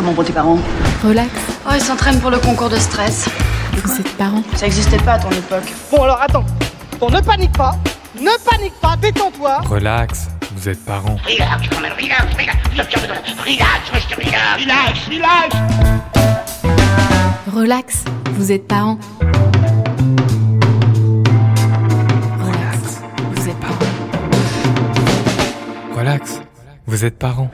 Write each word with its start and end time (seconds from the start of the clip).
Comment 0.00 0.14
vont 0.14 0.24
tes 0.24 0.32
parents 0.32 0.58
Relax. 1.04 1.30
Oh, 1.66 1.72
ils 1.74 1.82
s'entraînent 1.82 2.20
pour 2.20 2.30
le 2.30 2.38
concours 2.38 2.70
de 2.70 2.78
stress. 2.78 3.28
Vous 3.84 4.00
êtes 4.00 4.16
parents. 4.16 4.42
Ça 4.56 4.64
existait 4.64 4.96
pas 4.96 5.12
à 5.12 5.18
ton 5.18 5.30
époque. 5.30 5.70
Bon 5.90 6.04
alors 6.04 6.22
attends. 6.22 6.46
Bon 6.98 7.10
ne 7.10 7.20
panique 7.20 7.52
pas. 7.52 7.76
Ne 8.18 8.30
panique 8.50 8.72
pas, 8.80 8.96
détends-toi. 8.96 9.58
Relax, 9.58 10.28
vous 10.56 10.70
êtes 10.70 10.82
parents. 10.86 11.16
Relax, 11.22 11.68
quand 11.70 11.80
même, 11.82 11.92
relax, 11.92 12.34
relax, 12.34 12.56
relax, 12.72 12.94
relax, 14.56 15.06
relax. 15.10 15.54
Relax. 17.54 18.04
Vous 18.38 18.52
êtes 18.52 18.66
parents. 18.66 18.98
Relax. 22.40 23.02
Vous 23.34 23.48
êtes 23.50 23.60
parents. 23.60 23.78
Relax, 25.94 26.40
vous 26.86 27.04
êtes 27.04 27.18
parents. 27.18 27.50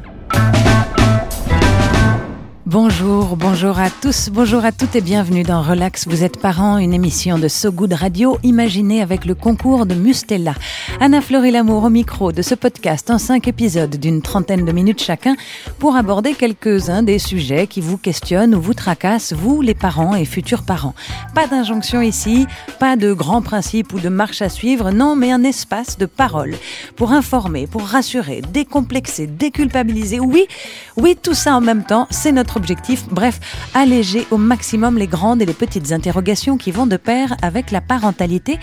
Bonjour, 2.66 3.36
bonjour 3.36 3.78
à 3.78 3.90
tous, 3.90 4.28
bonjour 4.28 4.64
à 4.64 4.72
toutes 4.72 4.96
et 4.96 5.00
bienvenue 5.00 5.44
dans 5.44 5.62
Relax, 5.62 6.08
vous 6.08 6.24
êtes 6.24 6.40
parents, 6.40 6.78
une 6.78 6.92
émission 6.92 7.38
de 7.38 7.46
So 7.46 7.70
Good 7.70 7.92
Radio 7.92 8.38
imaginée 8.42 9.02
avec 9.02 9.24
le 9.24 9.36
concours 9.36 9.86
de 9.86 9.94
Mustella. 9.94 10.52
Anna 10.98 11.20
Fleury 11.20 11.52
Lamour 11.52 11.84
au 11.84 11.90
micro 11.90 12.32
de 12.32 12.42
ce 12.42 12.56
podcast 12.56 13.08
en 13.08 13.18
cinq 13.18 13.46
épisodes 13.46 13.94
d'une 13.94 14.20
trentaine 14.20 14.64
de 14.64 14.72
minutes 14.72 15.00
chacun 15.00 15.36
pour 15.78 15.94
aborder 15.94 16.34
quelques-uns 16.34 17.04
des 17.04 17.20
sujets 17.20 17.68
qui 17.68 17.80
vous 17.80 17.98
questionnent 17.98 18.56
ou 18.56 18.60
vous 18.60 18.74
tracassent, 18.74 19.32
vous 19.32 19.62
les 19.62 19.74
parents 19.74 20.16
et 20.16 20.24
futurs 20.24 20.64
parents. 20.64 20.96
Pas 21.36 21.46
d'injonction 21.46 22.00
ici, 22.00 22.48
pas 22.80 22.96
de 22.96 23.12
grands 23.12 23.42
principes 23.42 23.92
ou 23.92 24.00
de 24.00 24.08
marche 24.08 24.42
à 24.42 24.48
suivre, 24.48 24.90
non, 24.90 25.14
mais 25.14 25.30
un 25.30 25.44
espace 25.44 25.98
de 25.98 26.06
parole 26.06 26.56
pour 26.96 27.12
informer, 27.12 27.68
pour 27.68 27.82
rassurer, 27.82 28.42
décomplexer, 28.52 29.28
déculpabiliser. 29.28 30.18
Oui, 30.18 30.46
oui, 30.96 31.16
tout 31.22 31.34
ça 31.34 31.54
en 31.54 31.60
même 31.60 31.84
temps, 31.84 32.08
c'est 32.10 32.32
notre 32.32 32.55
objectif. 32.56 33.04
Bref, 33.10 33.40
alléger 33.74 34.26
au 34.30 34.38
maximum 34.38 34.98
les 34.98 35.06
grandes 35.06 35.42
et 35.42 35.46
les 35.46 35.54
petites 35.54 35.92
interrogations 35.92 36.56
qui 36.56 36.70
vont 36.70 36.86
de 36.86 36.96
pair 36.96 37.36
avec 37.42 37.70
la 37.70 37.80
parentalité. 37.80 38.58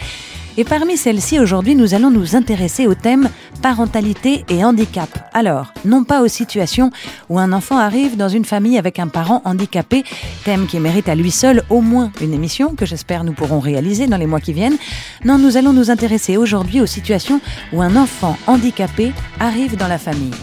Et 0.56 0.64
parmi 0.64 0.98
celles-ci, 0.98 1.40
aujourd'hui, 1.40 1.76
nous 1.76 1.96
allons 1.96 2.12
nous 2.12 2.36
intéresser 2.36 2.86
au 2.86 2.94
thème 2.94 3.30
parentalité 3.64 4.46
et 4.50 4.64
handicap. 4.64 5.10
Alors, 5.34 5.74
non 5.84 6.04
pas 6.04 6.22
aux 6.22 6.28
situations 6.28 6.92
où 7.30 7.40
un 7.40 7.54
enfant 7.54 7.78
arrive 7.78 8.18
dans 8.18 8.30
une 8.30 8.46
famille 8.46 8.78
avec 8.78 9.00
un 9.00 9.08
parent 9.08 9.42
handicapé, 9.46 10.04
thème 10.44 10.68
qui 10.68 10.80
mérite 10.80 11.10
à 11.10 11.16
lui 11.16 11.32
seul 11.32 11.64
au 11.70 11.82
moins 11.82 12.12
une 12.22 12.34
émission 12.34 12.76
que 12.76 12.86
j'espère 12.86 13.24
nous 13.24 13.34
pourrons 13.34 13.60
réaliser 13.60 14.06
dans 14.06 14.18
les 14.18 14.28
mois 14.28 14.42
qui 14.42 14.54
viennent. 14.54 14.78
Non, 15.26 15.40
nous 15.40 15.58
allons 15.58 15.74
nous 15.74 15.90
intéresser 15.90 16.38
aujourd'hui 16.38 16.82
aux 16.82 16.86
situations 16.86 17.42
où 17.72 17.82
un 17.82 17.96
enfant 17.96 18.38
handicapé 18.46 19.12
arrive 19.40 19.76
dans 19.76 19.88
la 19.88 19.98
famille. 19.98 20.34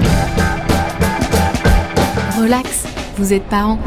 Relax. 2.37 2.90
Vous 3.21 3.35
êtes 3.35 3.45
parents. 3.51 3.79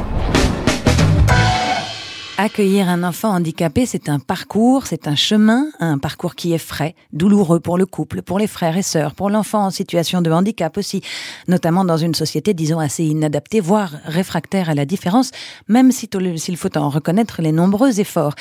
Accueillir 2.40 2.90
un 2.90 3.04
enfant 3.04 3.30
handicapé, 3.30 3.86
c'est 3.86 4.10
un 4.10 4.18
parcours, 4.18 4.88
c'est 4.88 5.08
un 5.08 5.14
chemin, 5.16 5.68
un 5.80 6.00
parcours 6.00 6.34
qui 6.34 6.52
est 6.52 6.58
frais, 6.58 6.96
douloureux 7.14 7.60
pour 7.60 7.78
le 7.78 7.86
couple, 7.86 8.24
pour 8.24 8.40
les 8.40 8.48
frères 8.48 8.76
et 8.76 8.82
sœurs, 8.82 9.14
pour 9.14 9.30
l'enfant 9.30 9.66
en 9.66 9.70
situation 9.70 10.20
de 10.24 10.32
handicap 10.32 10.76
aussi, 10.76 11.04
notamment 11.48 11.86
dans 11.86 11.98
une 11.98 12.16
société, 12.16 12.56
disons, 12.56 12.80
assez 12.80 13.04
inadaptée, 13.04 13.60
voire 13.60 13.92
réfractaire 14.06 14.72
à 14.72 14.74
la 14.74 14.86
différence, 14.86 15.30
même 15.68 15.92
s'il 15.92 16.58
faut 16.58 16.76
en 16.76 16.90
reconnaître 16.90 17.44
les 17.44 17.52
nombreux 17.52 18.00
efforts. 18.00 18.34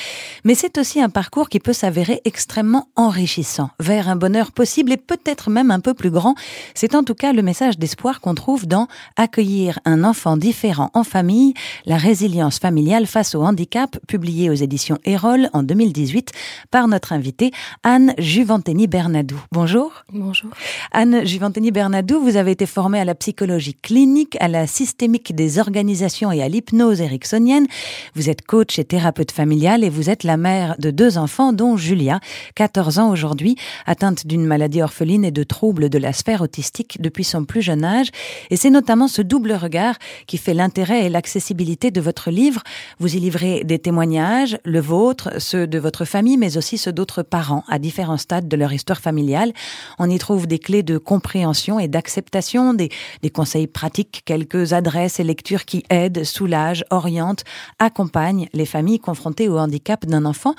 Mais 0.44 0.54
c'est 0.54 0.78
aussi 0.78 0.98
un 1.02 1.10
parcours 1.10 1.50
qui 1.50 1.60
peut 1.60 1.74
s'avérer 1.74 2.22
extrêmement 2.24 2.88
enrichissant, 2.96 3.68
vers 3.78 4.08
un 4.08 4.16
bonheur 4.16 4.52
possible 4.52 4.92
et 4.92 4.96
peut-être 4.96 5.50
même 5.50 5.70
un 5.70 5.80
peu 5.80 5.92
plus 5.92 6.10
grand. 6.10 6.34
C'est 6.74 6.94
en 6.94 7.04
tout 7.04 7.14
cas 7.14 7.34
le 7.34 7.42
message 7.42 7.78
d'espoir 7.78 8.22
qu'on 8.22 8.34
trouve 8.34 8.66
dans 8.66 8.88
Accueillir 9.16 9.80
un 9.84 10.02
enfant 10.02 10.38
différent 10.38 10.90
en 10.94 11.04
famille, 11.04 11.52
la 11.84 11.98
résilience 11.98 12.58
familiale 12.58 13.06
face 13.06 13.34
au 13.34 13.42
handicap 13.42 13.81
publié 13.86 14.50
aux 14.50 14.54
éditions 14.54 14.98
Erol 15.04 15.48
en 15.52 15.62
2018 15.62 16.32
par 16.70 16.88
notre 16.88 17.12
invitée 17.12 17.50
Anne 17.82 18.14
Juventeni 18.18 18.86
Bernadou. 18.86 19.40
Bonjour. 19.52 19.92
Bonjour. 20.12 20.50
Anne 20.92 21.26
Juventeni 21.26 21.70
Bernadou, 21.70 22.20
vous 22.20 22.36
avez 22.36 22.52
été 22.52 22.66
formée 22.66 23.00
à 23.00 23.04
la 23.04 23.14
psychologie 23.14 23.74
clinique, 23.74 24.36
à 24.40 24.48
la 24.48 24.66
systémique 24.66 25.34
des 25.34 25.58
organisations 25.58 26.32
et 26.32 26.42
à 26.42 26.48
l'hypnose 26.48 27.00
ericksonienne. 27.00 27.66
Vous 28.14 28.30
êtes 28.30 28.42
coach 28.42 28.78
et 28.78 28.84
thérapeute 28.84 29.32
familiale 29.32 29.84
et 29.84 29.90
vous 29.90 30.10
êtes 30.10 30.24
la 30.24 30.36
mère 30.36 30.76
de 30.78 30.90
deux 30.90 31.18
enfants 31.18 31.52
dont 31.52 31.76
Julia, 31.76 32.20
14 32.54 32.98
ans 32.98 33.10
aujourd'hui, 33.10 33.56
atteinte 33.86 34.26
d'une 34.26 34.44
maladie 34.44 34.82
orpheline 34.82 35.24
et 35.24 35.30
de 35.30 35.42
troubles 35.42 35.88
de 35.88 35.98
la 35.98 36.12
sphère 36.12 36.42
autistique 36.42 37.00
depuis 37.00 37.24
son 37.24 37.44
plus 37.44 37.62
jeune 37.62 37.84
âge. 37.84 38.08
Et 38.50 38.56
c'est 38.56 38.70
notamment 38.70 39.08
ce 39.08 39.22
double 39.22 39.52
regard 39.52 39.96
qui 40.26 40.38
fait 40.38 40.54
l'intérêt 40.54 41.06
et 41.06 41.08
l'accessibilité 41.08 41.90
de 41.90 42.00
votre 42.00 42.30
livre. 42.30 42.62
Vous 42.98 43.16
y 43.16 43.20
livrez 43.20 43.64
des 43.64 43.71
témoignages, 43.78 44.58
le 44.64 44.80
vôtre, 44.80 45.30
ceux 45.38 45.66
de 45.66 45.78
votre 45.78 46.04
famille, 46.04 46.36
mais 46.36 46.56
aussi 46.56 46.78
ceux 46.78 46.92
d'autres 46.92 47.22
parents 47.22 47.64
à 47.68 47.78
différents 47.78 48.16
stades 48.16 48.48
de 48.48 48.56
leur 48.56 48.72
histoire 48.72 49.00
familiale. 49.00 49.52
On 49.98 50.08
y 50.10 50.18
trouve 50.18 50.46
des 50.46 50.58
clés 50.58 50.82
de 50.82 50.98
compréhension 50.98 51.78
et 51.78 51.88
d'acceptation, 51.88 52.74
des, 52.74 52.90
des 53.22 53.30
conseils 53.30 53.66
pratiques, 53.66 54.22
quelques 54.24 54.72
adresses 54.72 55.20
et 55.20 55.24
lectures 55.24 55.64
qui 55.64 55.84
aident, 55.90 56.24
soulagent, 56.24 56.84
orientent, 56.90 57.44
accompagnent 57.78 58.48
les 58.52 58.66
familles 58.66 59.00
confrontées 59.00 59.48
au 59.48 59.58
handicap 59.58 60.06
d'un 60.06 60.24
enfant. 60.24 60.54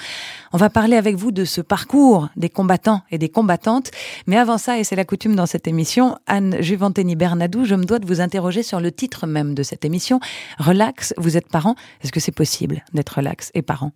On 0.52 0.58
va 0.58 0.70
parler 0.70 0.98
avec 0.98 1.16
vous 1.16 1.32
de 1.32 1.46
ce 1.46 1.62
parcours 1.62 2.30
des 2.36 2.50
combattants 2.50 3.02
et 3.12 3.18
des 3.18 3.30
combattantes. 3.30 3.92
Mais 4.28 4.38
avant 4.38 4.58
ça, 4.58 4.80
et 4.80 4.84
c'est 4.84 4.96
la 4.96 5.06
coutume 5.06 5.36
dans 5.36 5.46
cette 5.46 5.68
émission, 5.68 6.18
Anne 6.28 6.58
Juventeni 6.60 7.16
Bernadou, 7.16 7.66
je 7.66 7.76
me 7.76 7.86
dois 7.86 8.00
de 8.00 8.06
vous 8.06 8.22
interroger 8.22 8.64
sur 8.64 8.80
le 8.80 8.92
titre 8.92 9.28
même 9.28 9.54
de 9.54 9.64
cette 9.64 9.86
émission. 9.86 10.20
Relax, 10.60 11.14
vous 11.18 11.38
êtes 11.38 11.48
parent. 11.48 11.76
Est-ce 12.04 12.12
que 12.12 12.20
c'est 12.20 12.32
possible 12.32 12.84
relax 13.10 13.52
et 13.54 13.62
parent 13.62 13.92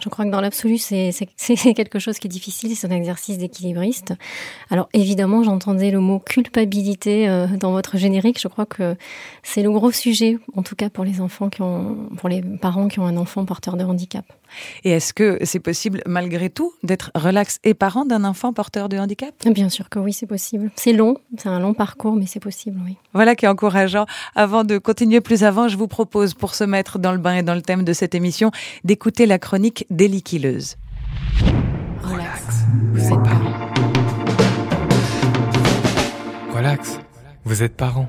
je 0.00 0.08
crois 0.08 0.24
que 0.24 0.30
dans 0.30 0.40
l'absolu, 0.40 0.78
c'est 0.78 1.74
quelque 1.74 1.98
chose 1.98 2.18
qui 2.18 2.26
est 2.26 2.30
difficile, 2.30 2.76
c'est 2.76 2.86
un 2.86 2.96
exercice 2.96 3.38
d'équilibriste. 3.38 4.14
Alors 4.70 4.88
évidemment, 4.92 5.42
j'entendais 5.42 5.90
le 5.90 6.00
mot 6.00 6.18
culpabilité 6.18 7.28
euh, 7.28 7.46
dans 7.46 7.72
votre 7.72 7.96
générique. 7.96 8.40
Je 8.40 8.48
crois 8.48 8.66
que 8.66 8.96
c'est 9.42 9.62
le 9.62 9.70
gros 9.70 9.92
sujet, 9.92 10.38
en 10.56 10.62
tout 10.62 10.76
cas 10.76 10.90
pour 10.90 11.04
les 11.04 11.20
enfants 11.20 11.48
qui 11.48 11.62
ont, 11.62 12.08
pour 12.16 12.28
les 12.28 12.42
parents 12.42 12.88
qui 12.88 13.00
ont 13.00 13.06
un 13.06 13.16
enfant 13.16 13.44
porteur 13.44 13.76
de 13.76 13.84
handicap. 13.84 14.24
Et 14.84 14.90
est-ce 14.90 15.12
que 15.12 15.38
c'est 15.42 15.60
possible, 15.60 16.02
malgré 16.06 16.50
tout, 16.50 16.72
d'être 16.82 17.10
relax 17.14 17.58
et 17.64 17.74
parent 17.74 18.04
d'un 18.04 18.24
enfant 18.24 18.52
porteur 18.52 18.88
de 18.88 18.98
handicap? 18.98 19.34
Bien 19.46 19.68
sûr 19.68 19.88
que 19.88 19.98
oui, 19.98 20.12
c'est 20.12 20.26
possible. 20.26 20.70
C'est 20.76 20.92
long, 20.92 21.16
c'est 21.36 21.48
un 21.48 21.60
long 21.60 21.74
parcours, 21.74 22.14
mais 22.14 22.26
c'est 22.26 22.40
possible, 22.40 22.80
oui. 22.84 22.96
Voilà 23.12 23.34
qui 23.34 23.44
est 23.44 23.48
encourageant. 23.48 24.06
Avant 24.34 24.64
de 24.64 24.78
continuer 24.78 25.20
plus 25.20 25.44
avant, 25.44 25.68
je 25.68 25.76
vous 25.76 25.88
propose, 25.88 26.34
pour 26.34 26.54
se 26.54 26.64
mettre 26.64 26.98
dans 26.98 27.12
le 27.12 27.18
bain 27.18 27.36
et 27.36 27.42
dans 27.42 27.54
le 27.54 27.62
thème 27.62 27.84
de 27.84 27.92
cette 27.92 28.14
émission, 28.14 28.50
d'écouter 28.84 29.26
la 29.26 29.38
chronique 29.38 29.75
d'Eliquileuse. 29.90 30.76
Relax, 32.02 32.64
vous 32.92 33.06
êtes 33.06 33.22
parent. 33.22 33.70
Relax, 36.54 36.98
vous 37.44 37.62
êtes 37.62 37.76
parents. 37.76 38.08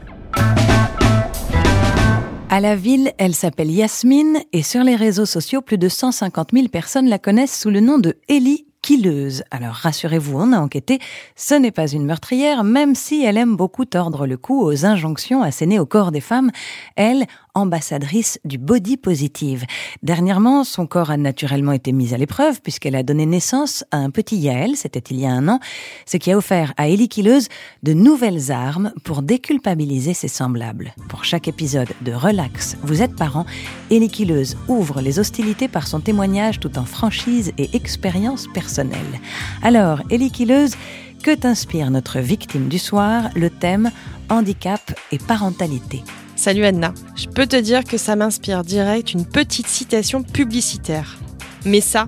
À 2.49 2.61
la 2.61 2.75
ville, 2.77 3.11
elle 3.17 3.35
s'appelle 3.35 3.69
Yasmine 3.69 4.37
et 4.53 4.63
sur 4.63 4.83
les 4.83 4.95
réseaux 4.95 5.25
sociaux, 5.25 5.61
plus 5.61 5.77
de 5.77 5.89
150 5.89 6.51
000 6.53 6.67
personnes 6.69 7.07
la 7.07 7.19
connaissent 7.19 7.59
sous 7.59 7.69
le 7.69 7.81
nom 7.81 7.97
de 7.97 8.15
Ellie 8.29 8.67
Killeuse. 8.81 9.43
Alors 9.51 9.73
rassurez-vous, 9.73 10.39
on 10.39 10.53
a 10.53 10.59
enquêté, 10.59 10.99
ce 11.35 11.55
n'est 11.55 11.71
pas 11.71 11.87
une 11.87 12.05
meurtrière, 12.05 12.63
même 12.63 12.95
si 12.95 13.21
elle 13.21 13.37
aime 13.37 13.57
beaucoup 13.57 13.83
tordre 13.83 14.25
le 14.25 14.37
cou 14.37 14.63
aux 14.63 14.85
injonctions 14.85 15.43
assénées 15.43 15.77
au 15.77 15.85
corps 15.85 16.13
des 16.13 16.21
femmes. 16.21 16.51
Elle, 16.95 17.25
ambassadrice 17.57 18.39
du 18.45 18.57
body 18.57 18.97
positive. 18.97 19.65
Dernièrement, 20.03 20.63
son 20.63 20.85
corps 20.85 21.09
a 21.09 21.17
naturellement 21.17 21.71
été 21.71 21.91
mis 21.91 22.13
à 22.13 22.17
l'épreuve 22.17 22.61
puisqu'elle 22.61 22.95
a 22.95 23.03
donné 23.03 23.25
naissance 23.25 23.83
à 23.91 23.97
un 23.97 24.09
petit 24.11 24.37
Yael, 24.37 24.75
c'était 24.75 24.99
il 24.99 25.19
y 25.19 25.25
a 25.25 25.31
un 25.31 25.47
an, 25.47 25.59
ce 26.05 26.17
qui 26.17 26.31
a 26.31 26.37
offert 26.37 26.73
à 26.77 26.87
Ellie 26.87 27.09
Killeuse 27.09 27.47
de 27.83 27.93
nouvelles 27.93 28.51
armes 28.51 28.93
pour 29.03 29.21
déculpabiliser 29.21 30.13
ses 30.13 30.27
semblables. 30.27 30.93
Pour 31.09 31.25
chaque 31.25 31.47
épisode 31.47 31.89
de 32.01 32.13
Relax, 32.13 32.77
vous 32.83 33.01
êtes 33.01 33.15
parent, 33.15 33.45
Ellie 33.89 34.09
Killeuse 34.09 34.55
ouvre 34.67 35.01
les 35.01 35.19
hostilités 35.19 35.67
par 35.67 35.87
son 35.87 35.99
témoignage 35.99 36.59
tout 36.59 36.77
en 36.77 36.85
franchise 36.85 37.51
et 37.57 37.75
expérience 37.75 38.47
personnelle. 38.53 39.19
Alors, 39.63 40.01
Ellie 40.11 40.31
Killeuse, 40.31 40.75
que 41.23 41.33
t'inspire 41.35 41.89
notre 41.89 42.19
victime 42.19 42.67
du 42.67 42.77
soir, 42.77 43.29
le 43.35 43.49
thème 43.49 43.91
handicap 44.29 44.81
et 45.11 45.17
parentalité 45.17 46.03
Salut 46.37 46.65
Anna. 46.65 46.93
Je 47.15 47.25
peux 47.25 47.47
te 47.47 47.55
dire 47.55 47.83
que 47.83 47.97
ça 47.97 48.15
m'inspire 48.15 48.63
direct 48.63 49.11
une 49.11 49.25
petite 49.25 49.65
citation 49.67 50.21
publicitaire. 50.21 51.17
Mais 51.65 51.81
ça, 51.81 52.05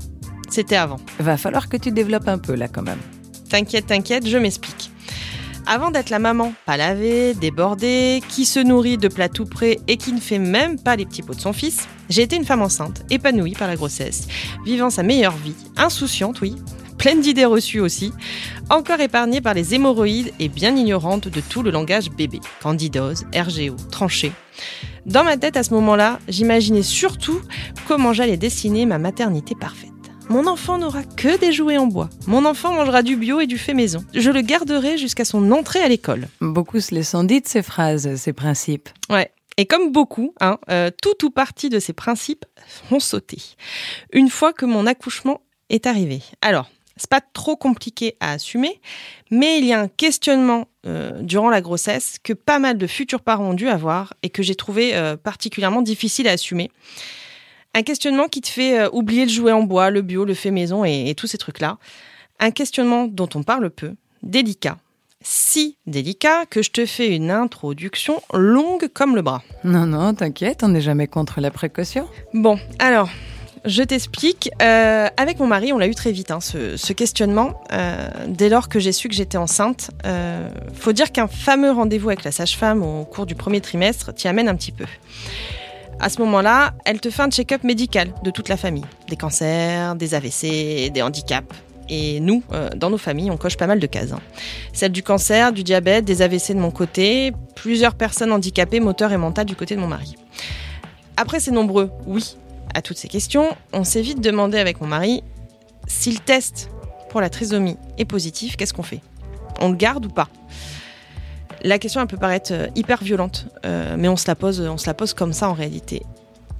c'était 0.50 0.76
avant. 0.76 1.00
Va 1.18 1.36
falloir 1.36 1.68
que 1.68 1.78
tu 1.78 1.92
développes 1.92 2.28
un 2.28 2.38
peu 2.38 2.54
là 2.54 2.68
quand 2.68 2.84
même. 2.84 3.00
T'inquiète, 3.50 3.88
t'inquiète, 3.88 4.28
je 4.28 4.38
m'explique. 4.38 4.92
Avant 5.66 5.90
d'être 5.90 6.12
la 6.12 6.20
maman 6.20 6.54
pas 6.68 6.78
lavée, 6.78 7.34
débordée, 7.34 8.22
qui 8.30 8.46
se 8.46 8.60
nourrit 8.60 9.00
de 9.00 9.08
plats 9.08 9.30
tout 9.30 9.46
prêts 9.46 9.80
et 9.88 9.98
qui 9.98 10.14
ne 10.14 10.20
fait 10.20 10.40
même 10.40 10.80
pas 10.80 10.96
les 10.96 11.08
petits 11.08 11.24
pots 11.24 11.34
de 11.34 11.42
son 11.42 11.52
fils, 11.52 11.88
j'ai 12.10 12.22
été 12.22 12.36
une 12.36 12.46
femme 12.46 12.62
enceinte, 12.62 13.04
épanouie 13.10 13.54
par 13.54 13.68
la 13.68 13.76
grossesse, 13.76 14.28
vivant 14.64 14.92
sa 14.92 15.02
meilleure 15.02 15.36
vie, 15.38 15.56
insouciante, 15.76 16.40
oui, 16.42 16.56
pleine 17.00 17.22
d'idées 17.22 17.46
reçues 17.46 17.80
aussi, 17.80 18.12
encore 18.70 19.00
épargnée 19.00 19.40
par 19.40 19.54
les 19.54 19.74
hémorroïdes 19.74 20.34
et 20.40 20.50
bien 20.50 20.76
ignorante 20.76 21.30
de 21.30 21.42
tout 21.42 21.64
le 21.64 21.72
langage 21.72 22.12
bébé, 22.12 22.42
candidose, 22.62 23.26
RGO, 23.34 23.78
tranché. 23.90 24.34
Dans 25.06 25.24
ma 25.24 25.38
tête 25.38 25.56
à 25.56 25.64
ce 25.64 25.74
moment-là, 25.76 26.20
j'imaginais 26.28 26.84
surtout 26.84 27.42
comment 27.88 28.12
j'allais 28.12 28.36
dessiner 28.36 28.86
ma 28.86 29.00
maternité 29.00 29.56
parfaite. 29.56 29.90
Mon 30.28 30.46
enfant 30.46 30.78
n'aura 30.78 31.04
que 31.04 31.40
des 31.40 31.54
jouets 31.54 31.78
en 31.78 31.88
bois. 31.88 32.10
Mon 32.28 32.46
enfant 32.46 32.74
mangera 32.74 33.02
du 33.02 33.16
bio 33.16 33.40
et 33.40 33.48
du 33.48 33.58
fait 33.58 33.74
maison. 33.74 34.04
Je 34.14 34.30
le 34.30 34.42
garderai 34.42 34.98
jusqu'à 34.98 35.26
son 35.26 35.52
entrée 35.52 35.82
à 35.82 35.88
l'école. 35.88 36.28
Beaucoup 36.42 36.82
se 36.82 36.94
les 36.94 37.04
sont 37.04 37.24
dites, 37.24 37.48
ces 37.48 37.64
phrases, 37.64 38.16
ces 38.18 38.34
principes. 38.34 38.90
Ouais. 39.10 39.32
Et 39.58 39.66
comme 39.66 39.92
beaucoup, 39.92 40.34
hein, 40.42 40.60
euh, 40.70 40.92
tout 41.02 41.26
ou 41.26 41.32
partie 41.32 41.70
de 41.70 41.80
ces 41.80 41.94
principes 41.94 42.46
ont 42.92 43.00
sauté. 43.00 43.42
Une 44.14 44.30
fois 44.30 44.54
que 44.54 44.66
mon 44.66 44.86
accouchement 44.86 45.42
est 45.70 45.88
arrivé. 45.88 46.22
Alors, 46.42 46.70
c'est 47.00 47.10
pas 47.10 47.22
trop 47.22 47.56
compliqué 47.56 48.16
à 48.20 48.34
assumer, 48.34 48.80
mais 49.32 49.58
il 49.58 49.66
y 49.66 49.74
a 49.74 49.80
un 49.80 49.88
questionnement 49.88 50.68
euh, 50.86 51.22
durant 51.22 51.50
la 51.50 51.62
grossesse 51.62 52.18
que 52.22 52.34
pas 52.34 52.60
mal 52.60 52.78
de 52.78 52.88
futurs 52.88 53.22
parents 53.22 53.50
ont 53.50 53.54
dû 53.54 53.68
avoir 53.68 54.14
et 54.22 54.30
que 54.30 54.44
j'ai 54.44 54.56
trouvé 54.56 54.96
euh, 54.96 55.18
particulièrement 55.18 55.82
difficile 55.82 56.28
à 56.28 56.34
assumer. 56.34 56.70
Un 57.74 57.84
questionnement 57.84 58.28
qui 58.28 58.42
te 58.42 58.50
fait 58.50 58.80
euh, 58.80 58.90
oublier 58.92 59.24
le 59.24 59.32
jouet 59.32 59.52
en 59.52 59.64
bois, 59.64 59.90
le 59.90 60.02
bio, 60.02 60.26
le 60.26 60.34
fait 60.34 60.52
maison 60.52 60.86
et, 60.86 61.10
et 61.10 61.16
tous 61.16 61.28
ces 61.28 61.38
trucs-là. 61.38 61.78
Un 62.40 62.52
questionnement 62.52 63.08
dont 63.08 63.30
on 63.34 63.44
parle 63.44 63.70
peu, 63.70 63.96
délicat. 64.22 64.78
Si 65.22 65.78
délicat 65.86 66.46
que 66.46 66.62
je 66.62 66.72
te 66.72 66.86
fais 66.86 67.14
une 67.14 67.32
introduction 67.32 68.22
longue 68.34 68.88
comme 68.94 69.16
le 69.16 69.22
bras. 69.22 69.44
Non, 69.64 69.86
non, 69.86 70.14
t'inquiète, 70.14 70.64
on 70.64 70.70
n'est 70.70 70.82
jamais 70.82 71.08
contre 71.08 71.42
la 71.42 71.52
précaution. 71.52 72.08
Bon, 72.34 72.58
alors, 72.80 73.10
je 73.66 73.84
t'explique. 73.84 74.50
Euh, 74.62 75.08
avec 75.18 75.40
mon 75.40 75.48
mari, 75.48 75.74
on 75.74 75.78
l'a 75.78 75.88
eu 75.88 75.96
très 75.96 76.12
vite, 76.12 76.32
hein, 76.32 76.40
ce, 76.42 76.94
questionnement. 76.94 77.62
Euh, 77.72 78.08
dès 78.28 78.50
lors 78.50 78.70
que 78.70 78.80
j'ai 78.80 78.92
su 78.92 79.10
que 79.10 79.16
j'étais 79.16 79.38
enceinte, 79.38 79.92
euh, 80.06 80.50
faut 80.74 80.94
dire 80.94 81.12
qu'un 81.12 81.28
fameux 81.28 81.72
rendez-vous 81.72 82.10
avec 82.10 82.24
la 82.24 82.32
sage-femme 82.32 82.84
au 82.84 83.06
cours 83.06 83.26
du 83.26 83.36
premier 83.36 83.62
trimestre 83.62 84.14
t'y 84.14 84.28
amène 84.28 84.50
un 84.50 84.56
petit 84.56 84.72
peu. 84.72 84.86
À 86.00 86.10
ce 86.10 86.20
moment-là, 86.22 86.74
elle 86.86 87.02
te 87.02 87.10
fait 87.10 87.24
un 87.24 87.30
check-up 87.30 87.64
médical 87.64 88.14
de 88.24 88.32
toute 88.32 88.48
la 88.48 88.56
famille. 88.56 88.86
Des 89.10 89.18
cancers, 89.18 89.96
des 89.96 90.14
AVC, 90.14 90.90
des 90.92 91.02
handicaps. 91.02 91.54
Et 91.90 92.20
nous, 92.20 92.44
euh, 92.54 92.70
dans 92.76 92.90
nos 92.90 92.98
familles, 93.00 93.32
on 93.32 93.38
coche 93.38 93.58
pas 93.58 93.68
mal 93.68 93.80
de 93.80 93.88
cases. 93.88 94.14
hein. 94.14 94.20
Celle 94.74 94.92
du 94.92 95.04
cancer, 95.04 95.52
du 95.52 95.64
diabète, 95.64 96.06
des 96.06 96.22
AVC 96.22 96.54
de 96.54 96.60
mon 96.60 96.72
côté, 96.72 97.34
plusieurs 97.56 97.96
personnes 97.96 98.32
handicapées 98.32 98.80
moteurs 98.80 99.12
et 99.12 99.18
mentales 99.18 99.48
du 99.48 99.56
côté 99.56 99.76
de 99.76 99.82
mon 99.82 99.88
mari. 99.88 100.16
Après 101.18 101.40
ces 101.42 101.52
nombreux 101.52 101.92
oui 102.06 102.38
à 102.74 102.82
toutes 102.82 102.98
ces 102.98 103.08
questions, 103.08 103.56
on 103.74 103.84
s'est 103.84 104.02
vite 104.02 104.22
demandé 104.22 104.58
avec 104.58 104.82
mon 104.82 104.88
mari 104.88 105.24
si 105.88 106.12
le 106.12 106.20
test 106.20 106.70
pour 107.10 107.20
la 107.20 107.30
trisomie 107.30 107.78
est 107.98 108.06
positif, 108.06 108.56
qu'est-ce 108.56 108.74
qu'on 108.74 108.84
fait? 108.84 109.02
On 109.60 109.70
le 109.70 109.76
garde 109.76 110.06
ou 110.06 110.10
pas? 110.10 110.30
La 111.64 111.80
question 111.80 112.00
elle 112.00 112.08
peut 112.08 112.18
paraître 112.18 112.54
euh, 112.54 112.68
hyper 112.76 113.04
violente, 113.04 113.48
euh, 113.66 113.96
mais 113.98 114.08
on 114.08 114.16
se 114.16 114.28
la 114.28 114.36
pose, 114.36 114.62
on 114.62 114.78
se 114.78 114.88
la 114.88 114.94
pose 114.94 115.14
comme 115.14 115.34
ça 115.34 115.50
en 115.50 115.54
réalité. 115.54 116.04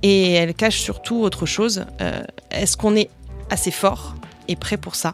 Et 0.02 0.34
elle 0.34 0.54
cache 0.54 0.80
surtout 0.80 1.22
autre 1.22 1.46
chose. 1.46 1.86
Euh, 2.02 2.22
Est-ce 2.52 2.76
qu'on 2.76 2.96
est 2.96 3.10
assez 3.50 3.72
fort 3.72 4.16
et 4.48 4.56
prêt 4.56 4.78
pour 4.78 4.96
ça? 4.96 5.14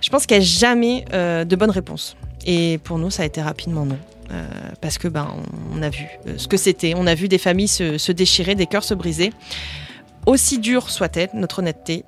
Je 0.00 0.10
pense 0.10 0.26
qu'il 0.26 0.36
n'y 0.36 0.42
a 0.42 0.46
jamais 0.46 1.04
de 1.12 1.54
bonne 1.56 1.70
réponse. 1.70 2.16
Et 2.44 2.78
pour 2.82 2.98
nous, 2.98 3.10
ça 3.10 3.22
a 3.22 3.26
été 3.26 3.40
rapidement 3.40 3.86
non. 3.86 3.98
Parce 4.80 4.98
que 4.98 5.06
ben 5.06 5.28
on 5.72 5.80
a 5.80 5.90
vu 5.90 6.08
ce 6.38 6.48
que 6.48 6.56
c'était, 6.56 6.94
on 6.96 7.06
a 7.06 7.14
vu 7.14 7.28
des 7.28 7.38
familles 7.38 7.68
se, 7.68 7.98
se 7.98 8.10
déchirer, 8.10 8.56
des 8.56 8.66
cœurs 8.66 8.82
se 8.82 8.94
briser. 8.94 9.32
Aussi 10.26 10.58
dure 10.58 10.90
soit-elle, 10.90 11.30
notre 11.34 11.58
honnêteté 11.60 12.04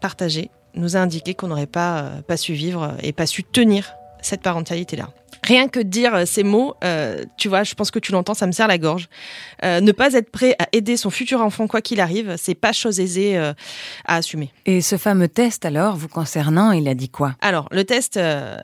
partagée 0.00 0.50
nous 0.74 0.96
a 0.96 1.00
indiqué 1.00 1.34
qu'on 1.34 1.48
n'aurait 1.48 1.66
pas, 1.66 1.98
euh, 2.00 2.22
pas 2.22 2.36
su 2.36 2.52
vivre 2.54 2.96
et 3.02 3.12
pas 3.12 3.26
su 3.26 3.44
tenir 3.44 3.94
cette 4.22 4.42
parentalité-là. 4.42 5.10
Rien 5.44 5.68
que 5.68 5.78
de 5.78 5.84
dire 5.88 6.14
euh, 6.14 6.24
ces 6.24 6.42
mots, 6.42 6.74
euh, 6.82 7.22
tu 7.36 7.48
vois, 7.48 7.62
je 7.64 7.74
pense 7.74 7.90
que 7.90 7.98
tu 7.98 8.12
l'entends, 8.12 8.32
ça 8.32 8.46
me 8.46 8.52
serre 8.52 8.66
la 8.66 8.78
gorge. 8.78 9.08
Euh, 9.62 9.80
ne 9.80 9.92
pas 9.92 10.14
être 10.14 10.30
prêt 10.30 10.56
à 10.58 10.66
aider 10.72 10.96
son 10.96 11.10
futur 11.10 11.42
enfant 11.42 11.66
quoi 11.66 11.82
qu'il 11.82 12.00
arrive, 12.00 12.34
c'est 12.38 12.54
pas 12.54 12.72
chose 12.72 12.98
aisée 12.98 13.36
euh, 13.36 13.52
à 14.06 14.16
assumer. 14.16 14.50
Et 14.64 14.80
ce 14.80 14.96
fameux 14.96 15.28
test, 15.28 15.66
alors, 15.66 15.96
vous 15.96 16.08
concernant, 16.08 16.72
il 16.72 16.88
a 16.88 16.94
dit 16.94 17.10
quoi? 17.10 17.36
Alors, 17.42 17.68
le 17.70 17.84
test 17.84 18.18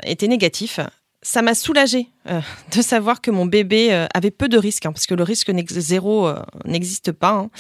était 0.05 0.29
négatif. 0.29 0.81
Ça 1.23 1.43
m'a 1.43 1.55
soulagée 1.55 2.09
de 2.75 2.81
savoir 2.81 3.21
que 3.21 3.31
mon 3.31 3.45
bébé 3.45 4.07
avait 4.15 4.31
peu 4.31 4.49
de 4.49 4.57
risques, 4.57 4.87
hein, 4.87 4.93
parce 4.93 5.07
que 5.07 5.15
le 5.15 5.23
risque 5.23 5.53
zéro 5.69 6.31
n'existe 6.65 7.13
pas. 7.13 7.33
hein. 7.33 7.51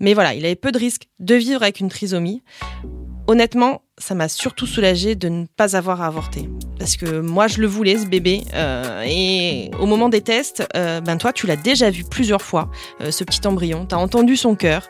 Mais 0.00 0.14
voilà, 0.14 0.34
il 0.34 0.44
avait 0.44 0.56
peu 0.56 0.72
de 0.72 0.78
risques 0.78 1.08
de 1.18 1.34
vivre 1.34 1.62
avec 1.62 1.80
une 1.80 1.88
trisomie. 1.88 2.42
Honnêtement, 3.26 3.82
ça 3.98 4.14
m'a 4.14 4.28
surtout 4.28 4.66
soulagée 4.66 5.14
de 5.14 5.28
ne 5.28 5.44
pas 5.44 5.76
avoir 5.76 6.00
à 6.00 6.06
avorter. 6.06 6.48
Parce 6.78 6.96
que 6.96 7.20
moi, 7.20 7.46
je 7.46 7.60
le 7.60 7.66
voulais, 7.66 7.98
ce 7.98 8.06
bébé. 8.06 8.42
euh, 8.54 9.02
et 9.06 9.70
au 9.78 9.84
moment 9.84 10.08
des 10.08 10.22
tests, 10.22 10.66
euh, 10.76 11.02
ben 11.02 11.18
toi, 11.18 11.34
tu 11.34 11.46
l'as 11.46 11.56
déjà 11.56 11.90
vu 11.90 12.04
plusieurs 12.04 12.40
fois, 12.40 12.70
euh, 13.02 13.10
ce 13.10 13.24
petit 13.24 13.46
embryon. 13.46 13.84
Tu 13.86 13.94
as 13.94 13.98
entendu 13.98 14.36
son 14.36 14.54
cœur. 14.54 14.88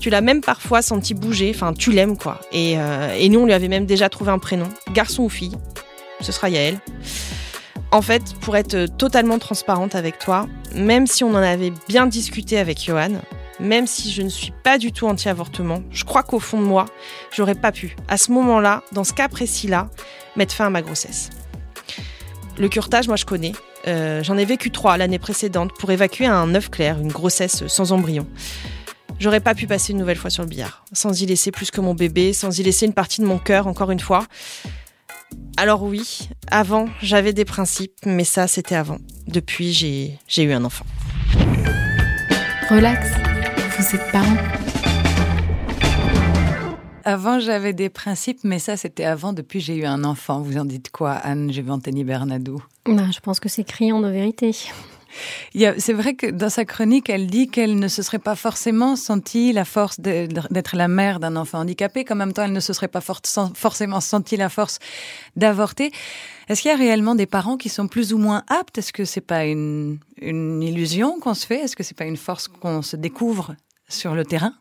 Tu 0.00 0.08
l'as 0.08 0.22
même 0.22 0.40
parfois 0.40 0.80
senti 0.80 1.12
bouger. 1.12 1.52
Enfin, 1.54 1.74
tu 1.74 1.92
l'aimes, 1.92 2.16
quoi. 2.16 2.40
Et, 2.50 2.76
et 3.18 3.28
nous, 3.28 3.40
on 3.40 3.44
lui 3.46 3.52
avait 3.52 3.68
même 3.68 3.84
déjà 3.84 4.08
trouvé 4.08 4.30
un 4.30 4.38
prénom. 4.38 4.68
Garçon 4.94 5.24
ou 5.24 5.28
fille. 5.28 5.56
Ce 6.20 6.32
sera 6.32 6.48
Yael. 6.48 6.78
En 7.90 8.00
fait, 8.00 8.22
pour 8.40 8.56
être 8.56 8.86
totalement 8.96 9.38
transparente 9.38 9.94
avec 9.94 10.18
toi, 10.18 10.48
même 10.74 11.06
si 11.06 11.24
on 11.24 11.30
en 11.30 11.36
avait 11.36 11.72
bien 11.88 12.06
discuté 12.06 12.58
avec 12.58 12.82
Johan, 12.82 13.20
même 13.60 13.86
si 13.86 14.12
je 14.12 14.22
ne 14.22 14.28
suis 14.28 14.52
pas 14.62 14.78
du 14.78 14.92
tout 14.92 15.06
anti-avortement, 15.06 15.82
je 15.90 16.04
crois 16.04 16.22
qu'au 16.22 16.40
fond 16.40 16.60
de 16.60 16.66
moi, 16.66 16.86
j'aurais 17.34 17.54
pas 17.54 17.72
pu, 17.72 17.96
à 18.08 18.16
ce 18.16 18.32
moment-là, 18.32 18.82
dans 18.92 19.04
ce 19.04 19.12
cas 19.12 19.28
précis-là, 19.28 19.90
mettre 20.36 20.54
fin 20.54 20.66
à 20.66 20.70
ma 20.70 20.82
grossesse. 20.82 21.30
Le 22.58 22.68
curetage, 22.68 23.08
moi 23.08 23.16
je 23.16 23.24
connais. 23.24 23.52
Euh, 23.86 24.22
J'en 24.22 24.36
ai 24.36 24.44
vécu 24.44 24.70
trois 24.70 24.96
l'année 24.96 25.18
précédente 25.18 25.72
pour 25.78 25.90
évacuer 25.90 26.26
un 26.26 26.54
œuf 26.54 26.70
clair, 26.70 26.98
une 26.98 27.12
grossesse 27.12 27.66
sans 27.66 27.92
embryon. 27.92 28.26
J'aurais 29.18 29.40
pas 29.40 29.54
pu 29.54 29.66
passer 29.66 29.92
une 29.92 29.98
nouvelle 29.98 30.18
fois 30.18 30.28
sur 30.30 30.42
le 30.42 30.48
billard, 30.48 30.84
sans 30.92 31.22
y 31.22 31.26
laisser 31.26 31.50
plus 31.50 31.70
que 31.70 31.80
mon 31.80 31.94
bébé, 31.94 32.32
sans 32.32 32.58
y 32.58 32.62
laisser 32.62 32.84
une 32.84 32.92
partie 32.92 33.20
de 33.22 33.26
mon 33.26 33.38
cœur, 33.38 33.66
encore 33.66 33.90
une 33.90 34.00
fois. 34.00 34.26
Alors 35.56 35.82
oui, 35.82 36.28
avant, 36.50 36.86
j'avais 37.00 37.32
des 37.32 37.46
principes, 37.46 37.94
mais 38.04 38.24
ça, 38.24 38.46
c'était 38.46 38.74
avant. 38.74 38.98
Depuis, 39.26 39.72
j'ai 39.72 40.42
eu 40.42 40.52
un 40.52 40.64
enfant. 40.64 40.84
Relax, 42.68 43.08
vous 43.78 43.94
êtes 43.94 44.10
parents. 44.12 44.36
Avant, 47.04 47.38
j'avais 47.38 47.72
des 47.72 47.88
principes, 47.88 48.40
mais 48.42 48.58
ça, 48.58 48.76
c'était 48.76 49.04
avant, 49.04 49.32
depuis 49.32 49.60
j'ai 49.60 49.76
eu 49.76 49.84
un 49.84 50.02
enfant. 50.02 50.40
Vous 50.40 50.58
en 50.58 50.64
dites 50.64 50.90
quoi, 50.90 51.12
Anne 51.12 51.52
Gévanteni 51.52 52.02
Bernadou? 52.02 52.62
Bah, 52.86 53.10
je 53.12 53.20
pense 53.20 53.38
que 53.38 53.48
c'est 53.48 53.64
criant 53.64 54.00
de 54.00 54.08
vérité. 54.08 54.50
C'est 55.54 55.92
vrai 55.92 56.14
que 56.14 56.26
dans 56.26 56.50
sa 56.50 56.64
chronique, 56.64 57.08
elle 57.08 57.26
dit 57.28 57.48
qu'elle 57.48 57.78
ne 57.78 57.88
se 57.88 58.02
serait 58.02 58.18
pas 58.18 58.34
forcément 58.34 58.96
sentie 58.96 59.52
la 59.52 59.64
force 59.64 60.00
d'être 60.00 60.76
la 60.76 60.88
mère 60.88 61.20
d'un 61.20 61.36
enfant 61.36 61.60
handicapé, 61.60 62.04
qu'en 62.04 62.16
même 62.16 62.32
temps, 62.32 62.42
elle 62.42 62.52
ne 62.52 62.60
se 62.60 62.72
serait 62.72 62.88
pas 62.88 63.00
for- 63.00 63.20
forcément 63.54 64.00
sentie 64.00 64.36
la 64.36 64.48
force 64.48 64.78
d'avorter. 65.36 65.92
Est-ce 66.48 66.62
qu'il 66.62 66.70
y 66.70 66.74
a 66.74 66.76
réellement 66.76 67.14
des 67.14 67.26
parents 67.26 67.56
qui 67.56 67.68
sont 67.68 67.86
plus 67.88 68.12
ou 68.12 68.18
moins 68.18 68.42
aptes? 68.48 68.78
Est-ce 68.78 68.92
que 68.92 69.04
c'est 69.04 69.20
pas 69.20 69.44
une, 69.44 69.98
une 70.20 70.60
illusion 70.62 71.18
qu'on 71.20 71.34
se 71.34 71.46
fait? 71.46 71.60
Est-ce 71.60 71.76
que 71.76 71.82
c'est 71.84 71.96
pas 71.96 72.04
une 72.04 72.16
force 72.16 72.48
qu'on 72.48 72.82
se 72.82 72.96
découvre? 72.96 73.54
Sur 73.88 74.14
le 74.14 74.24
terrain 74.24 74.52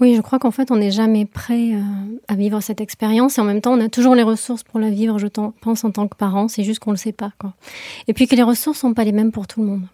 Oui, 0.00 0.14
je 0.16 0.20
crois 0.20 0.38
qu'en 0.38 0.50
fait, 0.50 0.70
on 0.70 0.76
n'est 0.76 0.90
jamais 0.90 1.26
prêt 1.26 1.74
euh, 1.74 1.80
à 2.28 2.34
vivre 2.34 2.60
cette 2.60 2.80
expérience 2.80 3.38
et 3.38 3.40
en 3.40 3.44
même 3.44 3.60
temps, 3.60 3.74
on 3.74 3.80
a 3.80 3.88
toujours 3.88 4.14
les 4.14 4.22
ressources 4.22 4.62
pour 4.62 4.80
la 4.80 4.90
vivre, 4.90 5.18
je 5.18 5.26
pense, 5.60 5.84
en 5.84 5.90
tant 5.90 6.08
que 6.08 6.16
parent. 6.16 6.48
C'est 6.48 6.64
juste 6.64 6.80
qu'on 6.80 6.90
ne 6.90 6.96
le 6.96 7.00
sait 7.00 7.12
pas. 7.12 7.32
Quoi. 7.38 7.54
Et 8.08 8.12
puis 8.12 8.26
que 8.26 8.36
les 8.36 8.42
ressources 8.42 8.78
sont 8.78 8.94
pas 8.94 9.04
les 9.04 9.12
mêmes 9.12 9.32
pour 9.32 9.46
tout 9.46 9.60
le 9.60 9.66
monde. 9.66 9.86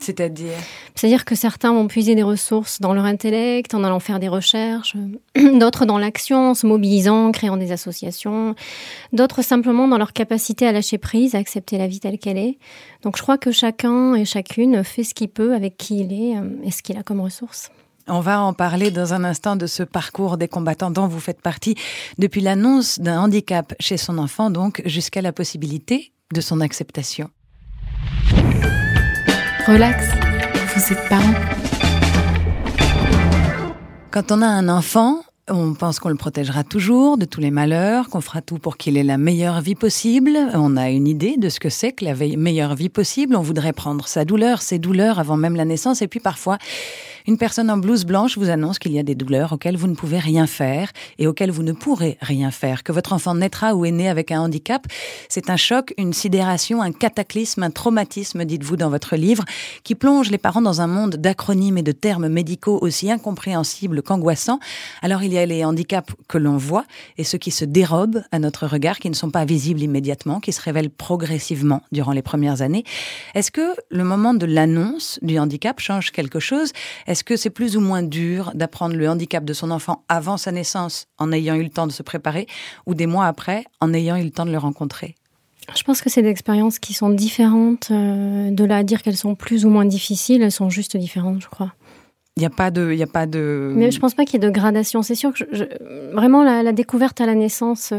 C'est-à-dire 0.00 0.56
C'est-à-dire 0.94 1.26
que 1.26 1.34
certains 1.34 1.74
vont 1.74 1.86
puiser 1.86 2.14
des 2.14 2.22
ressources 2.22 2.80
dans 2.80 2.94
leur 2.94 3.04
intellect, 3.04 3.74
en 3.74 3.84
allant 3.84 4.00
faire 4.00 4.18
des 4.18 4.28
recherches, 4.28 4.96
euh, 5.36 5.58
d'autres 5.58 5.84
dans 5.84 5.98
l'action, 5.98 6.50
en 6.50 6.54
se 6.54 6.66
mobilisant, 6.66 7.26
en 7.26 7.32
créant 7.32 7.58
des 7.58 7.70
associations, 7.70 8.54
d'autres 9.12 9.42
simplement 9.42 9.86
dans 9.86 9.98
leur 9.98 10.14
capacité 10.14 10.66
à 10.66 10.72
lâcher 10.72 10.96
prise, 10.96 11.34
à 11.34 11.38
accepter 11.38 11.76
la 11.76 11.86
vie 11.86 12.00
telle 12.00 12.18
qu'elle 12.18 12.38
est. 12.38 12.58
Donc 13.02 13.18
je 13.18 13.22
crois 13.22 13.36
que 13.36 13.52
chacun 13.52 14.14
et 14.14 14.24
chacune 14.24 14.82
fait 14.84 15.04
ce 15.04 15.12
qu'il 15.12 15.28
peut 15.28 15.54
avec 15.54 15.76
qui 15.76 16.00
il 16.00 16.12
est 16.12 16.38
euh, 16.38 16.48
et 16.64 16.70
ce 16.70 16.82
qu'il 16.82 16.96
a 16.96 17.02
comme 17.02 17.20
ressources. 17.20 17.70
On 18.08 18.20
va 18.20 18.40
en 18.40 18.52
parler 18.52 18.90
dans 18.90 19.14
un 19.14 19.24
instant 19.24 19.56
de 19.56 19.66
ce 19.66 19.82
parcours 19.82 20.36
des 20.36 20.48
combattants 20.48 20.90
dont 20.90 21.06
vous 21.06 21.20
faites 21.20 21.40
partie, 21.40 21.74
depuis 22.18 22.40
l'annonce 22.40 22.98
d'un 22.98 23.20
handicap 23.20 23.74
chez 23.78 23.96
son 23.96 24.18
enfant, 24.18 24.50
donc 24.50 24.82
jusqu'à 24.84 25.22
la 25.22 25.32
possibilité 25.32 26.12
de 26.32 26.40
son 26.40 26.60
acceptation. 26.60 27.30
Relax, 29.66 30.06
vous 30.74 30.92
êtes 30.92 31.08
parents. 31.08 31.34
Quand 34.10 34.32
on 34.32 34.42
a 34.42 34.46
un 34.46 34.68
enfant, 34.68 35.22
On 35.52 35.74
pense 35.74 35.98
qu'on 35.98 36.10
le 36.10 36.14
protégera 36.14 36.62
toujours 36.62 37.18
de 37.18 37.24
tous 37.24 37.40
les 37.40 37.50
malheurs, 37.50 38.08
qu'on 38.08 38.20
fera 38.20 38.40
tout 38.40 38.58
pour 38.58 38.76
qu'il 38.76 38.96
ait 38.96 39.02
la 39.02 39.18
meilleure 39.18 39.60
vie 39.60 39.74
possible. 39.74 40.38
On 40.54 40.76
a 40.76 40.90
une 40.90 41.08
idée 41.08 41.36
de 41.38 41.48
ce 41.48 41.58
que 41.58 41.68
c'est 41.68 41.90
que 41.90 42.04
la 42.04 42.14
meilleure 42.14 42.76
vie 42.76 42.88
possible. 42.88 43.34
On 43.34 43.42
voudrait 43.42 43.72
prendre 43.72 44.06
sa 44.06 44.24
douleur, 44.24 44.62
ses 44.62 44.78
douleurs 44.78 45.18
avant 45.18 45.36
même 45.36 45.56
la 45.56 45.64
naissance. 45.64 46.02
Et 46.02 46.08
puis 46.08 46.20
parfois, 46.20 46.58
une 47.26 47.38
personne 47.38 47.70
en 47.70 47.76
blouse 47.76 48.04
blanche 48.04 48.38
vous 48.38 48.50
annonce 48.50 48.78
qu'il 48.78 48.92
y 48.92 48.98
a 48.98 49.02
des 49.02 49.14
douleurs 49.14 49.52
auxquelles 49.52 49.76
vous 49.76 49.86
ne 49.86 49.94
pouvez 49.94 50.18
rien 50.18 50.46
faire 50.46 50.90
et 51.18 51.26
auxquelles 51.26 51.50
vous 51.50 51.62
ne 51.62 51.72
pourrez 51.72 52.18
rien 52.20 52.50
faire. 52.50 52.82
Que 52.82 52.92
votre 52.92 53.12
enfant 53.12 53.34
naîtra 53.34 53.74
ou 53.74 53.84
est 53.84 53.90
né 53.90 54.08
avec 54.08 54.30
un 54.30 54.40
handicap, 54.40 54.86
c'est 55.28 55.50
un 55.50 55.56
choc, 55.56 55.94
une 55.98 56.12
sidération, 56.12 56.82
un 56.82 56.92
cataclysme, 56.92 57.62
un 57.62 57.70
traumatisme, 57.70 58.44
dites-vous 58.44 58.76
dans 58.76 58.90
votre 58.90 59.16
livre, 59.16 59.44
qui 59.84 59.94
plonge 59.94 60.30
les 60.30 60.38
parents 60.38 60.62
dans 60.62 60.80
un 60.80 60.86
monde 60.86 61.16
d'acronymes 61.16 61.78
et 61.78 61.82
de 61.82 61.92
termes 61.92 62.28
médicaux 62.28 62.78
aussi 62.80 63.10
incompréhensibles 63.10 64.02
qu'angoissants. 64.02 64.60
Alors 65.02 65.22
il 65.22 65.32
y 65.32 65.38
a 65.38 65.46
les 65.46 65.64
handicaps 65.64 66.14
que 66.28 66.38
l'on 66.38 66.56
voit 66.56 66.84
et 67.18 67.24
ceux 67.24 67.38
qui 67.38 67.50
se 67.50 67.64
dérobent 67.64 68.22
à 68.32 68.38
notre 68.38 68.66
regard, 68.66 68.98
qui 68.98 69.10
ne 69.10 69.14
sont 69.14 69.30
pas 69.30 69.44
visibles 69.44 69.80
immédiatement, 69.80 70.40
qui 70.40 70.52
se 70.52 70.60
révèlent 70.60 70.90
progressivement 70.90 71.82
durant 71.92 72.12
les 72.12 72.22
premières 72.22 72.62
années. 72.62 72.84
Est-ce 73.34 73.50
que 73.50 73.74
le 73.90 74.04
moment 74.04 74.34
de 74.34 74.46
l'annonce 74.46 75.18
du 75.22 75.38
handicap 75.38 75.80
change 75.80 76.10
quelque 76.10 76.40
chose? 76.40 76.72
Est-ce 77.10 77.24
que 77.24 77.34
c'est 77.34 77.50
plus 77.50 77.76
ou 77.76 77.80
moins 77.80 78.04
dur 78.04 78.52
d'apprendre 78.54 78.94
le 78.94 79.10
handicap 79.10 79.44
de 79.44 79.52
son 79.52 79.72
enfant 79.72 80.04
avant 80.08 80.36
sa 80.36 80.52
naissance, 80.52 81.06
en 81.18 81.32
ayant 81.32 81.56
eu 81.56 81.64
le 81.64 81.68
temps 81.68 81.88
de 81.88 81.92
se 81.92 82.04
préparer, 82.04 82.46
ou 82.86 82.94
des 82.94 83.08
mois 83.08 83.26
après, 83.26 83.64
en 83.80 83.92
ayant 83.92 84.14
eu 84.14 84.22
le 84.22 84.30
temps 84.30 84.46
de 84.46 84.52
le 84.52 84.58
rencontrer? 84.58 85.16
Je 85.76 85.82
pense 85.82 86.02
que 86.02 86.08
c'est 86.08 86.22
des 86.22 86.28
expériences 86.28 86.78
qui 86.78 86.94
sont 86.94 87.10
différentes. 87.10 87.88
Euh, 87.90 88.52
de 88.52 88.64
là 88.64 88.76
à 88.76 88.82
dire 88.84 89.02
qu'elles 89.02 89.16
sont 89.16 89.34
plus 89.34 89.64
ou 89.64 89.70
moins 89.70 89.86
difficiles, 89.86 90.40
elles 90.40 90.52
sont 90.52 90.70
juste 90.70 90.96
différentes, 90.96 91.42
je 91.42 91.48
crois. 91.48 91.72
Il 92.36 92.40
n'y 92.40 92.46
a 92.46 92.50
pas 92.50 92.70
de, 92.70 92.92
il 92.92 93.02
a 93.02 93.06
pas 93.06 93.26
de. 93.26 93.72
Mais 93.74 93.90
je 93.90 93.98
pense 93.98 94.14
pas 94.14 94.24
qu'il 94.24 94.40
y 94.40 94.44
ait 94.44 94.48
de 94.48 94.52
gradation. 94.52 95.02
C'est 95.02 95.14
sûr 95.14 95.32
que 95.32 95.44
je, 95.52 95.64
vraiment 96.14 96.42
la, 96.42 96.72
découverte 96.72 97.20
à 97.20 97.26
la 97.26 97.34
naissance 97.34 97.92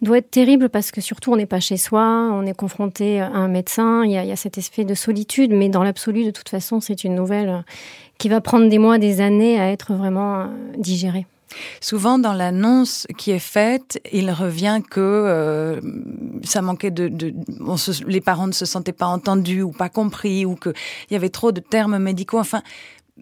doit 0.00 0.18
être 0.18 0.30
terrible 0.30 0.68
parce 0.68 0.90
que 0.90 1.00
surtout 1.00 1.32
on 1.32 1.36
n'est 1.36 1.44
pas 1.44 1.60
chez 1.60 1.76
soi, 1.76 2.30
on 2.32 2.46
est 2.46 2.56
confronté 2.56 3.20
à 3.20 3.28
un 3.28 3.48
médecin. 3.48 4.04
Il 4.04 4.12
y 4.12 4.16
a, 4.16 4.22
il 4.22 4.28
y 4.28 4.32
a 4.32 4.36
cet 4.36 4.58
effet 4.58 4.84
de 4.84 4.94
solitude, 4.94 5.52
mais 5.52 5.68
dans 5.68 5.82
l'absolu, 5.82 6.24
de 6.24 6.30
toute 6.30 6.48
façon, 6.48 6.80
c'est 6.80 7.04
une 7.04 7.14
nouvelle 7.14 7.64
qui 8.18 8.28
va 8.28 8.40
prendre 8.40 8.68
des 8.68 8.78
mois, 8.78 8.98
des 8.98 9.20
années 9.20 9.60
à 9.60 9.70
être 9.70 9.92
vraiment 9.92 10.40
euh, 10.40 10.46
digérée. 10.78 11.26
Souvent, 11.80 12.18
dans 12.18 12.32
l'annonce 12.32 13.06
qui 13.18 13.30
est 13.30 13.38
faite, 13.38 14.00
il 14.12 14.30
revient 14.30 14.80
que 14.88 15.00
euh, 15.00 15.80
ça 16.42 16.62
manquait 16.62 16.90
de, 16.90 17.08
de 17.08 17.34
les 18.06 18.20
parents 18.20 18.46
ne 18.46 18.52
se 18.52 18.64
sentaient 18.64 18.92
pas 18.92 19.06
entendus 19.06 19.62
ou 19.62 19.70
pas 19.70 19.88
compris 19.88 20.44
ou 20.44 20.56
qu'il 20.56 20.72
y 21.10 21.16
avait 21.16 21.28
trop 21.28 21.52
de 21.52 21.60
termes 21.60 21.98
médicaux. 21.98 22.38
Enfin, 22.38 22.62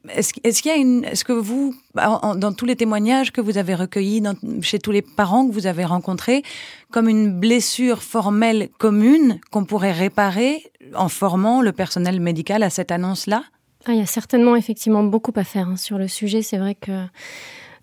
est-ce 0.08 0.32
qu'il 0.32 0.70
y 0.70 0.74
a 0.74 0.76
une, 0.76 1.04
est-ce 1.04 1.24
que 1.24 1.32
vous, 1.32 1.74
dans 1.94 2.52
tous 2.52 2.64
les 2.64 2.76
témoignages 2.76 3.30
que 3.30 3.40
vous 3.40 3.58
avez 3.58 3.74
recueillis 3.74 4.22
chez 4.62 4.78
tous 4.78 4.90
les 4.90 5.02
parents 5.02 5.46
que 5.46 5.52
vous 5.52 5.66
avez 5.66 5.84
rencontrés, 5.84 6.42
comme 6.90 7.08
une 7.08 7.38
blessure 7.38 8.02
formelle 8.02 8.68
commune 8.78 9.38
qu'on 9.50 9.64
pourrait 9.64 9.92
réparer 9.92 10.64
en 10.94 11.08
formant 11.08 11.60
le 11.60 11.72
personnel 11.72 12.20
médical 12.20 12.62
à 12.62 12.70
cette 12.70 12.90
annonce-là? 12.90 13.44
Ah, 13.84 13.92
Il 13.92 13.98
y 13.98 14.02
a 14.02 14.06
certainement 14.06 14.56
effectivement 14.56 15.04
beaucoup 15.04 15.32
à 15.36 15.44
faire 15.44 15.68
hein, 15.68 15.76
sur 15.76 15.98
le 15.98 16.08
sujet. 16.08 16.42
C'est 16.42 16.58
vrai 16.58 16.74
que 16.74 17.04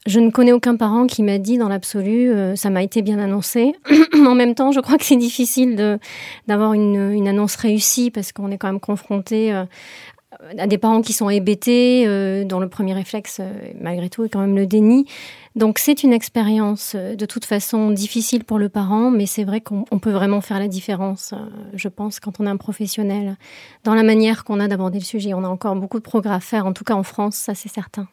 je 0.08 0.20
ne 0.20 0.32
connais 0.32 0.54
aucun 0.54 0.78
parent 0.78 1.06
qui 1.06 1.24
m'a 1.24 1.38
dit 1.38 1.58
dans 1.58 1.70
l'absolu, 1.70 2.32
euh, 2.32 2.56
ça 2.56 2.70
m'a 2.70 2.82
été 2.82 3.02
bien 3.02 3.20
annoncé. 3.20 3.74
en 4.16 4.34
même 4.34 4.56
temps, 4.56 4.72
je 4.72 4.80
crois 4.80 4.98
que 4.98 5.06
c'est 5.06 5.18
difficile 5.18 6.00
d'avoir 6.48 6.74
une, 6.74 7.12
une, 7.12 7.28
annonce 7.28 7.56
réussie 7.56 8.10
parce 8.10 8.32
qu'on 8.32 8.50
est 8.50 8.58
quand 8.58 8.68
même 8.68 8.80
confronté 8.80 9.54
euh, 9.54 9.66
à 10.58 10.68
des 10.68 10.78
parents 10.78 11.02
qui 11.02 11.14
sont 11.14 11.30
hébétés, 11.30 12.06
euh, 12.08 12.44
dont 12.44 12.60
le 12.60 12.70
premier 12.70 12.94
réflexe, 12.94 13.38
euh, 13.40 13.52
malgré 13.80 14.10
tout, 14.10 14.24
est 14.24 14.30
quand 14.30 14.40
même 14.40 14.56
le 14.56 14.66
déni. 14.66 15.06
Donc 15.56 15.80
c'est 15.80 16.04
une 16.04 16.14
expérience 16.14 16.94
euh, 16.96 17.16
de 17.16 17.26
toute 17.26 17.46
façon 17.46 17.92
difficile 17.92 18.44
pour 18.44 18.58
le 18.58 18.70
parent, 18.70 19.12
mais 19.12 19.26
c'est 19.26 19.44
vrai 19.44 19.62
qu'on 19.62 19.84
peut 20.00 20.12
vraiment 20.12 20.42
faire 20.42 20.60
la 20.60 20.68
différence, 20.68 21.34
je 21.74 21.88
pense, 21.88 22.20
quand 22.20 22.40
on 22.40 22.46
est 22.46 22.50
un 22.50 22.58
professionnel, 22.58 23.38
dans 23.84 23.94
la 23.94 24.04
manière 24.04 24.44
qu'on 24.44 24.60
a 24.60 24.68
d'aborder 24.68 25.00
le 25.00 25.06
sujet. 25.06 25.34
On 25.34 25.44
a 25.44 25.50
encore 25.50 25.76
beaucoup 25.76 26.00
de 26.00 26.04
progrès 26.04 26.34
à 26.34 26.40
faire, 26.40 26.66
en 26.66 26.74
tout 26.74 26.84
cas 26.84 26.96
en 26.96 27.04
France, 27.04 27.36
ça 27.36 27.56
c'est 27.56 27.70
certain. 27.70 28.08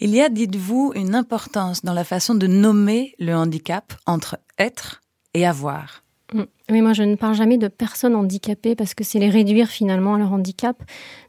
Il 0.00 0.10
y 0.10 0.20
a, 0.20 0.28
dites-vous, 0.28 0.92
une 0.94 1.14
importance 1.14 1.84
dans 1.84 1.94
la 1.94 2.04
façon 2.04 2.34
de 2.34 2.46
nommer 2.46 3.14
le 3.18 3.34
handicap 3.34 3.94
entre 4.06 4.38
être 4.58 5.00
et 5.32 5.46
avoir. 5.46 6.03
Mm. 6.34 6.42
Oui, 6.70 6.82
moi 6.82 6.92
je 6.92 7.04
ne 7.04 7.14
parle 7.14 7.34
jamais 7.34 7.58
de 7.58 7.68
personnes 7.68 8.14
handicapées 8.14 8.74
parce 8.74 8.94
que 8.94 9.04
c'est 9.04 9.20
les 9.20 9.30
réduire 9.30 9.68
finalement 9.68 10.16
à 10.16 10.18
leur 10.18 10.32
handicap. 10.32 10.82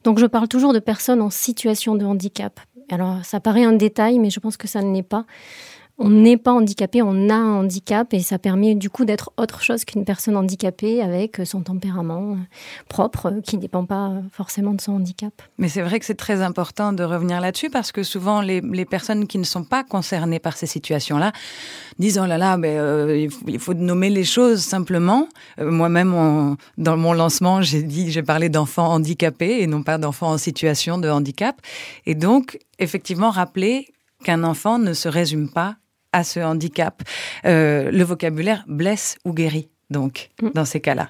Donc 0.03 0.19
je 0.19 0.25
parle 0.25 0.47
toujours 0.47 0.74
de 0.74 0.79
personnes 0.79 1.21
en 1.21 1.29
situation 1.29 1.95
de 1.95 2.03
handicap. 2.03 2.59
Alors 2.89 3.24
ça 3.24 3.39
paraît 3.39 3.63
un 3.63 3.74
détail, 3.74 4.19
mais 4.19 4.29
je 4.29 4.39
pense 4.39 4.57
que 4.57 4.67
ça 4.67 4.81
ne 4.81 4.93
l'est 4.93 5.03
pas 5.03 5.25
on 5.97 6.09
n'est 6.09 6.35
pas 6.35 6.51
handicapé, 6.51 7.01
on 7.01 7.29
a 7.29 7.35
un 7.35 7.53
handicap 7.53 8.13
et 8.13 8.19
ça 8.19 8.37
permet 8.37 8.75
du 8.75 8.89
coup 8.89 9.05
d'être 9.05 9.31
autre 9.37 9.61
chose 9.61 9.85
qu'une 9.85 10.03
personne 10.03 10.35
handicapée 10.35 11.01
avec 11.01 11.41
son 11.45 11.61
tempérament 11.61 12.37
propre 12.89 13.39
qui 13.45 13.55
ne 13.55 13.61
dépend 13.61 13.85
pas 13.85 14.11
forcément 14.31 14.73
de 14.73 14.81
son 14.81 14.93
handicap. 14.93 15.33
Mais 15.57 15.69
c'est 15.69 15.81
vrai 15.81 15.99
que 15.99 16.05
c'est 16.05 16.15
très 16.15 16.41
important 16.41 16.91
de 16.91 17.03
revenir 17.03 17.39
là-dessus 17.39 17.69
parce 17.69 17.93
que 17.93 18.03
souvent 18.03 18.41
les, 18.41 18.61
personnes 18.85 19.25
qui 19.25 19.37
ne 19.37 19.45
sont 19.45 19.63
pas 19.63 19.83
concernées 19.83 20.39
par 20.39 20.57
ces 20.57 20.67
situations-là 20.67 21.31
disent 21.97 22.19
oh 22.21 22.25
là 22.25 22.37
là, 22.37 22.57
mais, 22.57 22.77
euh, 22.77 23.27
il 23.47 23.59
faut 23.59 23.73
nommer 23.73 24.09
les 24.09 24.25
choses 24.25 24.61
simplement. 24.61 25.29
Euh, 25.59 25.71
moi-même, 25.71 26.57
dans 26.77 26.97
mon 26.97 27.13
lancement, 27.13 27.61
j'ai 27.61 27.83
dit, 27.83 28.11
j'ai 28.11 28.23
parlé 28.23 28.49
d'enfants 28.49 28.89
handicapés 28.89 29.61
et 29.61 29.67
non 29.67 29.81
pas 29.81 29.97
d'enfants 29.97 30.31
en 30.31 30.37
situation 30.37 30.97
de 30.97 31.09
handicap. 31.09 31.55
Et 32.05 32.15
donc, 32.15 32.59
effectivement, 32.79 33.29
rappeler 33.29 33.87
qu'un 34.23 34.43
enfant 34.43 34.77
ne 34.77 34.93
se 34.93 35.07
résume 35.07 35.49
pas 35.49 35.75
à 36.15 36.24
ce 36.24 36.39
handicap. 36.39 37.03
Euh, 37.45 37.91
le 37.91 38.03
vocabulaire 38.03 38.63
blesse 38.67 39.17
ou 39.25 39.34
guérit, 39.34 39.67
donc, 39.89 40.29
mm. 40.41 40.50
dans 40.55 40.65
ces 40.65 40.79
cas-là. 40.79 41.10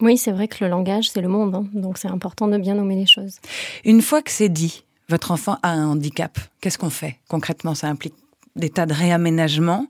Oui, 0.00 0.18
c'est 0.18 0.32
vrai 0.32 0.48
que 0.48 0.64
le 0.64 0.70
langage, 0.70 1.10
c'est 1.10 1.20
le 1.20 1.28
monde, 1.28 1.54
hein. 1.54 1.66
donc 1.72 1.98
c'est 1.98 2.08
important 2.08 2.48
de 2.48 2.58
bien 2.58 2.74
nommer 2.74 2.96
les 2.96 3.06
choses. 3.06 3.36
Une 3.84 4.02
fois 4.02 4.22
que 4.22 4.30
c'est 4.30 4.48
dit, 4.48 4.84
votre 5.08 5.30
enfant 5.30 5.58
a 5.62 5.70
un 5.70 5.86
handicap, 5.86 6.38
qu'est-ce 6.60 6.78
qu'on 6.78 6.90
fait 6.90 7.18
concrètement? 7.28 7.74
Ça 7.74 7.86
implique 7.86 8.14
des 8.60 8.70
tas 8.70 8.86
de 8.86 8.94
réaménagements 8.94 9.86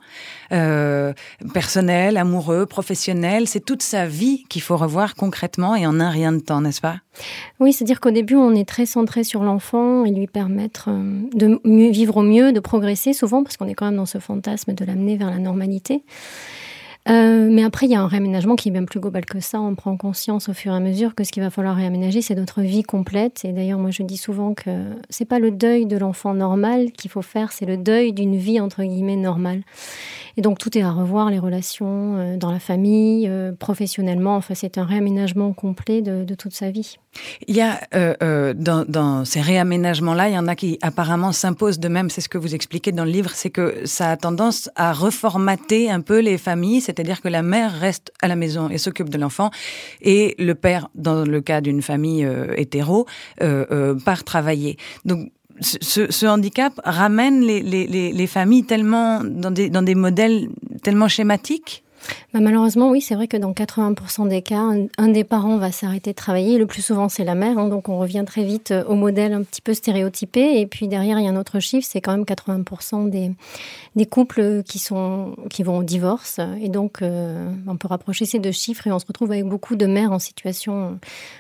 euh, 0.52 1.12
personnels, 1.52 2.16
amoureux, 2.16 2.66
professionnels. 2.66 3.46
C'est 3.46 3.64
toute 3.64 3.82
sa 3.82 4.06
vie 4.06 4.44
qu'il 4.48 4.62
faut 4.62 4.76
revoir 4.76 5.14
concrètement 5.14 5.76
et 5.76 5.86
en 5.86 6.00
un 6.00 6.10
rien 6.10 6.32
de 6.32 6.40
temps, 6.40 6.60
n'est-ce 6.60 6.80
pas? 6.80 6.96
Oui, 7.60 7.72
c'est-à-dire 7.72 8.00
qu'au 8.00 8.10
début, 8.10 8.36
on 8.36 8.54
est 8.54 8.68
très 8.68 8.86
centré 8.86 9.22
sur 9.22 9.42
l'enfant 9.42 10.04
et 10.04 10.10
lui 10.10 10.26
permettre 10.26 10.88
euh, 10.88 11.20
de 11.34 11.60
mieux 11.64 11.90
vivre 11.90 12.16
au 12.16 12.22
mieux, 12.22 12.52
de 12.52 12.60
progresser 12.60 13.12
souvent, 13.12 13.42
parce 13.42 13.56
qu'on 13.56 13.68
est 13.68 13.74
quand 13.74 13.86
même 13.86 13.96
dans 13.96 14.06
ce 14.06 14.18
fantasme 14.18 14.72
de 14.72 14.84
l'amener 14.84 15.16
vers 15.16 15.30
la 15.30 15.38
normalité. 15.38 16.02
Euh, 17.10 17.48
mais 17.50 17.64
après, 17.64 17.86
il 17.86 17.92
y 17.92 17.96
a 17.96 18.00
un 18.00 18.06
réaménagement 18.06 18.54
qui 18.54 18.68
est 18.68 18.72
bien 18.72 18.84
plus 18.84 19.00
global 19.00 19.24
que 19.24 19.40
ça. 19.40 19.60
On 19.60 19.74
prend 19.74 19.96
conscience 19.96 20.48
au 20.48 20.52
fur 20.52 20.72
et 20.72 20.76
à 20.76 20.80
mesure 20.80 21.14
que 21.16 21.24
ce 21.24 21.32
qu'il 21.32 21.42
va 21.42 21.50
falloir 21.50 21.74
réaménager, 21.74 22.22
c'est 22.22 22.36
notre 22.36 22.60
vie 22.60 22.84
complète. 22.84 23.44
Et 23.44 23.52
d'ailleurs, 23.52 23.80
moi, 23.80 23.90
je 23.90 24.04
dis 24.04 24.16
souvent 24.16 24.54
que 24.54 24.70
c'est 25.08 25.24
pas 25.24 25.40
le 25.40 25.50
deuil 25.50 25.86
de 25.86 25.96
l'enfant 25.96 26.34
normal 26.34 26.92
qu'il 26.92 27.10
faut 27.10 27.22
faire, 27.22 27.50
c'est 27.52 27.66
le 27.66 27.76
deuil 27.76 28.12
d'une 28.12 28.36
vie 28.36 28.60
entre 28.60 28.84
guillemets 28.84 29.16
normale. 29.16 29.62
Et 30.36 30.42
donc, 30.42 30.58
tout 30.58 30.76
est 30.76 30.82
à 30.82 30.90
revoir, 30.90 31.30
les 31.30 31.38
relations 31.38 32.16
euh, 32.16 32.36
dans 32.36 32.50
la 32.50 32.58
famille, 32.58 33.26
euh, 33.28 33.52
professionnellement. 33.52 34.36
Enfin, 34.36 34.54
c'est 34.54 34.78
un 34.78 34.84
réaménagement 34.84 35.52
complet 35.52 36.02
de, 36.02 36.34
toute 36.34 36.54
sa 36.54 36.70
vie. 36.70 36.96
Il 37.48 37.56
y 37.56 37.60
a 37.60 37.80
euh, 37.94 38.54
dans, 38.54 38.84
dans, 38.86 39.24
ces 39.24 39.40
réaménagements-là, 39.40 40.28
il 40.28 40.34
y 40.34 40.38
en 40.38 40.46
a 40.46 40.54
qui 40.54 40.78
apparemment 40.80 41.32
s'imposent 41.32 41.80
de 41.80 41.88
même. 41.88 42.08
C'est 42.08 42.20
ce 42.20 42.28
que 42.28 42.38
vous 42.38 42.54
expliquez 42.54 42.92
dans 42.92 43.04
le 43.04 43.10
livre, 43.10 43.30
c'est 43.34 43.50
que 43.50 43.82
ça 43.84 44.12
a 44.12 44.16
tendance 44.16 44.70
à 44.76 44.92
reformater 44.92 45.90
un 45.90 46.00
peu 46.00 46.20
les 46.20 46.38
familles 46.38 46.80
c'est-à-dire 46.80 47.20
que 47.20 47.28
la 47.28 47.42
mère 47.42 47.72
reste 47.72 48.12
à 48.22 48.28
la 48.28 48.36
maison 48.36 48.68
et 48.68 48.78
s'occupe 48.78 49.08
de 49.08 49.18
l'enfant, 49.18 49.50
et 50.00 50.34
le 50.38 50.54
père, 50.54 50.88
dans 50.94 51.24
le 51.24 51.40
cas 51.40 51.60
d'une 51.60 51.82
famille 51.82 52.26
hétéro, 52.56 53.06
part 54.04 54.24
travailler. 54.24 54.76
Donc 55.04 55.30
ce, 55.60 56.10
ce, 56.10 56.26
handicap 56.26 56.80
ramène 56.84 57.40
les, 57.42 57.62
les, 57.62 57.86
les, 57.86 58.26
familles 58.26 58.64
tellement 58.64 59.22
dans 59.24 59.50
des, 59.50 59.68
dans 59.68 59.82
des 59.82 59.94
modèles 59.94 60.48
tellement 60.82 61.08
schématiques 61.08 61.84
bah, 62.32 62.40
malheureusement, 62.40 62.90
oui, 62.90 63.00
c'est 63.00 63.14
vrai 63.14 63.28
que 63.28 63.36
dans 63.36 63.52
80% 63.52 64.28
des 64.28 64.42
cas, 64.42 64.62
un, 64.98 65.08
des 65.08 65.24
parents 65.24 65.56
va 65.56 65.72
s'arrêter 65.72 66.10
de 66.10 66.16
travailler. 66.16 66.58
Le 66.58 66.66
plus 66.66 66.82
souvent, 66.82 67.08
c'est 67.08 67.24
la 67.24 67.34
mère. 67.34 67.58
Hein, 67.58 67.68
donc, 67.68 67.88
on 67.88 67.98
revient 67.98 68.24
très 68.26 68.44
vite 68.44 68.70
euh, 68.70 68.84
au 68.84 68.94
modèle 68.94 69.32
un 69.32 69.42
petit 69.42 69.60
peu 69.60 69.74
stéréotypé. 69.74 70.60
Et 70.60 70.66
puis 70.66 70.88
derrière, 70.88 71.18
il 71.18 71.24
y 71.24 71.28
a 71.28 71.30
un 71.30 71.36
autre 71.36 71.60
chiffre, 71.60 71.86
c'est 71.90 72.00
quand 72.00 72.12
même 72.12 72.24
80% 72.24 73.10
des, 73.10 73.32
des 73.96 74.06
couples 74.06 74.62
qui 74.62 74.78
sont 74.78 75.34
qui 75.50 75.62
vont 75.62 75.78
au 75.78 75.82
divorce. 75.82 76.40
Et 76.60 76.68
donc, 76.68 77.02
euh, 77.02 77.50
on 77.66 77.76
peut 77.76 77.88
rapprocher 77.88 78.24
ces 78.24 78.38
deux 78.38 78.52
chiffres 78.52 78.86
et 78.86 78.92
on 78.92 78.98
se 78.98 79.06
retrouve 79.06 79.32
avec 79.32 79.44
beaucoup 79.44 79.76
de 79.76 79.86
mères 79.86 80.12
en 80.12 80.18
situation 80.18 80.98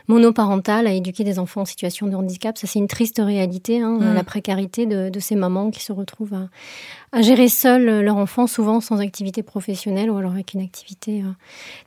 monoparentale 0.08 0.86
à 0.86 0.92
éduquer 0.92 1.24
des 1.24 1.38
enfants 1.38 1.62
en 1.62 1.66
situation 1.66 2.06
de 2.06 2.16
handicap. 2.16 2.58
Ça, 2.58 2.66
c'est 2.66 2.78
une 2.78 2.88
triste 2.88 3.20
réalité, 3.24 3.80
hein, 3.80 3.98
mmh. 4.00 4.14
la 4.14 4.24
précarité 4.24 4.86
de, 4.86 5.08
de, 5.08 5.20
ces 5.20 5.36
mamans 5.36 5.70
qui 5.70 5.82
se 5.82 5.92
retrouvent 5.92 6.34
à, 6.34 6.48
à 7.12 7.22
gérer 7.22 7.48
seuls 7.48 8.02
leur 8.02 8.16
enfant, 8.16 8.46
souvent 8.46 8.80
sans 8.80 9.00
activité 9.00 9.42
professionnelle 9.42 10.10
ou 10.10 10.16
alors 10.16 10.32
avec 10.32 10.54
une 10.54 10.60
activité 10.60 11.22
euh, 11.22 11.30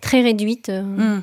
très 0.02 0.22
réduite. 0.22 0.70
Euh. 0.70 1.20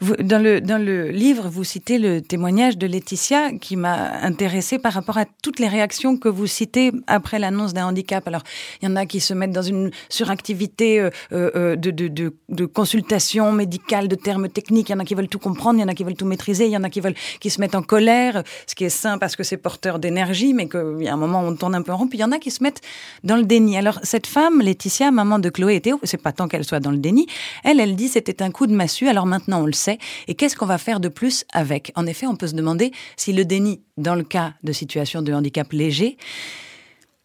Dans, 0.00 0.38
le, 0.42 0.60
dans 0.60 0.78
le 0.78 1.10
livre, 1.10 1.48
vous 1.48 1.64
citez 1.64 1.98
le 1.98 2.20
témoignage 2.20 2.78
de 2.78 2.86
Laetitia 2.86 3.52
qui 3.52 3.76
m'a 3.76 4.12
intéressée 4.22 4.78
par 4.78 4.92
rapport 4.92 5.18
à 5.18 5.24
toutes 5.42 5.58
les 5.58 5.66
réactions 5.66 6.16
que 6.16 6.28
vous 6.28 6.46
citez 6.46 6.92
après 7.08 7.38
l'annonce 7.38 7.74
d'un 7.74 7.86
handicap. 7.86 8.26
Alors, 8.28 8.42
il 8.80 8.88
y 8.88 8.92
en 8.92 8.94
a 8.94 9.06
qui 9.06 9.18
se 9.18 9.34
mettent 9.34 9.52
dans 9.52 9.62
une 9.62 9.90
suractivité 10.08 11.00
euh, 11.00 11.10
euh, 11.32 11.76
de, 11.76 11.90
de, 11.90 12.32
de, 12.48 12.66
consultation 12.66 13.50
médicale, 13.50 14.06
de 14.06 14.14
termes 14.14 14.48
techniques. 14.48 14.88
Il 14.90 14.92
y 14.92 14.94
en 14.94 15.00
a 15.00 15.04
qui 15.04 15.14
veulent 15.14 15.28
tout 15.28 15.40
comprendre, 15.40 15.78
il 15.78 15.82
y 15.82 15.84
en 15.84 15.88
a 15.88 15.94
qui 15.94 16.04
veulent 16.04 16.14
tout 16.14 16.26
maîtriser, 16.26 16.66
il 16.66 16.72
y 16.72 16.76
en 16.76 16.84
a 16.84 16.90
qui 16.90 17.00
veulent 17.00 17.16
qui 17.40 17.50
se 17.50 17.60
mettent 17.60 17.74
en 17.74 17.82
colère, 17.82 18.44
ce 18.66 18.74
qui 18.74 18.84
est 18.84 18.88
sain 18.88 19.18
parce 19.18 19.34
que 19.34 19.42
c'est 19.42 19.56
porteur 19.56 19.98
d'énergie, 19.98 20.54
mais 20.54 20.68
a 20.74 21.12
un 21.12 21.16
moment 21.16 21.42
où 21.42 21.46
on 21.46 21.56
tourne 21.56 21.74
un 21.74 21.82
peu 21.82 21.92
en 21.92 21.96
rond. 21.96 22.06
Puis 22.06 22.18
il 22.18 22.22
y 22.22 22.24
en 22.24 22.32
a 22.32 22.38
qui 22.38 22.52
se 22.52 22.62
mettent 22.62 22.82
dans 23.24 23.36
le 23.36 23.44
déni. 23.44 23.76
Alors, 23.76 23.98
cette 24.04 24.28
femme, 24.28 24.60
Laetitia, 24.60 25.10
maman 25.10 25.40
de 25.40 25.48
Chloé 25.48 25.76
et 25.76 25.80
Théo, 25.80 25.98
c'est 26.04 26.22
pas 26.22 26.32
tant 26.32 26.46
qu'elle 26.46 26.64
soit 26.64 26.80
dans 26.80 26.92
le 26.92 26.98
déni. 26.98 27.26
Elle, 27.64 27.80
elle 27.80 27.96
dit 27.96 28.08
c'était 28.08 28.42
un 28.42 28.50
coup 28.50 28.66
de 28.66 28.74
massue. 28.74 29.08
Alors 29.08 29.26
maintenant, 29.26 29.55
on 29.58 29.66
le 29.66 29.72
sait. 29.72 29.98
Et 30.28 30.34
qu'est-ce 30.34 30.56
qu'on 30.56 30.66
va 30.66 30.78
faire 30.78 31.00
de 31.00 31.08
plus 31.08 31.44
avec? 31.52 31.92
En 31.94 32.06
effet, 32.06 32.26
on 32.26 32.36
peut 32.36 32.48
se 32.48 32.54
demander 32.54 32.92
si 33.16 33.32
le 33.32 33.44
déni, 33.44 33.80
dans 33.96 34.14
le 34.14 34.24
cas 34.24 34.54
de 34.62 34.72
situation 34.72 35.22
de 35.22 35.32
handicap 35.32 35.72
léger, 35.72 36.16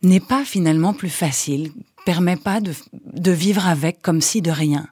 n'est 0.03 0.19
pas 0.19 0.43
finalement 0.45 0.93
plus 0.93 1.09
facile, 1.09 1.71
permet 2.05 2.35
pas 2.35 2.59
de, 2.59 2.73
de 2.93 3.31
vivre 3.31 3.67
avec 3.67 4.01
comme 4.01 4.21
si 4.21 4.41
de 4.41 4.51
rien. 4.51 4.87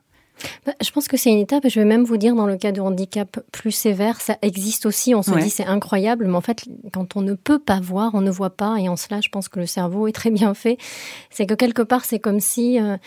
Bah, 0.66 0.74
je 0.82 0.90
pense 0.92 1.08
que 1.08 1.18
c'est 1.18 1.32
une 1.32 1.40
étape, 1.40 1.68
je 1.68 1.80
vais 1.80 1.86
même 1.86 2.04
vous 2.04 2.18
dire, 2.18 2.36
dans 2.36 2.46
le 2.46 2.58
cas 2.58 2.72
de 2.72 2.82
handicap 2.82 3.40
plus 3.52 3.72
sévère, 3.72 4.22
ça 4.22 4.38
existe 4.42 4.86
aussi, 4.86 5.14
on 5.16 5.24
se 5.24 5.32
dit 5.32 5.50
c'est 5.50 5.66
incroyable, 5.66 6.28
mais 6.28 6.36
en 6.36 6.42
fait, 6.42 6.66
quand 6.94 7.16
on 7.16 7.22
ne 7.22 7.34
peut 7.34 7.60
pas 7.60 7.80
voir, 7.80 8.12
on 8.14 8.22
ne 8.22 8.32
voit 8.32 8.50
pas, 8.52 8.78
et 8.80 8.90
en 8.90 8.96
cela, 8.96 9.22
je 9.22 9.30
pense 9.30 9.50
que 9.50 9.60
le 9.60 9.66
cerveau 9.66 10.08
est 10.08 10.12
très 10.12 10.32
bien 10.32 10.54
fait. 10.54 10.78
C'est 11.30 11.46
que 11.46 11.54
quelque 11.54 11.82
part, 11.82 12.06
c'est 12.06 12.20
comme 12.20 12.40
si 12.40 12.80
euh, 12.80 12.98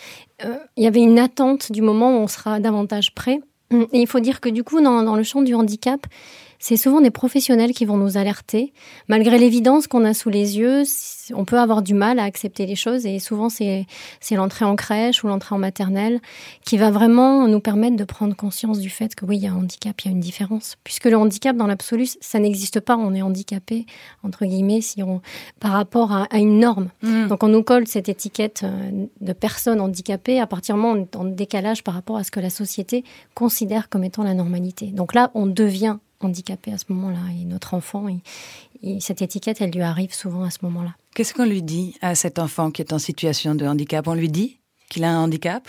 euh, 0.45 0.57
il 0.77 0.83
y 0.83 0.87
avait 0.87 1.01
une 1.01 1.19
attente 1.19 1.71
du 1.71 1.81
moment 1.81 2.11
où 2.11 2.19
on 2.19 2.27
sera 2.27 2.59
davantage 2.59 3.13
prêt. 3.15 3.39
Et 3.91 3.99
il 3.99 4.07
faut 4.07 4.19
dire 4.19 4.41
que 4.41 4.49
du 4.49 4.63
coup, 4.63 4.81
dans, 4.81 5.03
dans 5.03 5.15
le 5.15 5.23
champ 5.23 5.41
du 5.41 5.55
handicap, 5.55 6.05
c'est 6.59 6.77
souvent 6.77 7.01
des 7.01 7.11
professionnels 7.11 7.73
qui 7.73 7.85
vont 7.85 7.97
nous 7.97 8.17
alerter. 8.17 8.73
Malgré 9.07 9.37
l'évidence 9.37 9.87
qu'on 9.87 10.05
a 10.05 10.13
sous 10.13 10.29
les 10.29 10.57
yeux, 10.57 10.83
on 11.33 11.45
peut 11.45 11.59
avoir 11.59 11.81
du 11.81 11.93
mal 11.93 12.19
à 12.19 12.23
accepter 12.23 12.65
les 12.65 12.75
choses 12.75 13.05
et 13.05 13.19
souvent 13.19 13.49
c'est 13.49 13.85
l'entrée 14.31 14.65
en 14.65 14.75
crèche 14.75 15.23
ou 15.23 15.27
l'entrée 15.27 15.55
en 15.55 15.57
maternelle 15.57 16.19
qui 16.65 16.77
va 16.77 16.91
vraiment 16.91 17.47
nous 17.47 17.59
permettre 17.59 17.95
de 17.95 18.03
prendre 18.03 18.35
conscience 18.35 18.79
du 18.79 18.89
fait 18.89 19.15
que 19.15 19.25
oui, 19.25 19.37
il 19.37 19.43
y 19.43 19.47
a 19.47 19.51
un 19.51 19.57
handicap, 19.57 19.99
il 20.01 20.07
y 20.07 20.07
a 20.09 20.11
une 20.11 20.19
différence. 20.19 20.77
Puisque 20.83 21.05
le 21.05 21.17
handicap 21.17 21.55
dans 21.55 21.67
l'absolu, 21.67 22.07
ça 22.21 22.39
n'existe 22.39 22.79
pas, 22.79 22.97
on 22.97 23.13
est 23.13 23.21
handicapé 23.21 23.85
entre 24.23 24.45
guillemets 24.45 24.81
si 24.81 25.03
on 25.03 25.21
par 25.59 25.71
rapport 25.71 26.11
à, 26.11 26.27
une 26.37 26.59
norme. 26.59 26.89
Mmh. 27.01 27.27
Donc 27.27 27.43
on 27.43 27.47
nous 27.47 27.63
colle 27.63 27.87
cette 27.87 28.09
étiquette 28.09 28.61
euh, 28.63 29.05
de 29.21 29.33
personne 29.33 29.79
handicapée 29.79 30.39
à 30.39 30.47
partir 30.47 30.75
du 30.75 30.81
moment 30.81 30.93
où 30.93 30.97
on 30.97 31.01
est 31.01 31.15
en 31.15 31.23
décalage 31.25 31.83
par 31.83 31.93
rapport 31.93 32.17
à 32.17 32.23
ce 32.23 32.31
que 32.31 32.39
la 32.39 32.49
société 32.49 33.03
considère 33.33 33.89
comme 33.89 34.03
étant 34.03 34.23
la 34.23 34.33
normalité. 34.33 34.87
Donc 34.87 35.13
là, 35.13 35.31
on 35.33 35.45
devient 35.45 35.97
handicapé 36.19 36.71
à 36.71 36.77
ce 36.77 36.85
moment-là. 36.89 37.19
Et 37.39 37.45
notre 37.45 37.73
enfant, 37.73 38.07
cette 38.99 39.21
étiquette, 39.21 39.61
elle 39.61 39.71
lui 39.71 39.81
arrive 39.81 40.13
souvent 40.13 40.43
à 40.43 40.49
ce 40.49 40.59
moment-là. 40.63 40.95
Qu'est-ce 41.15 41.33
qu'on 41.33 41.45
lui 41.45 41.61
dit 41.61 41.95
à 42.01 42.15
cet 42.15 42.39
enfant 42.39 42.71
qui 42.71 42.81
est 42.81 42.93
en 42.93 42.99
situation 42.99 43.55
de 43.55 43.65
handicap? 43.65 44.07
On 44.07 44.13
lui 44.13 44.29
dit 44.29 44.59
qu'il 44.89 45.03
a 45.03 45.11
un 45.11 45.23
handicap? 45.23 45.67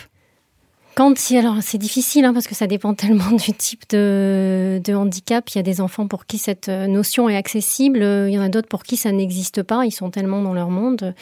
Quand 0.94 1.18
si 1.18 1.36
alors 1.36 1.56
c'est 1.60 1.78
difficile 1.78 2.24
hein, 2.24 2.32
parce 2.32 2.46
que 2.46 2.54
ça 2.54 2.68
dépend 2.68 2.94
tellement 2.94 3.32
du 3.32 3.52
type 3.52 3.82
de, 3.90 4.80
de, 4.84 4.94
handicap. 4.94 5.48
Il 5.50 5.56
y 5.56 5.58
a 5.58 5.62
des 5.62 5.80
enfants 5.80 6.06
pour 6.06 6.26
qui 6.26 6.38
cette 6.38 6.68
euh, 6.68 6.86
notion 6.86 7.28
est 7.28 7.36
accessible, 7.36 7.98
il 7.98 8.32
y 8.32 8.38
en 8.38 8.42
a 8.42 8.48
d'autres 8.48 8.68
pour 8.68 8.84
qui 8.84 8.96
ça 8.96 9.10
n'existe 9.10 9.62
pas. 9.62 9.84
Ils 9.84 9.92
sont 9.92 10.10
tellement 10.10 10.40
dans 10.40 10.54
leur 10.54 10.70
monde. 10.70 11.14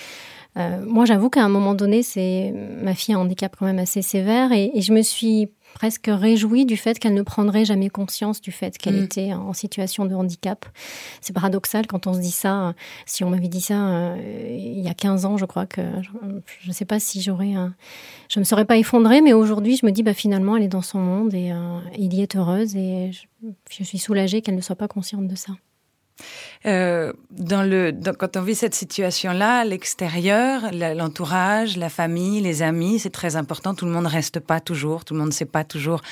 Euh, 0.59 0.85
moi, 0.87 1.07
j'avoue 1.07 1.31
qu'à 1.31 1.43
un 1.43 1.49
moment 1.49 1.75
donné, 1.75 2.03
c'est 2.03 2.53
ma 2.83 2.95
fille 2.95 3.15
a 3.15 3.19
un 3.19 3.23
handicap 3.23 3.57
quand 3.59 3.65
même 3.65 3.79
assez 3.79 4.03
sévère 4.03 4.53
et, 4.53 4.71
et 4.75 4.83
je 4.83 4.93
me 4.93 5.01
suis 5.01 5.49
presque 5.75 6.09
réjouie 6.09 6.67
du 6.67 6.77
fait 6.77 6.99
qu'elle 6.99 7.15
ne 7.15 7.23
prendrait 7.23 7.65
jamais 7.65 7.89
conscience 7.89 8.41
du 8.41 8.53
fait 8.53 8.79
qu'elle 8.79 9.01
mm. 9.01 9.05
était 9.05 9.33
en 9.33 9.53
situation 9.53 10.05
de 10.05 10.15
handicap. 10.15 10.67
C'est 11.21 11.33
paradoxal 11.33 11.87
quand 11.87 12.07
on 12.07 12.15
se 12.15 12.21
dit 12.21 12.31
ça. 12.31 12.75
Si 13.07 13.25
on 13.25 13.31
m'avait 13.31 13.49
dit 13.49 13.61
ça 13.61 13.89
euh, 13.89 14.17
il 14.51 14.81
y 14.81 14.89
a 14.89 14.95
15 14.95 15.25
ans, 15.25 15.37
je 15.37 15.45
crois 15.45 15.67
que 15.67 15.83
je 16.61 16.69
ne 16.69 16.73
sais 16.73 16.85
pas 16.85 17.01
si 17.01 17.21
j'aurais 17.21 17.55
un... 17.55 17.75
Je 18.29 18.39
me 18.39 18.45
serais 18.45 18.65
pas 18.65 18.77
effondrée, 18.77 19.21
mais 19.21 19.33
aujourd'hui, 19.33 19.77
je 19.77 19.87
me 19.87 19.93
dis 19.93 20.03
bah, 20.03 20.15
finalement, 20.15 20.57
elle 20.57 20.65
est 20.65 20.69
dans 20.69 20.83
son 20.83 20.99
monde 20.99 21.35
et 21.35 21.53
euh, 21.53 21.79
il 21.99 22.15
y 22.15 22.23
est 22.23 22.37
heureuse 22.37 22.77
et 22.77 23.11
je 23.71 23.85
suis 23.85 23.99
soulagée 23.99 24.43
qu'elle 24.43 24.57
ne 24.57 24.61
soit 24.61 24.77
pas 24.77 24.89
consciente 24.89 25.27
de 25.27 25.35
ça. 25.35 25.53
Euh, 26.67 27.13
quand 28.19 28.37
on 28.37 28.43
vit 28.43 28.55
cette 28.55 28.75
situation-là, 28.75 29.65
l'extérieur, 29.65 30.71
l'entourage, 30.73 31.77
la 31.77 31.89
famille, 31.89 32.41
les 32.41 32.63
amis, 32.63 32.99
c'est 32.99 33.11
très 33.11 33.37
important. 33.37 33.75
Tout 33.75 33.87
le 33.87 33.93
monde 33.93 34.07
reste 34.07 34.41
pas 34.41 34.61
toujours, 34.61 35.05
tout 35.05 35.15
le 35.15 35.21
monde 35.21 35.31
ne 35.31 35.35
sait 35.35 35.45
pas 35.45 35.65
toujours 35.65 36.03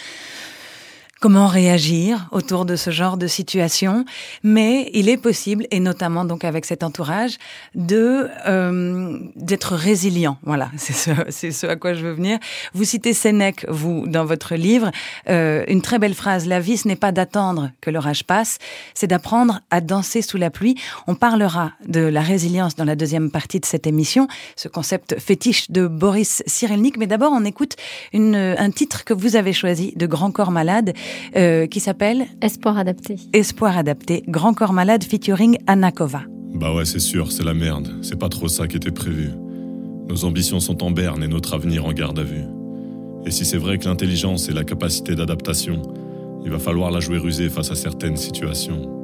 comment 1.21 1.47
réagir 1.47 2.27
autour 2.33 2.65
de 2.65 2.77
ce 2.77 2.91
genre 2.91 3.19
de 3.19 3.27
situation, 3.27 4.07
mais 4.43 4.91
il 4.95 5.11
est 5.11 5.19
possible, 5.19 5.67
et 5.71 5.79
notamment 5.79 6.25
donc 6.25 6.45
avec 6.45 6.65
cet 6.65 6.83
entourage, 6.83 7.37
de 7.75 8.29
euh, 8.47 9.19
d'être 9.37 9.75
résilient. 9.75 10.39
Voilà, 10.43 10.71
c'est 10.79 10.95
ce, 10.95 11.51
ce 11.51 11.67
à 11.67 11.77
quoi 11.77 11.93
je 11.93 12.07
veux 12.07 12.13
venir. 12.13 12.39
Vous 12.73 12.85
citez 12.85 13.13
Sénèque, 13.13 13.67
vous, 13.69 14.07
dans 14.07 14.25
votre 14.25 14.55
livre, 14.55 14.91
euh, 15.29 15.63
une 15.69 15.83
très 15.83 15.99
belle 15.99 16.15
phrase 16.15 16.47
La 16.47 16.59
vie, 16.59 16.79
ce 16.79 16.89
n'est 16.89 16.97
pas 16.97 17.13
d'attendre 17.13 17.71
que 17.83 17.91
l'orage 17.91 18.25
passe, 18.25 18.59
c'est 18.95 19.07
d'apprendre 19.07 19.61
à 19.71 19.83
danser 19.83 20.23
sous 20.23 20.39
la 20.39 20.51
pluie. 20.51 20.77
On 21.07 21.15
parlera 21.15 21.73
de 21.87 22.01
la 22.01 22.23
résilience 22.23 22.77
dans 22.77 22.85
la 22.85 22.97
deuxième 22.97 23.31
partie 23.31 23.61
de 23.61 23.67
cette 23.67 23.87
émission, 23.87 24.27
ce 24.57 24.69
concept 24.69 25.21
fétiche 25.21 25.71
de 25.71 25.87
Boris 25.87 26.43
Cyrulnik. 26.47 26.97
Mais 26.97 27.07
d'abord, 27.07 27.33
on 27.35 27.45
écoute 27.45 27.77
une, 28.15 28.37
un 28.37 28.71
titre 28.71 29.05
que 29.05 29.13
vous 29.13 29.37
avez 29.37 29.53
choisi 29.53 29.93
de 29.97 30.07
Grand 30.07 30.31
Corps 30.31 30.51
Malade. 30.51 30.95
Euh, 31.37 31.67
qui 31.67 31.81
s'appelle 31.81 32.27
Espoir 32.43 32.79
adapté. 32.79 33.17
Espoir 33.33 33.77
adapté, 33.77 34.25
Grand 34.29 34.55
Corps 34.55 34.73
Malade 34.73 35.05
featuring 35.05 35.59
Anakova. 35.67 36.23
Bah 36.55 36.75
ouais, 36.75 36.85
c'est 36.85 36.99
sûr, 37.01 37.31
c'est 37.31 37.45
la 37.45 37.55
merde. 37.55 37.89
C'est 38.03 38.19
pas 38.19 38.29
trop 38.29 38.49
ça 38.49 38.67
qui 38.67 38.77
était 38.77 38.91
prévu. 38.91 39.31
Nos 40.09 40.25
ambitions 40.25 40.59
sont 40.59 40.83
en 40.83 40.91
berne 40.91 41.23
et 41.23 41.29
notre 41.29 41.55
avenir 41.55 41.87
en 41.87 41.93
garde 41.93 42.19
à 42.19 42.25
vue. 42.25 42.45
Et 43.25 43.31
si 43.31 43.45
c'est 43.45 43.59
vrai 43.59 43.79
que 43.79 43.85
l'intelligence 43.85 44.49
est 44.49 44.53
la 44.53 44.65
capacité 44.65 45.15
d'adaptation, 45.15 45.83
il 46.45 46.51
va 46.51 46.59
falloir 46.59 46.91
la 46.91 47.01
jouer 47.01 47.19
rusée 47.19 47.49
face 47.49 47.71
à 47.71 47.75
certaines 47.75 48.17
situations. 48.17 49.00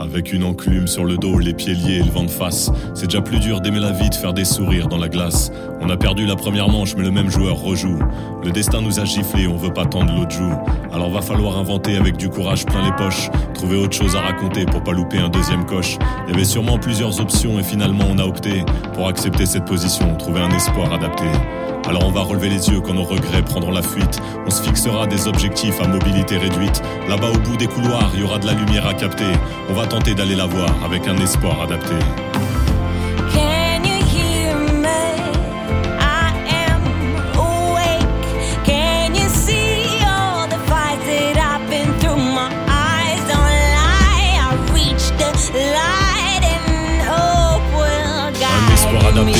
Avec 0.00 0.32
une 0.32 0.44
enclume 0.44 0.86
sur 0.86 1.04
le 1.04 1.18
dos, 1.18 1.38
les 1.38 1.52
pieds 1.52 1.74
liés 1.74 1.96
et 1.96 2.02
le 2.02 2.10
vent 2.10 2.24
de 2.24 2.30
face, 2.30 2.72
c'est 2.94 3.04
déjà 3.04 3.20
plus 3.20 3.38
dur 3.38 3.60
d'aimer 3.60 3.80
la 3.80 3.92
vie, 3.92 4.08
de 4.08 4.14
faire 4.14 4.32
des 4.32 4.46
sourires 4.46 4.88
dans 4.88 4.96
la 4.96 5.10
glace. 5.10 5.52
On 5.82 5.90
a 5.90 5.96
perdu 5.98 6.24
la 6.24 6.36
première 6.36 6.70
manche, 6.70 6.96
mais 6.96 7.02
le 7.02 7.10
même 7.10 7.28
joueur 7.30 7.60
rejoue. 7.60 7.98
Le 8.42 8.50
destin 8.50 8.80
nous 8.80 8.98
a 8.98 9.04
giflé, 9.04 9.46
on 9.46 9.58
veut 9.58 9.74
pas 9.74 9.84
tendre 9.84 10.14
l'autre 10.14 10.30
joue. 10.30 10.54
Alors 10.90 11.10
va 11.10 11.20
falloir 11.20 11.58
inventer 11.58 11.98
avec 11.98 12.16
du 12.16 12.30
courage 12.30 12.64
plein 12.64 12.82
les 12.82 12.92
poches, 12.92 13.28
trouver 13.52 13.76
autre 13.76 13.94
chose 13.94 14.16
à 14.16 14.22
raconter 14.22 14.64
pour 14.64 14.82
pas 14.82 14.92
louper 14.92 15.18
un 15.18 15.28
deuxième 15.28 15.66
coche. 15.66 15.98
Il 16.26 16.32
y 16.32 16.34
avait 16.34 16.46
sûrement 16.46 16.78
plusieurs 16.78 17.20
options 17.20 17.58
et 17.58 17.62
finalement 17.62 18.04
on 18.08 18.18
a 18.18 18.24
opté 18.24 18.64
pour 18.94 19.06
accepter 19.06 19.44
cette 19.44 19.66
position, 19.66 20.16
trouver 20.16 20.40
un 20.40 20.50
espoir 20.50 20.94
adapté. 20.94 21.26
Alors 21.88 22.06
on 22.06 22.10
va 22.10 22.20
relever 22.20 22.48
les 22.48 22.68
yeux 22.68 22.80
quand 22.80 22.94
nos 22.94 23.04
regrets 23.04 23.42
prendront 23.42 23.72
la 23.72 23.82
fuite. 23.82 24.20
On 24.46 24.50
se 24.50 24.62
fixera 24.62 25.06
des 25.06 25.26
objectifs 25.26 25.80
à 25.80 25.88
mobilité 25.88 26.36
réduite. 26.36 26.82
Là-bas 27.08 27.30
au 27.30 27.38
bout 27.38 27.56
des 27.56 27.66
couloirs, 27.66 28.10
il 28.14 28.20
y 28.20 28.22
aura 28.22 28.38
de 28.38 28.46
la 28.46 28.52
lumière 28.52 28.86
à 28.86 28.94
capter. 28.94 29.32
On 29.68 29.74
va 29.74 29.86
tenter 29.86 30.14
d'aller 30.14 30.36
la 30.36 30.46
voir 30.46 30.70
avec 30.84 31.08
un 31.08 31.16
espoir 31.16 31.62
adapté. 31.62 31.94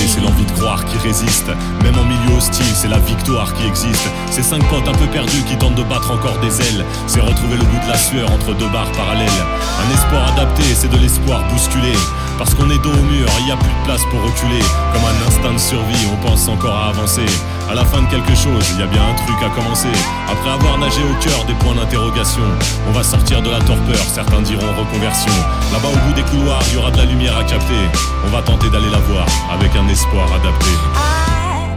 C'est 0.09 0.21
l'envie 0.21 0.45
de 0.45 0.53
croire 0.53 0.85
qui 0.85 0.99
résiste. 0.99 1.49
Même 1.83 1.97
en 1.99 2.05
milieu 2.05 2.37
hostile, 2.37 2.75
c'est 2.75 2.89
la 2.89 2.99
victoire 2.99 3.53
qui 3.55 3.67
existe. 3.67 4.09
C'est 4.31 4.43
cinq 4.43 4.63
potes 4.69 4.89
un 4.89 4.95
peu 4.95 5.07
perdus 5.07 5.43
qui 5.49 5.57
tentent 5.57 5.77
de 5.77 5.83
battre 5.83 6.11
encore 6.11 6.39
des 6.41 6.61
ailes. 6.61 6.85
C'est 7.07 7.21
retrouver 7.21 7.57
le 7.57 7.65
bout 7.65 7.79
de 7.87 7.89
la 7.89 7.97
sueur 7.97 8.31
entre 8.33 8.55
deux 8.55 8.69
barres 8.69 8.91
parallèles. 8.93 9.29
Un 9.29 9.95
espoir 9.95 10.33
adapté, 10.33 10.63
c'est 10.75 10.91
de 10.91 10.97
l'espoir 10.97 11.43
bousculé. 11.53 11.93
Parce 12.41 12.55
qu'on 12.55 12.71
est 12.71 12.79
dos 12.79 12.89
au 12.89 13.03
mur, 13.13 13.29
il 13.41 13.45
n'y 13.45 13.53
a 13.53 13.57
plus 13.57 13.69
de 13.69 13.85
place 13.85 14.01
pour 14.11 14.19
reculer. 14.23 14.65
Comme 14.95 15.05
un 15.05 15.29
instinct 15.29 15.53
de 15.53 15.59
survie, 15.59 16.09
on 16.11 16.27
pense 16.27 16.49
encore 16.49 16.75
à 16.75 16.89
avancer. 16.89 17.27
À 17.71 17.75
la 17.75 17.85
fin 17.85 18.01
de 18.01 18.09
quelque 18.09 18.35
chose, 18.35 18.65
il 18.73 18.81
y 18.81 18.83
a 18.83 18.87
bien 18.87 19.03
un 19.11 19.15
truc 19.15 19.37
à 19.45 19.51
commencer. 19.51 19.93
Après 20.27 20.49
avoir 20.49 20.79
nagé 20.79 21.03
au 21.03 21.23
cœur 21.23 21.45
des 21.45 21.53
points 21.53 21.75
d'interrogation, 21.75 22.41
on 22.89 22.93
va 22.93 23.03
sortir 23.03 23.43
de 23.43 23.51
la 23.51 23.59
torpeur, 23.59 24.03
certains 24.15 24.41
diront 24.41 24.73
reconversion. 24.73 25.35
Là-bas 25.71 25.89
au 25.93 26.07
bout 26.07 26.15
des 26.15 26.23
couloirs, 26.23 26.63
il 26.69 26.77
y 26.77 26.77
aura 26.79 26.91
de 26.91 26.97
la 26.97 27.05
lumière 27.05 27.37
à 27.37 27.45
capter. 27.45 27.85
On 28.25 28.31
va 28.31 28.41
tenter 28.41 28.71
d'aller 28.71 28.89
la 28.89 29.01
voir 29.01 29.27
avec 29.53 29.77
un 29.77 29.87
espoir 29.89 30.25
adapté. 30.33 30.71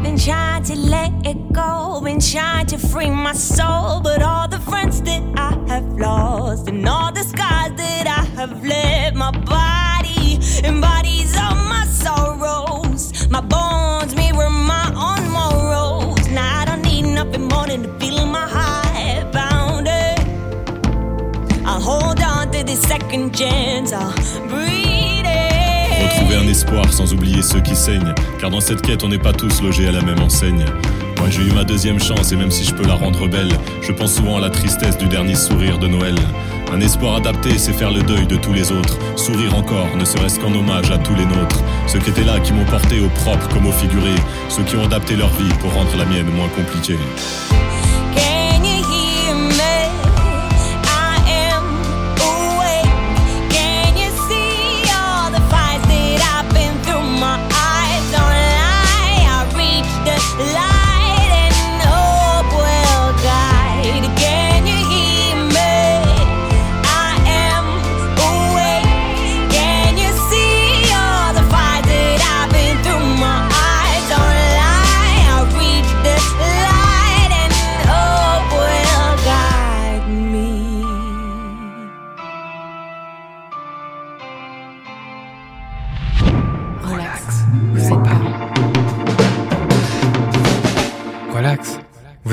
been 0.01 0.17
trying 0.17 0.63
to 0.63 0.75
let 0.75 1.11
it 1.25 1.51
go, 1.51 1.99
been 2.01 2.21
trying 2.21 2.67
to 2.67 2.77
free 2.77 3.09
my 3.09 3.33
soul. 3.33 3.99
But 3.99 4.21
all 4.21 4.47
the 4.47 4.59
friends 4.59 5.01
that 5.01 5.23
I 5.35 5.57
have 5.67 5.99
lost, 5.99 6.69
and 6.69 6.87
all 6.87 7.11
the 7.11 7.23
scars 7.23 7.73
that 7.75 8.07
I 8.07 8.23
have 8.39 8.63
left, 8.63 9.15
my 9.15 9.31
body 9.31 9.92
Retrouver 26.01 26.35
un 26.35 26.47
espoir 26.47 26.91
sans 26.91 27.13
oublier 27.13 27.43
ceux 27.43 27.59
qui 27.61 27.75
saignent, 27.75 28.11
car 28.39 28.49
dans 28.49 28.59
cette 28.59 28.81
quête 28.81 29.03
on 29.03 29.09
n'est 29.09 29.19
pas 29.19 29.33
tous 29.33 29.61
logés 29.61 29.87
à 29.87 29.91
la 29.91 30.01
même 30.01 30.19
enseigne. 30.19 30.65
Moi 31.19 31.29
j'ai 31.29 31.43
eu 31.43 31.51
ma 31.51 31.63
deuxième 31.63 31.99
chance 31.99 32.31
et 32.31 32.35
même 32.35 32.49
si 32.49 32.63
je 32.63 32.73
peux 32.73 32.87
la 32.87 32.95
rendre 32.95 33.27
belle, 33.27 33.51
je 33.83 33.91
pense 33.91 34.15
souvent 34.15 34.37
à 34.37 34.41
la 34.41 34.49
tristesse 34.49 34.97
du 34.97 35.05
dernier 35.05 35.35
sourire 35.35 35.77
de 35.77 35.87
Noël. 35.87 36.15
Un 36.71 36.81
espoir 36.81 37.17
adapté, 37.17 37.59
c'est 37.59 37.73
faire 37.73 37.91
le 37.91 38.01
deuil 38.01 38.25
de 38.25 38.35
tous 38.35 38.51
les 38.51 38.71
autres. 38.71 38.97
Sourire 39.15 39.55
encore, 39.55 39.95
ne 39.95 40.05
serait-ce 40.05 40.39
qu'en 40.39 40.51
hommage 40.51 40.89
à 40.89 40.97
tous 40.97 41.13
les 41.13 41.25
nôtres. 41.25 41.63
Ceux 41.85 41.99
qui 41.99 42.09
étaient 42.09 42.23
là, 42.23 42.39
qui 42.39 42.51
m'ont 42.51 42.65
porté 42.65 42.99
au 42.99 43.09
propre 43.09 43.47
comme 43.49 43.67
au 43.67 43.71
figuré. 43.71 44.15
Ceux 44.49 44.63
qui 44.63 44.75
ont 44.75 44.85
adapté 44.85 45.15
leur 45.15 45.29
vie 45.29 45.53
pour 45.59 45.71
rendre 45.71 45.95
la 45.99 46.05
mienne 46.05 46.31
moins 46.35 46.49
compliquée. 46.49 46.97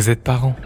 Vous 0.01 0.09
êtes 0.09 0.25
parents. 0.25 0.57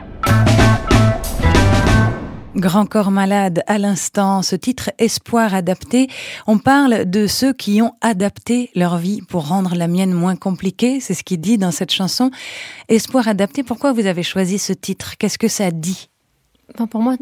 Grand 2.54 2.86
corps 2.86 3.10
malade 3.10 3.64
à 3.66 3.78
l'instant, 3.78 4.42
ce 4.42 4.54
titre 4.54 4.92
Espoir 4.98 5.54
adapté, 5.54 6.06
on 6.46 6.58
parle 6.58 7.04
de 7.10 7.26
ceux 7.26 7.52
qui 7.52 7.82
ont 7.82 7.94
adapté 8.00 8.70
leur 8.76 8.96
vie 8.96 9.22
pour 9.22 9.48
rendre 9.48 9.74
la 9.74 9.88
mienne 9.88 10.12
moins 10.12 10.36
compliquée, 10.36 11.00
c'est 11.00 11.14
ce 11.14 11.24
qu'il 11.24 11.40
dit 11.40 11.58
dans 11.58 11.72
cette 11.72 11.90
chanson. 11.90 12.30
Espoir 12.88 13.26
adapté, 13.26 13.64
pourquoi 13.64 13.92
vous 13.92 14.06
avez 14.06 14.22
choisi 14.22 14.60
ce 14.60 14.72
titre? 14.72 15.18
Qu'est-ce 15.18 15.38
que 15.38 15.48
ça 15.48 15.72
dit? 15.72 16.10
Ben 16.78 16.86
Pour 16.86 17.02
moi, 17.02 17.16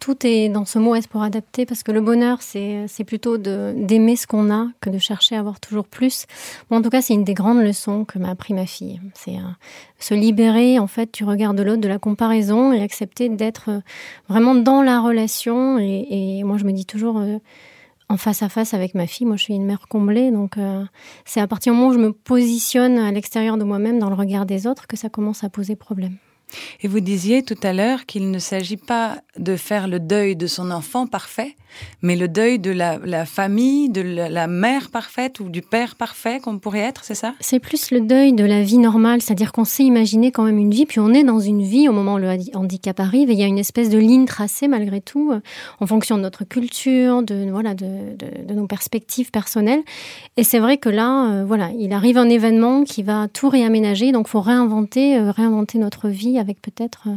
tout 0.00 0.26
est 0.26 0.48
dans 0.48 0.64
ce 0.64 0.78
mot 0.78 0.94
espoir 0.94 1.24
adapté 1.24 1.64
parce 1.64 1.82
que 1.82 1.92
le 1.92 2.00
bonheur, 2.00 2.42
c'est, 2.42 2.86
plutôt 3.06 3.38
d'aimer 3.38 4.16
ce 4.16 4.26
qu'on 4.26 4.52
a 4.52 4.68
que 4.80 4.90
de 4.90 4.98
chercher 4.98 5.36
à 5.36 5.40
avoir 5.40 5.60
toujours 5.60 5.86
plus. 5.86 6.26
en 6.70 6.82
tout 6.82 6.90
cas, 6.90 7.00
c'est 7.00 7.14
une 7.14 7.24
des 7.24 7.34
grandes 7.34 7.62
leçons 7.62 8.04
que 8.04 8.18
m'a 8.18 8.30
appris 8.30 8.52
ma 8.52 8.66
fille. 8.66 9.00
C'est 9.14 9.36
euh, 9.36 9.50
se 9.98 10.14
libérer, 10.14 10.78
en 10.78 10.86
fait, 10.86 11.14
du 11.14 11.24
regard 11.24 11.54
de 11.54 11.62
l'autre, 11.62 11.80
de 11.80 11.88
la 11.88 11.98
comparaison 11.98 12.72
et 12.72 12.82
accepter 12.82 13.28
d'être 13.30 13.70
euh, 13.70 13.80
vraiment 14.28 14.54
dans 14.54 14.82
la 14.82 15.00
relation. 15.00 15.78
Et, 15.78 16.42
moi, 16.44 16.58
je 16.58 16.64
me 16.64 16.72
dis 16.72 16.84
toujours, 16.84 17.18
euh, 17.18 17.38
en 18.10 18.18
face 18.18 18.42
à 18.42 18.50
face 18.50 18.74
avec 18.74 18.94
ma 18.94 19.06
fille, 19.06 19.26
moi, 19.26 19.36
je 19.36 19.44
suis 19.44 19.54
une 19.54 19.66
mère 19.66 19.88
comblée. 19.88 20.30
Donc, 20.30 20.56
c'est 21.24 21.40
à 21.40 21.46
partir 21.46 21.72
du 21.72 21.78
moment 21.78 21.90
où 21.90 21.94
je 21.94 21.98
me 21.98 22.12
positionne 22.12 22.98
à 22.98 23.10
l'extérieur 23.12 23.58
de 23.58 23.64
moi-même, 23.64 23.98
dans 23.98 24.08
le 24.08 24.16
regard 24.16 24.46
des 24.46 24.66
autres, 24.66 24.86
que 24.86 24.96
ça 24.96 25.08
commence 25.08 25.44
à 25.44 25.50
poser 25.50 25.76
problème. 25.76 26.16
Et 26.80 26.88
vous 26.88 27.00
disiez 27.00 27.42
tout 27.42 27.58
à 27.62 27.72
l'heure 27.72 28.06
qu'il 28.06 28.30
ne 28.30 28.38
s'agit 28.38 28.76
pas 28.76 29.22
de 29.36 29.56
faire 29.56 29.88
le 29.88 30.00
deuil 30.00 30.36
de 30.36 30.46
son 30.46 30.70
enfant 30.70 31.06
parfait, 31.06 31.56
mais 32.02 32.16
le 32.16 32.28
deuil 32.28 32.58
de 32.58 32.70
la, 32.70 33.26
famille, 33.26 33.88
de 33.88 34.00
la, 34.00 34.46
mère 34.46 34.90
parfaite 34.90 35.40
ou 35.40 35.48
du 35.48 35.62
père 35.62 35.94
parfait 35.96 36.40
qu'on 36.40 36.58
pourrait 36.58 36.80
être, 36.80 37.04
c'est 37.04 37.14
ça? 37.14 37.34
C'est 37.40 37.60
plus 37.60 37.90
le 37.90 38.00
deuil 38.00 38.32
de 38.32 38.44
la 38.44 38.62
vie 38.62 38.78
normale, 38.78 39.20
c'est-à-dire 39.20 39.52
qu'on 39.52 39.64
sait 39.64 39.84
imaginer 39.84 40.32
quand 40.32 40.44
même 40.44 40.58
une 40.58 40.70
vie, 40.70 40.86
puis 40.86 41.00
on 41.00 41.12
est 41.12 41.24
dans 41.24 41.40
une 41.40 41.62
vie 41.62 41.88
au 41.88 41.92
moment 41.92 42.14
où 42.14 42.18
le 42.18 42.30
handicap 42.54 42.98
arrive, 43.00 43.30
et 43.30 43.32
il 43.32 43.38
y 43.38 43.42
a 43.42 43.46
une 43.46 43.58
espèce 43.58 43.90
de 43.90 43.98
ligne 43.98 44.24
tracée 44.24 44.68
malgré 44.68 45.00
tout, 45.00 45.32
euh, 45.32 45.40
en 45.80 45.86
fonction 45.86 46.16
de 46.16 46.22
notre 46.22 46.44
culture, 46.44 47.22
de, 47.22 47.50
voilà, 47.50 47.74
de, 47.74 48.16
nos 48.52 48.66
perspectives 48.66 49.30
personnelles. 49.30 49.82
Et 50.36 50.44
c'est 50.44 50.58
vrai 50.58 50.78
que 50.78 50.88
là, 50.88 51.30
euh, 51.30 51.44
voilà, 51.44 51.70
il 51.78 51.92
arrive 51.92 52.18
un 52.18 52.28
événement 52.28 52.84
qui 52.84 53.02
va 53.02 53.28
tout 53.28 53.48
réaménager, 53.48 54.12
donc 54.12 54.26
il 54.28 54.30
faut 54.30 54.40
réinventer, 54.40 55.18
euh, 55.18 55.30
réinventer 55.30 55.78
notre 55.78 56.08
vie 56.08 56.38
avec 56.38 56.60
peut-être 56.62 57.08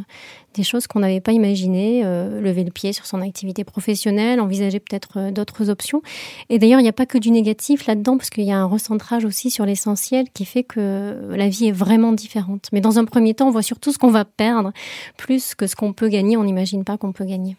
des 0.54 0.64
choses 0.64 0.86
qu'on 0.88 1.00
n'avait 1.00 1.22
pas 1.22 1.32
imaginées, 1.32 2.04
lever 2.04 2.66
le 2.66 2.72
pied 2.72 2.92
sur 2.92 3.06
son 3.06 3.22
activité 3.22 3.64
professionnelle, 3.64 4.41
envisager 4.42 4.80
peut-être 4.80 5.18
euh, 5.18 5.32
d'autres 5.32 5.70
options. 5.70 6.02
Et 6.50 6.60
d'ailleurs, 6.60 6.80
il 6.80 6.84
n'y 6.84 6.90
a 6.90 6.94
pas 6.94 7.06
que 7.06 7.18
du 7.18 7.32
négatif 7.32 7.86
là-dedans, 7.86 8.18
parce 8.18 8.30
qu'il 8.30 8.44
y 8.44 8.52
a 8.52 8.58
un 8.58 8.66
recentrage 8.66 9.26
aussi 9.26 9.50
sur 9.50 9.66
l'essentiel 9.66 10.26
qui 10.34 10.46
fait 10.46 10.64
que 10.64 11.32
la 11.32 11.50
vie 11.50 11.68
est 11.68 11.72
vraiment 11.72 12.12
différente. 12.12 12.68
Mais 12.74 12.82
dans 12.82 13.00
un 13.00 13.06
premier 13.06 13.34
temps, 13.34 13.48
on 13.48 13.52
voit 13.52 13.62
surtout 13.62 13.92
ce 13.92 13.98
qu'on 13.98 14.12
va 14.12 14.26
perdre, 14.26 14.72
plus 15.18 15.56
que 15.56 15.68
ce 15.68 15.76
qu'on 15.76 15.94
peut 15.94 16.10
gagner, 16.10 16.38
on 16.38 16.44
n'imagine 16.44 16.84
pas 16.84 16.98
qu'on 16.98 17.12
peut 17.12 17.26
gagner. 17.26 17.56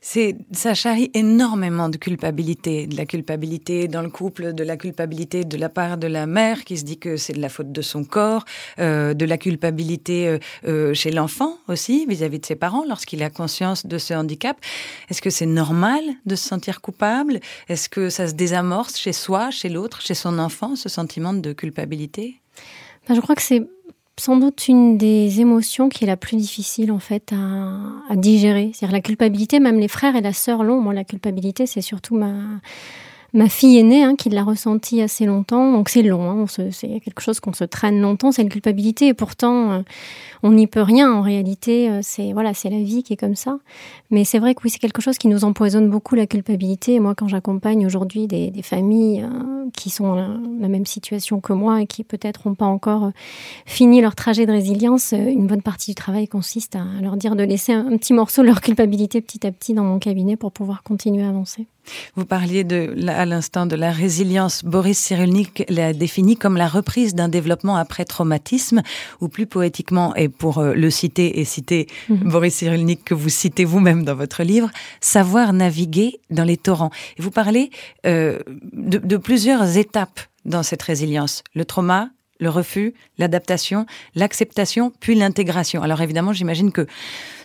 C'est, 0.00 0.36
ça 0.52 0.74
charrie 0.74 1.10
énormément 1.14 1.88
de 1.88 1.96
culpabilité, 1.96 2.86
de 2.86 2.96
la 2.96 3.06
culpabilité 3.06 3.88
dans 3.88 4.02
le 4.02 4.10
couple, 4.10 4.52
de 4.52 4.64
la 4.64 4.76
culpabilité 4.76 5.44
de 5.44 5.56
la 5.56 5.68
part 5.68 5.98
de 5.98 6.06
la 6.06 6.26
mère 6.26 6.64
qui 6.64 6.76
se 6.76 6.84
dit 6.84 6.98
que 6.98 7.16
c'est 7.16 7.32
de 7.32 7.40
la 7.40 7.48
faute 7.48 7.70
de 7.70 7.82
son 7.82 8.04
corps, 8.04 8.44
euh, 8.78 9.14
de 9.14 9.24
la 9.24 9.38
culpabilité 9.38 10.28
euh, 10.28 10.38
euh, 10.66 10.94
chez 10.94 11.10
l'enfant 11.10 11.58
aussi 11.68 12.06
vis-à-vis 12.06 12.40
de 12.40 12.46
ses 12.46 12.56
parents 12.56 12.84
lorsqu'il 12.88 13.22
a 13.22 13.30
conscience 13.30 13.86
de 13.86 13.98
ce 13.98 14.14
handicap. 14.14 14.56
Est-ce 15.08 15.22
que 15.22 15.30
c'est 15.30 15.46
normal 15.46 16.02
de 16.26 16.34
se 16.34 16.48
sentir 16.48 16.80
coupable? 16.80 17.40
Est-ce 17.68 17.88
que 17.88 18.10
ça 18.10 18.26
se 18.28 18.34
désamorce 18.34 18.98
chez 18.98 19.12
soi, 19.12 19.50
chez 19.50 19.68
l'autre, 19.68 20.00
chez 20.00 20.14
son 20.14 20.38
enfant, 20.38 20.74
ce 20.76 20.88
sentiment 20.88 21.32
de 21.32 21.52
culpabilité? 21.52 22.40
Ben, 23.08 23.14
Je 23.14 23.20
crois 23.20 23.34
que 23.34 23.42
c'est 23.42 23.62
sans 24.22 24.36
doute 24.36 24.68
une 24.68 24.98
des 24.98 25.40
émotions 25.40 25.88
qui 25.88 26.04
est 26.04 26.06
la 26.06 26.16
plus 26.16 26.36
difficile 26.36 26.92
en 26.92 27.00
fait 27.00 27.32
à, 27.32 28.14
digérer. 28.14 28.70
C'est-à-dire 28.72 28.94
la 28.94 29.00
culpabilité, 29.00 29.58
même 29.58 29.80
les 29.80 29.88
frères 29.88 30.14
et 30.14 30.20
la 30.20 30.32
sœur 30.32 30.62
l'ont. 30.62 30.80
Moi, 30.80 30.94
la 30.94 31.02
culpabilité, 31.02 31.66
c'est 31.66 31.80
surtout 31.80 32.14
ma 32.14 32.32
ma 33.34 33.48
fille 33.48 33.78
aînée 33.78 34.02
hein, 34.02 34.14
qui 34.14 34.28
l'a 34.28 34.44
ressenti 34.44 35.00
assez 35.00 35.24
longtemps. 35.24 35.72
Donc 35.72 35.88
c'est 35.88 36.02
long, 36.02 36.30
hein, 36.30 36.46
c'est 36.46 37.00
quelque 37.00 37.20
chose 37.20 37.40
qu'on 37.40 37.52
se 37.52 37.64
traîne 37.64 38.00
longtemps, 38.00 38.32
c'est 38.32 38.42
une 38.42 38.48
culpabilité. 38.48 39.08
Et 39.08 39.14
pourtant, 39.14 39.72
euh, 39.72 39.82
on 40.42 40.52
n'y 40.52 40.66
peut 40.66 40.82
rien 40.82 41.10
en 41.12 41.22
réalité. 41.22 41.88
Euh, 41.88 42.00
c'est 42.02 42.32
voilà, 42.32 42.52
c'est 42.54 42.68
la 42.68 42.82
vie 42.82 43.02
qui 43.02 43.14
est 43.14 43.16
comme 43.16 43.36
ça. 43.36 43.58
Mais 44.10 44.24
c'est 44.24 44.38
vrai 44.38 44.54
que 44.54 44.60
oui, 44.64 44.70
c'est 44.70 44.78
quelque 44.78 45.00
chose 45.00 45.18
qui 45.18 45.28
nous 45.28 45.44
empoisonne 45.44 45.88
beaucoup 45.88 46.14
la 46.14 46.26
culpabilité. 46.26 47.00
Moi, 47.00 47.14
quand 47.14 47.28
j'accompagne 47.28 47.86
aujourd'hui 47.86 48.26
des, 48.26 48.52
familles 48.62 49.22
euh, 49.22 49.68
qui 49.76 49.90
sont 49.90 50.08
dans 50.08 50.14
la, 50.14 50.68
même 50.68 50.86
situation 50.86 51.40
que 51.40 51.52
moi 51.52 51.82
et 51.82 51.86
qui 51.86 52.04
peut-être 52.04 52.48
n'ont 52.48 52.54
pas 52.54 52.66
encore 52.66 53.10
fini 53.66 54.00
leur 54.00 54.14
trajet 54.14 54.46
de 54.46 54.52
résilience, 54.52 55.12
une 55.12 55.46
bonne 55.46 55.60
partie 55.60 55.90
du 55.90 55.94
travail 55.94 56.28
consiste 56.28 56.76
à 56.76 56.84
leur 57.02 57.16
dire 57.16 57.36
de 57.36 57.42
laisser 57.42 57.72
un 57.72 57.96
petit 57.96 58.12
morceau 58.12 58.42
de 58.42 58.46
leur 58.46 58.60
culpabilité 58.60 59.20
petit 59.20 59.46
à 59.46 59.52
petit 59.52 59.74
dans 59.74 59.84
mon 59.84 59.98
cabinet 59.98 60.36
pour 60.36 60.52
pouvoir 60.52 60.82
continuer 60.82 61.24
à 61.24 61.28
avancer. 61.28 61.66
Vous 62.16 62.24
parliez 62.24 62.64
de, 62.64 62.94
à 63.08 63.24
l'instant 63.24 63.66
de 63.66 63.76
la 63.76 63.90
résilience. 63.90 64.64
Boris 64.64 64.98
Cyrulnik 64.98 65.64
l'a 65.68 65.92
définie 65.92 66.36
comme 66.36 66.56
la 66.56 66.68
reprise 66.68 67.14
d'un 67.14 67.28
développement 67.28 67.76
après 67.76 68.04
traumatisme, 68.04 68.82
ou 69.20 69.28
plus 69.28 69.46
poétiquement, 69.46 70.14
et 70.14 70.28
pour 70.28 70.58
euh, 70.58 70.74
le 70.74 70.90
citer 70.90 71.40
et 71.40 71.44
citer 71.44 71.86
mhm. 72.08 72.30
Boris 72.30 72.54
Cyrulnik 72.54 73.04
que 73.04 73.14
vous 73.14 73.28
citez 73.28 73.64
vous-même 73.64 74.04
dans 74.04 74.14
votre 74.14 74.42
livre, 74.42 74.70
savoir 75.00 75.52
naviguer 75.52 76.20
dans 76.30 76.44
les 76.44 76.56
torrents. 76.56 76.90
Et 77.18 77.22
vous 77.22 77.30
parlez 77.30 77.70
euh, 78.06 78.38
de, 78.72 78.98
de 78.98 79.16
plusieurs 79.16 79.76
étapes 79.76 80.20
dans 80.44 80.62
cette 80.62 80.82
résilience. 80.82 81.42
Le 81.54 81.64
trauma, 81.64 82.10
le 82.42 82.50
refus, 82.50 82.94
l'adaptation, 83.18 83.86
l'acceptation, 84.14 84.92
puis 85.00 85.14
l'intégration. 85.14 85.82
Alors 85.82 86.02
évidemment, 86.02 86.32
j'imagine 86.32 86.72
que 86.72 86.86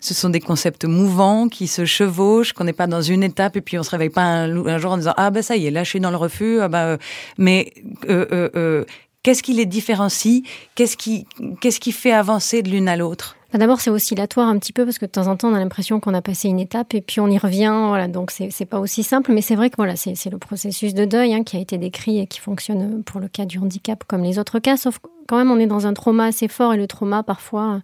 ce 0.02 0.14
sont 0.14 0.30
des 0.30 0.40
concepts 0.40 0.86
mouvants 0.86 1.48
qui 1.48 1.68
se 1.68 1.86
chevauchent, 1.86 2.54
qu'on 2.54 2.66
n'est 2.66 2.74
pas 2.74 2.88
dans 2.88 3.02
une 3.02 3.24
étape 3.24 3.56
et 3.56 3.62
puis 3.62 3.78
on 3.80 3.84
se 3.84 3.92
réveille 3.92 4.10
pas 4.10 4.24
un, 4.24 4.78
jour 4.78 4.92
en 4.92 4.98
disant 4.98 5.14
ah 5.18 5.30
ben 5.30 5.42
ça 5.42 5.56
y 5.56 5.68
est, 5.68 5.72
là 5.72 5.84
je 5.84 5.90
suis 5.90 6.00
dans 6.00 6.12
le 6.12 6.18
refus. 6.18 6.60
Ah 6.62 6.68
ben, 6.68 6.98
mais 7.38 7.74
euh, 8.10 8.26
euh, 8.32 8.50
euh, 8.56 8.86
qu'est-ce 9.24 9.44
qui 9.44 9.54
les 9.54 9.66
différencie? 9.66 10.44
Qu'est-ce 10.76 10.98
qui 10.98 11.28
qu'est-ce 11.62 11.80
qui 11.80 11.92
fait 11.92 12.12
avancer 12.12 12.62
de 12.64 12.70
l'une 12.70 12.90
à 12.90 12.98
l'autre? 12.98 13.37
D'abord, 13.54 13.80
c'est 13.80 13.90
oscillatoire 13.90 14.50
un 14.50 14.60
petit 14.60 14.74
peu 14.74 14.84
parce 14.84 15.00
que 15.00 15.06
de 15.06 15.12
temps 15.12 15.28
en 15.28 15.38
temps, 15.38 15.50
on 15.50 15.54
a 15.54 15.60
l'impression 15.60 16.00
qu'on 16.00 16.14
a 16.14 16.22
passé 16.22 16.50
une 16.50 16.60
étape 16.60 16.94
et 16.94 17.02
puis 17.02 17.20
on 17.20 17.28
y 17.28 17.38
revient. 17.38 17.74
Voilà, 17.88 18.08
donc 18.08 18.32
c'est 18.32 18.66
pas 18.66 18.80
aussi 18.80 19.04
simple, 19.04 19.32
mais 19.32 19.42
c'est 19.42 19.56
vrai 19.56 19.70
que 19.70 19.78
voilà, 19.78 19.96
c'est 19.96 20.30
le 20.30 20.38
processus 20.38 20.94
de 20.94 21.06
deuil 21.06 21.34
hein, 21.34 21.44
qui 21.44 21.58
a 21.58 21.60
été 21.60 21.78
décrit 21.78 22.20
et 22.20 22.28
qui 22.28 22.40
fonctionne 22.40 23.04
pour 23.04 23.20
le 23.22 23.28
cas 23.28 23.46
du 23.46 23.58
handicap 23.58 24.04
comme 24.06 24.24
les 24.24 24.38
autres 24.38 24.60
cas, 24.60 24.78
sauf 24.78 25.00
quand 25.28 25.38
même 25.38 25.52
on 25.52 25.60
est 25.60 25.68
dans 25.68 25.88
un 25.88 25.94
trauma 25.94 26.26
assez 26.26 26.48
fort 26.48 26.74
et 26.74 26.78
le 26.78 26.88
trauma 26.88 27.22
parfois 27.22 27.82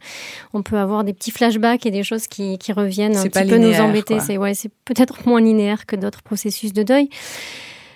on 0.53 0.61
peut 0.61 0.77
avoir 0.77 1.03
des 1.03 1.13
petits 1.13 1.31
flashbacks 1.31 1.85
et 1.85 1.91
des 1.91 2.03
choses 2.03 2.27
qui, 2.27 2.57
qui 2.57 2.71
reviennent 2.71 3.17
un 3.17 3.23
petit 3.23 3.49
peu 3.49 3.57
nous 3.57 3.79
embêter. 3.79 4.19
C'est 4.19 4.37
ouais, 4.37 4.53
c'est 4.53 4.71
peut-être 4.85 5.27
moins 5.27 5.41
linéaire 5.41 5.85
que 5.85 5.95
d'autres 5.95 6.23
processus 6.23 6.73
de 6.73 6.83
deuil. 6.83 7.09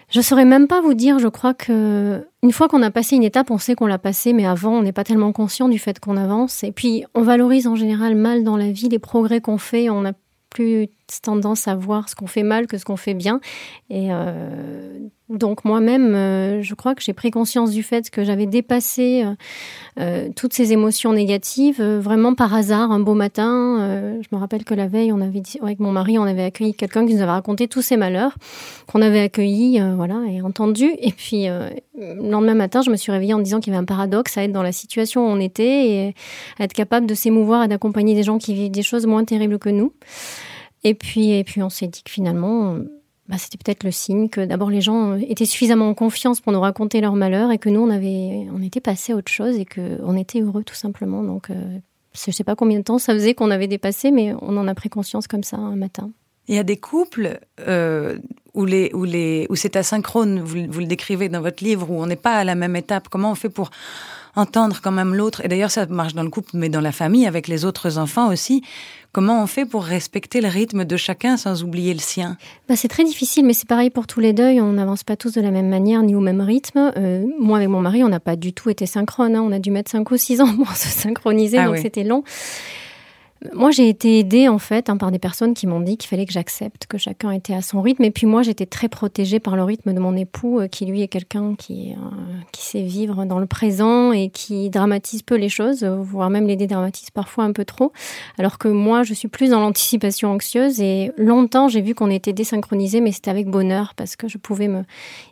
Je 0.09 0.21
saurais 0.21 0.45
même 0.45 0.67
pas 0.67 0.79
vous 0.79 0.93
dire, 0.93 1.19
je 1.19 1.27
crois 1.27 1.53
que 1.53 2.25
une 2.41 2.51
fois 2.53 2.69
qu'on 2.69 2.81
a 2.81 2.91
passé 2.91 3.17
une 3.17 3.23
étape, 3.23 3.51
on 3.51 3.57
sait 3.57 3.75
qu'on 3.75 3.87
l'a 3.87 3.97
passée, 3.97 4.31
mais 4.31 4.45
avant, 4.45 4.71
on 4.77 4.81
n'est 4.81 4.93
pas 4.93 5.03
tellement 5.03 5.33
conscient 5.33 5.67
du 5.67 5.79
fait 5.79 5.99
qu'on 5.99 6.15
avance. 6.15 6.63
Et 6.63 6.71
puis, 6.71 7.03
on 7.13 7.23
valorise 7.23 7.67
en 7.67 7.75
général 7.75 8.15
mal 8.15 8.43
dans 8.43 8.55
la 8.55 8.71
vie 8.71 8.87
les 8.87 8.99
progrès 8.99 9.41
qu'on 9.41 9.57
fait. 9.57 9.89
On 9.89 10.01
n'a 10.01 10.13
plus 10.49 10.87
tendance 11.21 11.67
à 11.67 11.75
voir 11.75 12.09
ce 12.09 12.15
qu'on 12.15 12.27
fait 12.27 12.43
mal 12.43 12.67
que 12.67 12.77
ce 12.77 12.85
qu'on 12.85 12.97
fait 12.97 13.13
bien. 13.13 13.39
Et 13.89 14.07
euh, 14.11 14.99
donc 15.29 15.63
moi-même, 15.63 16.13
euh, 16.15 16.61
je 16.61 16.73
crois 16.75 16.95
que 16.95 17.01
j'ai 17.01 17.13
pris 17.13 17.31
conscience 17.31 17.71
du 17.71 17.81
fait 17.81 18.09
que 18.09 18.23
j'avais 18.23 18.45
dépassé 18.45 19.25
euh, 19.99 20.29
toutes 20.35 20.53
ces 20.53 20.73
émotions 20.73 21.13
négatives 21.13 21.81
vraiment 21.81 22.35
par 22.35 22.53
hasard 22.53 22.91
un 22.91 22.99
beau 22.99 23.13
matin. 23.13 24.19
je 24.21 24.35
me 24.35 24.39
rappelle 24.39 24.65
que 24.65 24.73
la 24.73 24.87
veille, 24.87 25.11
on 25.13 25.21
avait 25.21 25.41
avec 25.61 25.79
mon 25.79 25.91
mari, 25.91 26.19
on 26.19 26.23
avait 26.23 26.43
accueilli 26.43 26.73
quelqu'un 26.73 27.05
qui 27.05 27.15
nous 27.15 27.21
avait 27.21 27.31
raconté 27.31 27.67
tous 27.67 27.81
ses 27.81 27.95
malheurs, 27.95 28.35
qu'on 28.87 29.01
avait 29.01 29.21
accueilli, 29.21 29.81
voilà, 29.95 30.21
et 30.29 30.41
entendu. 30.41 30.91
Et 30.99 31.11
puis 31.11 31.47
le 31.47 32.29
lendemain 32.29 32.55
matin, 32.55 32.81
je 32.81 32.89
me 32.89 32.95
suis 32.95 33.11
réveillée 33.11 33.33
en 33.33 33.39
disant 33.39 33.59
qu'il 33.59 33.71
y 33.71 33.75
avait 33.75 33.83
un 33.83 33.85
paradoxe 33.85 34.37
à 34.37 34.43
être 34.43 34.51
dans 34.51 34.63
la 34.63 34.71
situation 34.71 35.25
où 35.25 35.29
on 35.29 35.39
était 35.39 35.87
et 35.87 36.15
à 36.59 36.65
être 36.65 36.73
capable 36.73 37.07
de 37.07 37.13
s'émouvoir 37.13 37.63
et 37.63 37.67
d'accompagner 37.67 38.13
des 38.13 38.23
gens 38.23 38.37
qui 38.37 38.53
vivent 38.53 38.71
des 38.71 38.83
choses 38.83 39.05
moins 39.05 39.23
terribles 39.23 39.59
que 39.59 39.69
nous. 39.69 39.93
Et 40.87 40.93
puis, 40.93 41.31
et 41.31 41.43
puis 41.43 41.61
on 41.61 41.69
s'est 41.69 41.87
dit 41.87 42.01
que 42.01 42.09
finalement, 42.09 42.77
bah, 43.27 43.37
c'était 43.37 43.57
peut-être 43.57 43.83
le 43.83 43.91
signe 43.91 44.29
que 44.29 44.45
d'abord 44.45 44.69
les 44.69 44.79
gens 44.79 45.15
étaient 45.15 45.45
suffisamment 45.45 45.89
en 45.89 45.93
confiance 45.93 46.39
pour 46.39 46.53
nous 46.53 46.61
raconter 46.61 47.01
leur 47.01 47.13
malheur 47.13 47.51
et 47.51 47.57
que 47.57 47.67
nous 47.67 47.81
on 47.81 47.89
avait 47.89 48.47
on 48.53 48.61
était 48.61 48.79
passé 48.79 49.11
à 49.11 49.17
autre 49.17 49.31
chose 49.31 49.57
et 49.57 49.65
que 49.65 49.99
on 50.01 50.15
était 50.15 50.39
heureux 50.39 50.63
tout 50.63 50.75
simplement 50.75 51.23
donc 51.23 51.49
euh, 51.49 51.79
je 52.13 52.31
sais 52.31 52.45
pas 52.45 52.55
combien 52.55 52.79
de 52.79 52.83
temps 52.83 52.99
ça 52.99 53.13
faisait 53.13 53.33
qu'on 53.33 53.51
avait 53.51 53.67
dépassé 53.67 54.11
mais 54.11 54.33
on 54.41 54.55
en 54.55 54.65
a 54.65 54.73
pris 54.73 54.87
conscience 54.87 55.27
comme 55.27 55.43
ça 55.43 55.57
un 55.57 55.75
matin. 55.75 56.11
Il 56.47 56.55
y 56.55 56.59
a 56.59 56.63
des 56.63 56.77
couples 56.77 57.39
euh, 57.67 58.17
où 58.53 58.65
les 58.65 58.91
où 58.93 59.03
les 59.03 59.47
où 59.49 59.55
c'est 59.55 59.75
asynchrone 59.75 60.39
vous, 60.39 60.65
vous 60.69 60.79
le 60.79 60.85
décrivez 60.85 61.29
dans 61.29 61.41
votre 61.41 61.63
livre 61.63 61.89
où 61.91 62.01
on 62.01 62.07
n'est 62.07 62.15
pas 62.15 62.35
à 62.35 62.43
la 62.43 62.55
même 62.55 62.75
étape 62.75 63.09
comment 63.09 63.31
on 63.31 63.35
fait 63.35 63.49
pour 63.49 63.69
entendre 64.37 64.79
quand 64.81 64.91
même 64.91 65.13
l'autre? 65.15 65.43
Et 65.43 65.47
d'ailleurs, 65.47 65.71
ça 65.71 65.85
marche 65.87 66.13
dans 66.13 66.23
le 66.23 66.29
couple, 66.29 66.51
mais 66.53 66.69
dans 66.69 66.81
la 66.81 66.91
famille, 66.91 67.25
avec 67.27 67.47
les 67.47 67.65
autres 67.65 67.97
enfants 67.97 68.31
aussi. 68.31 68.63
Comment 69.11 69.41
on 69.41 69.47
fait 69.47 69.65
pour 69.65 69.83
respecter 69.83 70.41
le 70.41 70.47
rythme 70.47 70.85
de 70.85 70.95
chacun 70.95 71.37
sans 71.37 71.63
oublier 71.63 71.93
le 71.93 71.99
sien? 71.99 72.37
Bah, 72.69 72.75
C'est 72.75 72.87
très 72.87 73.03
difficile, 73.03 73.45
mais 73.45 73.53
c'est 73.53 73.67
pareil 73.67 73.89
pour 73.89 74.05
tous 74.05 74.19
les 74.19 74.33
deuils. 74.33 74.61
On 74.61 74.73
n'avance 74.73 75.03
pas 75.03 75.15
tous 75.15 75.33
de 75.33 75.41
la 75.41 75.49
même 75.49 75.69
manière 75.69 76.03
ni 76.03 76.13
au 76.13 76.19
même 76.19 76.41
rythme. 76.41 76.91
Euh, 76.95 77.25
moi, 77.39 77.57
avec 77.57 77.69
mon 77.69 77.81
mari, 77.81 78.03
on 78.03 78.09
n'a 78.09 78.19
pas 78.19 78.35
du 78.35 78.53
tout 78.53 78.69
été 78.69 78.85
synchrone. 78.85 79.35
Hein. 79.35 79.41
On 79.41 79.51
a 79.51 79.59
dû 79.59 79.71
mettre 79.71 79.89
5 79.89 80.09
ou 80.11 80.17
6 80.17 80.41
ans 80.41 80.55
pour 80.55 80.71
se 80.75 80.87
synchroniser, 80.87 81.57
ah 81.57 81.65
donc 81.65 81.77
c'était 81.77 82.03
long. 82.03 82.23
Moi, 83.53 83.71
j'ai 83.71 83.89
été 83.89 84.19
aidée 84.19 84.47
en 84.47 84.59
fait 84.59 84.89
hein, 84.89 84.97
par 84.97 85.11
des 85.11 85.19
personnes 85.19 85.53
qui 85.53 85.67
m'ont 85.67 85.79
dit 85.79 85.97
qu'il 85.97 86.09
fallait 86.09 86.25
que 86.25 86.33
j'accepte 86.33 86.87
que 86.87 86.97
chacun 86.97 87.31
était 87.31 87.53
à 87.53 87.61
son 87.61 87.81
rythme. 87.81 88.03
Et 88.03 88.11
puis 88.11 88.25
moi, 88.25 88.41
j'étais 88.41 88.65
très 88.65 88.89
protégée 88.89 89.39
par 89.39 89.55
le 89.55 89.63
rythme 89.63 89.93
de 89.93 89.99
mon 89.99 90.15
époux, 90.15 90.59
euh, 90.59 90.67
qui 90.67 90.85
lui 90.85 91.01
est 91.01 91.07
quelqu'un 91.07 91.55
qui, 91.55 91.91
euh, 91.91 91.95
qui 92.51 92.65
sait 92.65 92.81
vivre 92.81 93.25
dans 93.25 93.39
le 93.39 93.45
présent 93.45 94.11
et 94.11 94.29
qui 94.29 94.69
dramatise 94.69 95.21
peu 95.21 95.35
les 95.35 95.49
choses, 95.49 95.83
euh, 95.83 95.95
voire 95.95 96.29
même 96.29 96.47
les 96.47 96.55
dédramatise 96.55 97.09
parfois 97.11 97.43
un 97.43 97.51
peu 97.51 97.65
trop. 97.65 97.91
Alors 98.37 98.57
que 98.57 98.67
moi, 98.67 99.03
je 99.03 99.13
suis 99.13 99.27
plus 99.27 99.51
dans 99.51 99.59
l'anticipation 99.59 100.31
anxieuse. 100.31 100.79
Et 100.81 101.11
longtemps, 101.17 101.67
j'ai 101.67 101.81
vu 101.81 101.95
qu'on 101.95 102.09
était 102.09 102.33
désynchronisés, 102.33 103.01
mais 103.01 103.11
c'était 103.11 103.31
avec 103.31 103.47
bonheur 103.47 103.93
parce 103.95 104.15
que 104.15 104.27
je 104.27 104.37
pouvais 104.37 104.67
me, 104.67 104.83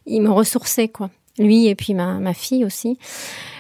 il 0.05 0.21
me 0.21 0.29
ressourçait 0.29 0.87
quoi. 0.87 1.09
Lui 1.37 1.67
et 1.67 1.75
puis 1.75 1.93
ma, 1.93 2.13
ma 2.19 2.33
fille 2.33 2.63
aussi. 2.63 2.97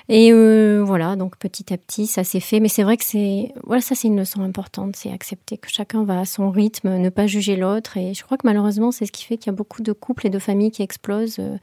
Et 0.07 0.31
euh, 0.31 0.83
voilà, 0.85 1.15
donc 1.15 1.35
petit 1.37 1.73
à 1.73 1.77
petit, 1.77 2.05
ça 2.05 2.23
s'est 2.23 2.39
fait. 2.39 2.59
Mais 2.59 2.67
c'est 2.67 2.83
vrai 2.83 2.97
que 2.97 3.03
c'est, 3.03 3.51
voilà, 3.63 3.81
ça 3.81 3.95
c'est 3.95 4.07
une 4.07 4.17
leçon 4.17 4.41
importante, 4.41 4.95
c'est 4.95 5.11
accepter 5.11 5.57
que 5.57 5.69
chacun 5.69 6.03
va 6.03 6.19
à 6.19 6.25
son 6.25 6.51
rythme, 6.51 6.97
ne 6.97 7.09
pas 7.09 7.25
juger 7.25 7.55
l'autre. 7.55 7.97
Et 7.97 8.13
je 8.13 8.23
crois 8.23 8.37
que 8.37 8.45
malheureusement, 8.45 8.91
c'est 8.91 9.05
ce 9.05 9.11
qui 9.11 9.23
fait 9.23 9.37
qu'il 9.37 9.47
y 9.47 9.49
a 9.49 9.55
beaucoup 9.55 9.81
de 9.81 9.93
couples 9.93 10.27
et 10.27 10.29
de 10.29 10.39
familles 10.39 10.71
qui 10.71 10.83
explosent. 10.83 11.37
Euh, 11.39 11.57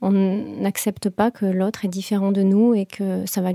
on 0.00 0.12
n'accepte 0.12 1.10
pas 1.10 1.30
que 1.30 1.44
l'autre 1.44 1.84
est 1.84 1.88
différent 1.88 2.32
de 2.32 2.42
nous 2.42 2.74
et 2.74 2.86
que 2.86 3.24
ça 3.26 3.42
va 3.42 3.52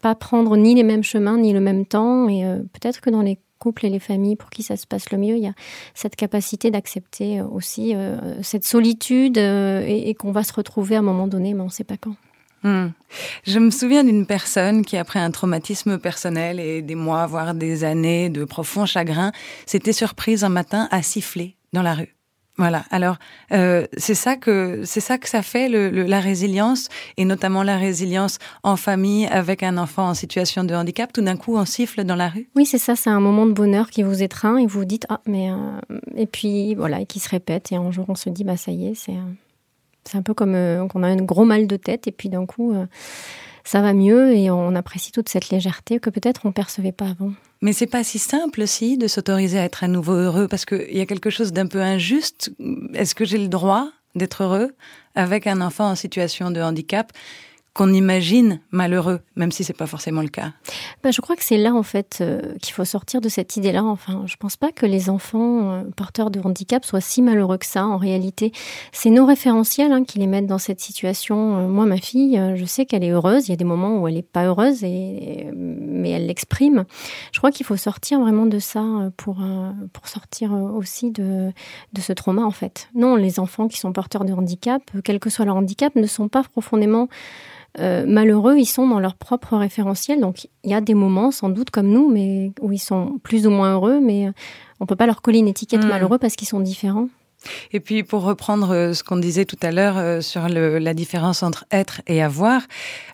pas 0.00 0.14
prendre 0.14 0.56
ni 0.56 0.74
les 0.74 0.82
mêmes 0.84 1.04
chemins 1.04 1.38
ni 1.38 1.52
le 1.52 1.60
même 1.60 1.84
temps. 1.84 2.28
Et 2.28 2.44
euh, 2.44 2.58
peut-être 2.58 3.00
que 3.00 3.10
dans 3.10 3.22
les 3.22 3.40
couples 3.58 3.86
et 3.86 3.90
les 3.90 4.00
familles 4.00 4.36
pour 4.36 4.50
qui 4.50 4.62
ça 4.62 4.76
se 4.76 4.86
passe 4.86 5.10
le 5.10 5.18
mieux, 5.18 5.36
il 5.36 5.42
y 5.42 5.48
a 5.48 5.54
cette 5.94 6.16
capacité 6.16 6.72
d'accepter 6.72 7.42
aussi 7.42 7.94
cette 8.42 8.64
solitude 8.64 9.38
et, 9.38 10.02
et 10.06 10.14
qu'on 10.16 10.32
va 10.32 10.42
se 10.42 10.52
retrouver 10.52 10.96
à 10.96 10.98
un 10.98 11.02
moment 11.02 11.28
donné, 11.28 11.54
mais 11.54 11.60
on 11.60 11.66
ne 11.66 11.70
sait 11.70 11.84
pas 11.84 11.96
quand. 11.96 12.16
Hmm. 12.62 12.88
Je 13.44 13.58
me 13.58 13.70
souviens 13.70 14.04
d'une 14.04 14.26
personne 14.26 14.84
qui, 14.84 14.96
après 14.96 15.18
un 15.18 15.30
traumatisme 15.30 15.98
personnel 15.98 16.60
et 16.60 16.82
des 16.82 16.94
mois, 16.94 17.26
voire 17.26 17.54
des 17.54 17.84
années 17.84 18.28
de 18.28 18.44
profond 18.44 18.86
chagrin, 18.86 19.32
s'était 19.66 19.92
surprise 19.92 20.44
un 20.44 20.48
matin 20.48 20.88
à 20.90 21.02
siffler 21.02 21.56
dans 21.72 21.82
la 21.82 21.94
rue. 21.94 22.14
Voilà. 22.58 22.84
Alors 22.90 23.16
euh, 23.52 23.86
c'est 23.96 24.14
ça 24.14 24.36
que 24.36 24.82
c'est 24.84 25.00
ça 25.00 25.16
que 25.16 25.26
ça 25.28 25.42
fait 25.42 25.68
la 25.68 26.20
résilience 26.20 26.90
et 27.16 27.24
notamment 27.24 27.62
la 27.62 27.78
résilience 27.78 28.38
en 28.62 28.76
famille 28.76 29.26
avec 29.26 29.62
un 29.62 29.78
enfant 29.78 30.08
en 30.08 30.14
situation 30.14 30.62
de 30.62 30.74
handicap. 30.74 31.12
Tout 31.12 31.22
d'un 31.22 31.36
coup, 31.36 31.56
on 31.56 31.64
siffle 31.64 32.04
dans 32.04 32.14
la 32.14 32.28
rue. 32.28 32.48
Oui, 32.54 32.66
c'est 32.66 32.78
ça. 32.78 32.94
C'est 32.94 33.08
un 33.08 33.20
moment 33.20 33.46
de 33.46 33.52
bonheur 33.52 33.88
qui 33.88 34.02
vous 34.02 34.22
étreint 34.22 34.58
et 34.58 34.66
vous 34.66 34.80
vous 34.80 34.84
dites 34.84 35.06
ah 35.08 35.20
mais 35.26 35.50
euh... 35.50 35.56
et 36.14 36.26
puis 36.26 36.74
voilà 36.74 37.00
et 37.00 37.06
qui 37.06 37.20
se 37.20 37.28
répète 37.28 37.72
et 37.72 37.76
un 37.76 37.90
jour 37.90 38.04
on 38.08 38.14
se 38.14 38.28
dit 38.28 38.44
bah 38.44 38.56
ça 38.56 38.70
y 38.70 38.88
est 38.88 38.94
c'est 38.94 39.14
c'est 40.04 40.18
un 40.18 40.22
peu 40.22 40.34
comme 40.34 40.54
euh, 40.54 40.86
qu'on 40.88 41.02
a 41.02 41.08
un 41.08 41.16
gros 41.16 41.44
mal 41.44 41.66
de 41.66 41.76
tête 41.76 42.06
et 42.06 42.12
puis 42.12 42.28
d'un 42.28 42.46
coup, 42.46 42.74
euh, 42.74 42.86
ça 43.64 43.80
va 43.80 43.92
mieux 43.92 44.34
et 44.34 44.50
on 44.50 44.74
apprécie 44.74 45.12
toute 45.12 45.28
cette 45.28 45.50
légèreté 45.50 46.00
que 46.00 46.10
peut-être 46.10 46.42
on 46.44 46.52
percevait 46.52 46.92
pas 46.92 47.06
avant. 47.06 47.32
Mais 47.60 47.72
c'est 47.72 47.86
pas 47.86 48.02
si 48.02 48.18
simple 48.18 48.62
aussi 48.62 48.98
de 48.98 49.06
s'autoriser 49.06 49.58
à 49.58 49.64
être 49.64 49.84
à 49.84 49.88
nouveau 49.88 50.14
heureux 50.14 50.48
parce 50.48 50.64
qu'il 50.64 50.96
y 50.96 51.00
a 51.00 51.06
quelque 51.06 51.30
chose 51.30 51.52
d'un 51.52 51.66
peu 51.66 51.80
injuste. 51.80 52.52
Est-ce 52.94 53.14
que 53.14 53.24
j'ai 53.24 53.38
le 53.38 53.48
droit 53.48 53.88
d'être 54.16 54.42
heureux 54.42 54.74
avec 55.14 55.46
un 55.46 55.60
enfant 55.60 55.90
en 55.90 55.94
situation 55.94 56.50
de 56.50 56.60
handicap? 56.60 57.12
Qu'on 57.74 57.90
imagine 57.92 58.60
malheureux, 58.70 59.20
même 59.34 59.50
si 59.50 59.64
c'est 59.64 59.72
pas 59.72 59.86
forcément 59.86 60.20
le 60.20 60.28
cas. 60.28 60.52
Ben, 61.02 61.10
je 61.10 61.22
crois 61.22 61.36
que 61.36 61.44
c'est 61.44 61.56
là 61.56 61.72
en 61.72 61.82
fait 61.82 62.18
euh, 62.20 62.54
qu'il 62.60 62.74
faut 62.74 62.84
sortir 62.84 63.22
de 63.22 63.30
cette 63.30 63.56
idée-là. 63.56 63.82
Enfin, 63.82 64.24
je 64.26 64.36
pense 64.36 64.56
pas 64.56 64.72
que 64.72 64.84
les 64.84 65.08
enfants 65.08 65.72
euh, 65.72 65.82
porteurs 65.96 66.30
de 66.30 66.38
handicap 66.40 66.84
soient 66.84 67.00
si 67.00 67.22
malheureux 67.22 67.56
que 67.56 67.64
ça. 67.64 67.86
En 67.86 67.96
réalité, 67.96 68.52
c'est 68.92 69.08
nos 69.08 69.24
référentiels 69.24 69.92
hein, 69.92 70.04
qui 70.04 70.18
les 70.18 70.26
mettent 70.26 70.46
dans 70.46 70.58
cette 70.58 70.80
situation. 70.80 71.56
Euh, 71.56 71.68
moi, 71.68 71.86
ma 71.86 71.96
fille, 71.96 72.40
je 72.56 72.64
sais 72.66 72.84
qu'elle 72.84 73.04
est 73.04 73.10
heureuse. 73.10 73.48
Il 73.48 73.52
y 73.52 73.54
a 73.54 73.56
des 73.56 73.64
moments 73.64 74.00
où 74.00 74.08
elle 74.08 74.18
est 74.18 74.22
pas 74.22 74.44
heureuse, 74.44 74.84
et, 74.84 75.48
mais 75.54 76.10
elle 76.10 76.26
l'exprime. 76.26 76.84
Je 77.32 77.38
crois 77.38 77.50
qu'il 77.50 77.64
faut 77.64 77.76
sortir 77.76 78.20
vraiment 78.20 78.46
de 78.46 78.58
ça 78.58 78.82
pour 79.16 79.38
pour 79.92 80.08
sortir 80.08 80.52
aussi 80.52 81.10
de 81.10 81.52
de 81.92 82.00
ce 82.00 82.12
trauma 82.12 82.42
en 82.42 82.50
fait. 82.50 82.88
Non, 82.94 83.16
les 83.16 83.40
enfants 83.40 83.68
qui 83.68 83.78
sont 83.78 83.92
porteurs 83.92 84.24
de 84.24 84.32
handicap, 84.32 84.82
quel 85.04 85.18
que 85.18 85.30
soit 85.30 85.44
leur 85.44 85.56
handicap, 85.56 85.94
ne 85.96 86.06
sont 86.06 86.28
pas 86.28 86.42
profondément 86.42 87.08
euh, 87.78 88.04
malheureux, 88.06 88.56
ils 88.58 88.66
sont 88.66 88.86
dans 88.86 89.00
leur 89.00 89.14
propre 89.14 89.56
référentiel. 89.56 90.20
Donc 90.20 90.48
il 90.64 90.70
y 90.70 90.74
a 90.74 90.80
des 90.80 90.94
moments, 90.94 91.30
sans 91.30 91.48
doute 91.48 91.70
comme 91.70 91.88
nous, 91.88 92.10
mais 92.10 92.52
où 92.60 92.72
ils 92.72 92.78
sont 92.78 93.18
plus 93.22 93.46
ou 93.46 93.50
moins 93.50 93.74
heureux, 93.74 94.00
mais 94.00 94.28
euh, 94.28 94.32
on 94.80 94.86
peut 94.86 94.96
pas 94.96 95.06
leur 95.06 95.22
coller 95.22 95.38
une 95.38 95.48
étiquette 95.48 95.84
mmh. 95.84 95.88
malheureux 95.88 96.18
parce 96.18 96.36
qu'ils 96.36 96.48
sont 96.48 96.60
différents. 96.60 97.08
Et 97.72 97.80
puis 97.80 98.02
pour 98.02 98.22
reprendre 98.22 98.70
euh, 98.70 98.92
ce 98.92 99.02
qu'on 99.02 99.16
disait 99.16 99.44
tout 99.44 99.58
à 99.62 99.70
l'heure 99.70 99.98
euh, 99.98 100.20
sur 100.20 100.48
la 100.48 100.94
différence 100.94 101.42
entre 101.42 101.64
être 101.70 102.02
et 102.06 102.22
avoir, 102.22 102.62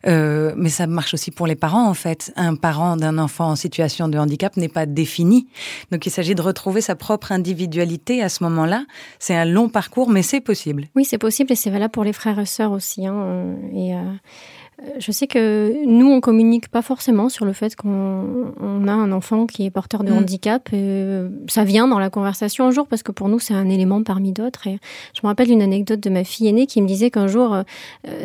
euh, 0.06 0.52
mais 0.56 0.68
ça 0.68 0.86
marche 0.86 1.14
aussi 1.14 1.30
pour 1.30 1.46
les 1.46 1.56
parents 1.56 1.88
en 1.88 1.94
fait. 1.94 2.32
Un 2.36 2.54
parent 2.54 2.96
d'un 2.96 3.18
enfant 3.18 3.50
en 3.50 3.56
situation 3.56 4.08
de 4.08 4.18
handicap 4.18 4.56
n'est 4.56 4.68
pas 4.68 4.86
défini, 4.86 5.48
donc 5.90 6.06
il 6.06 6.10
s'agit 6.10 6.34
de 6.34 6.42
retrouver 6.42 6.80
sa 6.80 6.94
propre 6.94 7.32
individualité 7.32 8.22
à 8.22 8.28
ce 8.28 8.42
moment-là. 8.44 8.84
C'est 9.18 9.34
un 9.34 9.44
long 9.44 9.68
parcours, 9.68 10.10
mais 10.10 10.22
c'est 10.22 10.40
possible. 10.40 10.88
Oui, 10.94 11.04
c'est 11.04 11.18
possible 11.18 11.52
et 11.52 11.56
c'est 11.56 11.70
valable 11.70 11.92
pour 11.92 12.04
les 12.04 12.12
frères 12.12 12.38
et 12.38 12.46
sœurs 12.46 12.72
aussi. 12.72 13.06
Hein, 13.06 13.56
je 14.98 15.10
sais 15.10 15.26
que 15.26 15.84
nous, 15.86 16.06
on 16.06 16.20
communique 16.20 16.68
pas 16.68 16.82
forcément 16.82 17.28
sur 17.28 17.44
le 17.44 17.52
fait 17.52 17.74
qu'on 17.74 18.86
a 18.86 18.92
un 18.92 19.10
enfant 19.10 19.46
qui 19.46 19.64
est 19.64 19.70
porteur 19.70 20.04
de 20.04 20.12
mm. 20.12 20.16
handicap. 20.16 20.72
Et 20.72 21.20
ça 21.48 21.64
vient 21.64 21.88
dans 21.88 21.98
la 21.98 22.10
conversation 22.10 22.66
un 22.66 22.70
jour 22.70 22.86
parce 22.86 23.02
que 23.02 23.10
pour 23.10 23.28
nous, 23.28 23.40
c'est 23.40 23.54
un 23.54 23.68
élément 23.68 24.02
parmi 24.02 24.32
d'autres. 24.32 24.68
Et 24.68 24.78
je 25.14 25.20
me 25.24 25.28
rappelle 25.28 25.50
une 25.50 25.62
anecdote 25.62 25.98
de 26.00 26.10
ma 26.10 26.22
fille 26.22 26.46
aînée 26.46 26.66
qui 26.66 26.80
me 26.80 26.86
disait 26.86 27.10
qu'un 27.10 27.26
jour, 27.26 27.54
euh, 27.54 27.62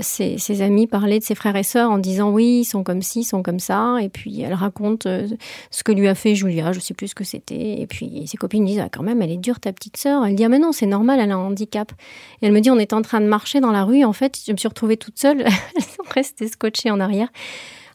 ses, 0.02 0.38
ses, 0.38 0.62
amis 0.62 0.86
parlaient 0.86 1.20
de 1.20 1.24
ses 1.24 1.34
frères 1.34 1.56
et 1.56 1.64
sœurs 1.64 1.90
en 1.90 1.98
disant 1.98 2.30
oui, 2.32 2.60
ils 2.62 2.66
sont 2.66 2.84
comme 2.84 3.02
ci, 3.02 3.22
ils 3.22 3.26
sont 3.26 3.42
comme 3.42 3.60
ça. 3.60 3.98
Et 4.02 4.10
puis 4.10 4.42
elle 4.42 4.54
raconte 4.54 5.08
euh, 5.08 5.28
ce 5.72 5.84
que 5.84 5.92
lui 5.92 6.08
a 6.08 6.16
fait 6.16 6.36
Julia, 6.36 6.72
je 6.72 6.80
sais 6.80 6.94
plus 6.94 7.10
ce 7.10 7.16
que 7.16 7.24
c'était. 7.24 7.82
Et 7.82 7.88
puis 7.88 8.26
ses 8.28 8.38
copines 8.38 8.66
disent 8.66 8.82
ah, 8.84 8.90
quand 8.92 9.04
même, 9.04 9.24
elle 9.24 9.32
est 9.32 9.38
dure 9.38 9.60
ta 9.60 9.74
petite 9.74 9.98
sœur. 9.98 10.24
Elle 10.26 10.36
dit 10.36 10.44
ah 10.44 10.50
mais 10.50 10.60
non, 10.60 10.72
c'est 10.72 10.86
normal, 10.86 11.20
elle 11.20 11.32
a 11.32 11.36
un 11.36 11.38
handicap. 11.38 11.92
Et 12.42 12.46
elle 12.46 12.52
me 12.52 12.60
dit 12.60 12.70
on 12.70 12.80
était 12.80 12.94
en 12.94 13.02
train 13.02 13.22
de 13.22 13.28
marcher 13.28 13.60
dans 13.60 13.72
la 13.72 13.84
rue. 13.84 14.04
En 14.04 14.14
fait, 14.14 14.40
je 14.46 14.52
me 14.52 14.58
suis 14.58 14.68
retrouvée 14.68 14.98
toute 14.98 15.18
seule. 15.18 15.46
restée 16.14 16.43
scotché 16.48 16.92
en 16.92 17.00
arrière. 17.00 17.28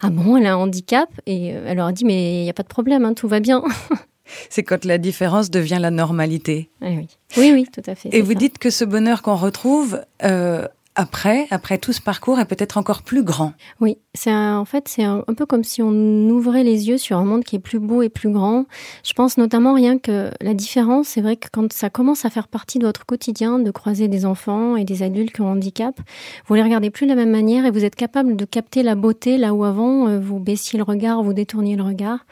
Ah 0.01 0.11
bon, 0.11 0.37
elle 0.37 0.47
a 0.47 0.53
un 0.53 0.57
handicap 0.57 1.09
Et 1.27 1.53
euh, 1.55 1.65
elle 1.67 1.77
leur 1.79 1.87
a 1.89 1.93
dit, 1.93 2.05
mais 2.05 2.41
il 2.41 2.45
n'y 2.45 2.51
a 2.51 2.55
pas 2.55 2.63
de 2.63 2.69
problème, 2.69 3.05
hein, 3.05 3.15
tout 3.15 3.29
va 3.29 3.41
bien. 3.41 3.63
C'est 4.51 4.63
quand 4.63 4.85
la 4.85 4.99
différence 4.99 5.51
devient 5.51 5.79
la 5.81 5.91
normalité. 5.91 6.69
Eh 6.83 6.97
oui, 6.99 7.09
oui, 7.39 7.51
oui, 7.53 7.67
tout 7.73 7.83
à 7.91 7.95
fait. 7.95 8.11
Et 8.13 8.21
vous 8.21 8.33
ça. 8.33 8.39
dites 8.39 8.59
que 8.59 8.69
ce 8.71 8.85
bonheur 8.85 9.23
qu'on 9.23 9.37
retrouve, 9.37 10.03
euh, 10.23 10.69
après, 10.99 11.47
après 11.51 11.79
tout 11.79 11.93
ce 11.93 12.01
parcours, 12.01 12.41
est 12.41 12.45
peut-être 12.45 12.77
encore 12.77 13.03
plus 13.03 13.23
grand. 13.23 13.53
Oui, 13.81 13.99
c'est 14.15 14.33
en 14.35 14.65
fait 14.65 14.89
c'est 14.89 15.05
un, 15.05 15.23
un, 15.29 15.35
peu 15.35 15.47
comme 15.47 15.63
si 15.63 15.81
on 15.81 16.29
ouvrait 16.29 16.65
les 16.65 16.89
yeux 16.89 16.99
sur 16.99 17.17
un 17.19 17.25
monde 17.25 17.45
qui 17.45 17.55
est 17.55 17.61
plus 17.61 17.79
beau 17.79 18.03
et 18.03 18.09
plus 18.09 18.31
grand. 18.31 18.67
Je 19.05 19.13
pense 19.13 19.39
notamment 19.39 19.75
rien 19.75 19.99
que 19.99 20.33
la 20.41 20.55
différence, 20.55 21.07
c'est 21.07 21.21
vrai 21.21 21.37
que 21.37 21.47
quand 21.53 21.73
ça 21.73 21.89
commence 21.89 22.25
à 22.25 22.31
faire 22.31 22.49
partie 22.49 22.81
de 22.81 22.87
votre 22.87 23.07
quotidien, 23.07 23.61
de 23.61 23.71
croiser 23.71 24.09
des 24.09 24.27
enfants 24.27 24.75
et 24.75 24.85
des 24.85 25.05
adultes 25.05 25.33
qui 25.33 25.41
ont 25.41 25.49
un 25.49 25.53
handicap, 25.53 26.01
vous 26.47 26.55
les 26.55 26.65
regardez 26.65 26.91
plus 26.91 27.07
de 27.07 27.11
la 27.11 27.17
même 27.17 27.31
manière 27.31 27.65
et 27.65 27.71
vous 27.71 27.85
êtes 27.85 27.95
capable 27.95 28.35
de 28.35 28.45
capter 28.45 28.83
la 28.83 28.97
beauté 28.97 29.39
là 29.39 29.55
où 29.55 29.63
avant 29.63 30.09
euh, 30.09 30.19
vous 30.19 30.41
baissiez 30.41 30.79
le 30.79 30.83
regard, 30.83 31.23
vous 31.23 31.33
détourniez 31.33 31.77
le 31.77 31.85
regard. 31.85 32.27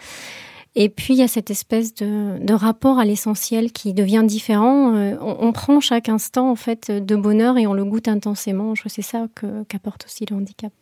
Et 0.79 0.91
puis 0.91 1.15
il 1.15 1.17
y 1.17 1.23
a 1.23 1.29
cette 1.29 1.51
espèce 1.51 1.95
de, 1.95 2.53
rapport 2.53 2.99
à 2.99 3.05
l'essentiel 3.07 3.73
qui 3.73 3.95
devient 3.95 4.25
différent. 4.27 4.95
Euh, 4.95 5.17
on, 5.21 5.53
prend 5.53 5.81
chaque 5.81 6.11
instant 6.11 6.51
en 6.51 6.55
fait 6.55 6.91
de 6.91 7.17
bonheur 7.17 7.57
et 7.57 7.67
on 7.67 7.73
le 7.73 7.85
goûte 7.85 8.09
intensément. 8.09 8.75
Je 8.75 8.83
c'est 8.89 9.03
ça 9.03 9.27
qu'apporte 9.69 10.05
aussi 10.05 10.27
le 10.31 10.37
handicap. 10.37 10.73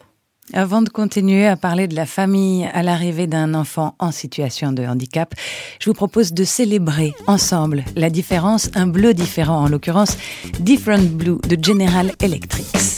Avant 0.53 0.83
de 0.83 0.89
continuer 0.89 1.47
à 1.47 1.57
parler 1.57 1.89
de 1.89 1.95
la 1.95 2.07
famille 2.07 2.69
à 2.75 2.83
l'arrivée 2.83 3.27
d'un 3.27 3.55
enfant 3.55 3.95
en 3.99 4.11
situation 4.11 4.73
de 4.73 4.85
handicap, 4.85 5.35
je 5.81 5.89
vous 5.89 5.95
propose 5.95 6.33
de 6.33 6.45
célébrer 6.45 7.15
ensemble 7.27 7.85
la 7.97 8.11
différence, 8.11 8.71
un 8.75 8.87
bleu 8.87 9.15
différent, 9.15 9.63
en 9.63 9.69
l'occurrence 9.69 10.19
Different 10.61 11.09
Blue 11.09 11.39
de 11.49 11.63
General 11.65 12.13
Electric. 12.21 12.94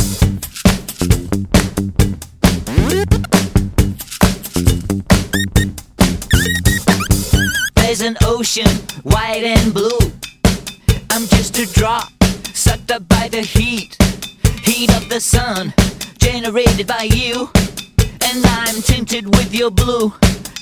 There's 7.99 8.11
an 8.11 8.19
ocean, 8.25 8.69
white 9.05 9.43
and 9.43 9.73
blue. 9.73 9.99
I'm 11.09 11.27
just 11.29 11.59
a 11.59 11.65
drop, 11.73 12.13
sucked 12.53 12.91
up 12.91 13.09
by 13.09 13.29
the 13.29 13.41
heat, 13.41 13.97
heat 14.63 14.95
of 14.95 15.09
the 15.09 15.19
sun. 15.19 15.73
generated 16.19 16.87
by 16.87 17.05
you. 17.05 17.49
And 18.21 18.45
I'm 18.45 18.83
tinted 18.83 19.25
with 19.25 19.55
your 19.55 19.71
blue, 19.71 20.13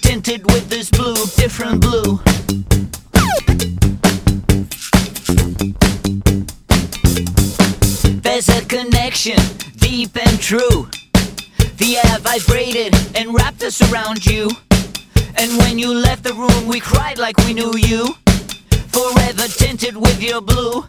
tinted 0.01 0.45
with 0.53 0.69
this 0.69 0.89
blue, 0.91 1.17
different 1.35 1.81
blue. 1.81 2.21
There's 8.23 8.49
a 8.49 8.65
connection, 8.67 9.41
deep 9.79 10.17
and 10.25 10.39
true. 10.39 10.89
The 11.79 11.97
air 11.97 12.19
vibrated 12.21 12.95
and 13.17 13.35
wrapped 13.35 13.65
us 13.65 13.83
around 13.91 14.25
you. 14.25 14.51
And 15.37 15.59
when 15.59 15.79
you 15.79 15.93
left 15.93 16.23
the 16.23 16.33
room, 16.33 16.67
we 16.67 16.81
cried 16.81 17.19
like 17.19 17.37
we 17.39 17.55
knew 17.55 17.73
you. 17.77 18.15
Forever 18.89 19.49
tinted 19.49 19.97
with 19.97 20.23
your 20.23 20.41
blue, 20.41 20.85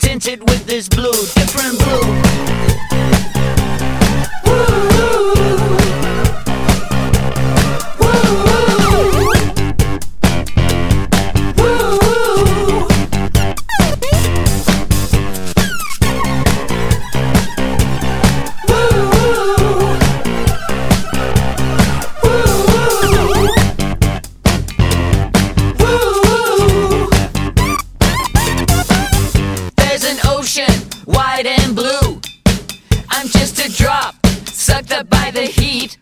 tinted 0.00 0.40
with 0.40 0.66
this 0.66 0.88
blue, 0.88 1.10
different 1.34 1.78
blue. 1.78 2.38
There's 4.44 6.17
Drop 33.76 34.14
sucked 34.46 34.92
up 34.92 35.10
by 35.10 35.30
the 35.30 35.42
heat, 35.42 35.98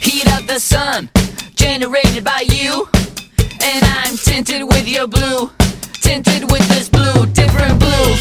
heat 0.00 0.26
of 0.38 0.46
the 0.46 0.58
sun, 0.58 1.10
generated 1.54 2.24
by 2.24 2.44
you. 2.48 2.88
And 3.62 3.84
I'm 3.84 4.16
tinted 4.16 4.62
with 4.62 4.88
your 4.88 5.06
blue, 5.06 5.50
tinted 6.00 6.50
with 6.50 6.66
this 6.70 6.88
blue, 6.88 7.26
different 7.26 7.78
blue. 7.78 8.16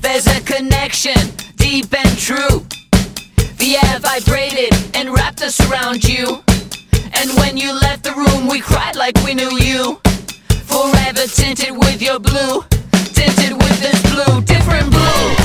There's 0.00 0.26
a 0.26 0.40
connection, 0.40 1.30
deep 1.56 1.94
and 1.94 2.18
true. 2.18 2.66
The 3.58 3.78
air 3.84 4.00
vibrated 4.00 4.74
and 4.96 5.14
wrapped 5.14 5.42
us 5.42 5.60
around 5.70 6.02
you. 6.02 6.42
And 7.14 7.30
when 7.38 7.56
you 7.56 7.72
left 7.72 8.02
the 8.02 8.12
room, 8.12 8.48
we 8.48 8.60
cried 8.60 8.96
like 8.96 9.16
we 9.24 9.34
knew 9.34 9.56
you. 9.58 10.01
Forever 10.72 11.26
tinted 11.26 11.76
with 11.76 12.00
your 12.00 12.18
blue 12.18 12.64
tinted 13.12 13.52
with 13.52 13.80
this 13.80 14.00
blue, 14.10 14.40
different 14.42 14.90
blue. 14.90 15.41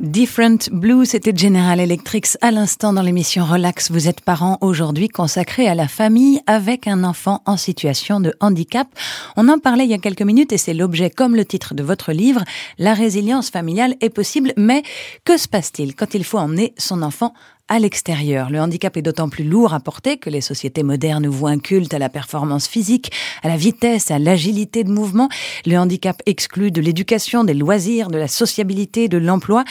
Different 0.00 0.70
Blue, 0.72 1.04
c'était 1.04 1.36
General 1.36 1.78
Electric 1.78 2.28
à 2.40 2.50
l'instant 2.50 2.94
dans 2.94 3.02
l'émission 3.02 3.44
Relax. 3.44 3.90
Vous 3.90 4.08
êtes 4.08 4.22
parents 4.22 4.56
aujourd'hui 4.62 5.08
consacrée 5.08 5.68
à 5.68 5.74
la 5.74 5.86
famille 5.86 6.40
avec 6.46 6.88
un 6.88 7.04
enfant 7.04 7.42
en 7.44 7.58
situation 7.58 8.20
de 8.20 8.32
handicap. 8.40 8.88
On 9.36 9.50
en 9.50 9.58
parlait 9.58 9.84
il 9.84 9.90
y 9.90 9.94
a 9.94 9.98
quelques 9.98 10.22
minutes 10.22 10.54
et 10.54 10.56
c'est 10.56 10.72
l'objet, 10.72 11.10
comme 11.10 11.36
le 11.36 11.44
titre 11.44 11.74
de 11.74 11.82
votre 11.82 12.12
livre, 12.12 12.42
La 12.78 12.94
résilience 12.94 13.50
familiale 13.50 13.96
est 14.00 14.08
possible. 14.08 14.54
Mais 14.56 14.82
que 15.26 15.36
se 15.36 15.46
passe-t-il 15.46 15.94
quand 15.94 16.14
il 16.14 16.24
faut 16.24 16.38
emmener 16.38 16.72
son 16.78 17.02
enfant 17.02 17.34
à 17.68 17.78
l'extérieur. 17.78 18.50
Le 18.50 18.60
handicap 18.60 18.96
est 18.96 19.02
d'autant 19.02 19.28
plus 19.28 19.44
lourd 19.44 19.72
à 19.74 19.80
porter 19.80 20.18
que 20.18 20.30
les 20.30 20.40
sociétés 20.40 20.82
modernes 20.82 21.26
voient 21.26 21.50
un 21.50 21.58
culte 21.58 21.94
à 21.94 21.98
la 21.98 22.08
performance 22.08 22.66
physique, 22.66 23.10
à 23.42 23.48
la 23.48 23.56
vitesse, 23.56 24.10
à 24.10 24.18
l'agilité 24.18 24.84
de 24.84 24.90
mouvement. 24.90 25.28
Le 25.64 25.78
handicap 25.78 26.20
exclut 26.26 26.70
de 26.70 26.80
l'éducation, 26.80 27.44
des 27.44 27.54
loisirs, 27.54 28.08
de 28.08 28.18
la 28.18 28.28
sociabilité, 28.28 29.08
de 29.08 29.18
l'emploi. 29.18 29.64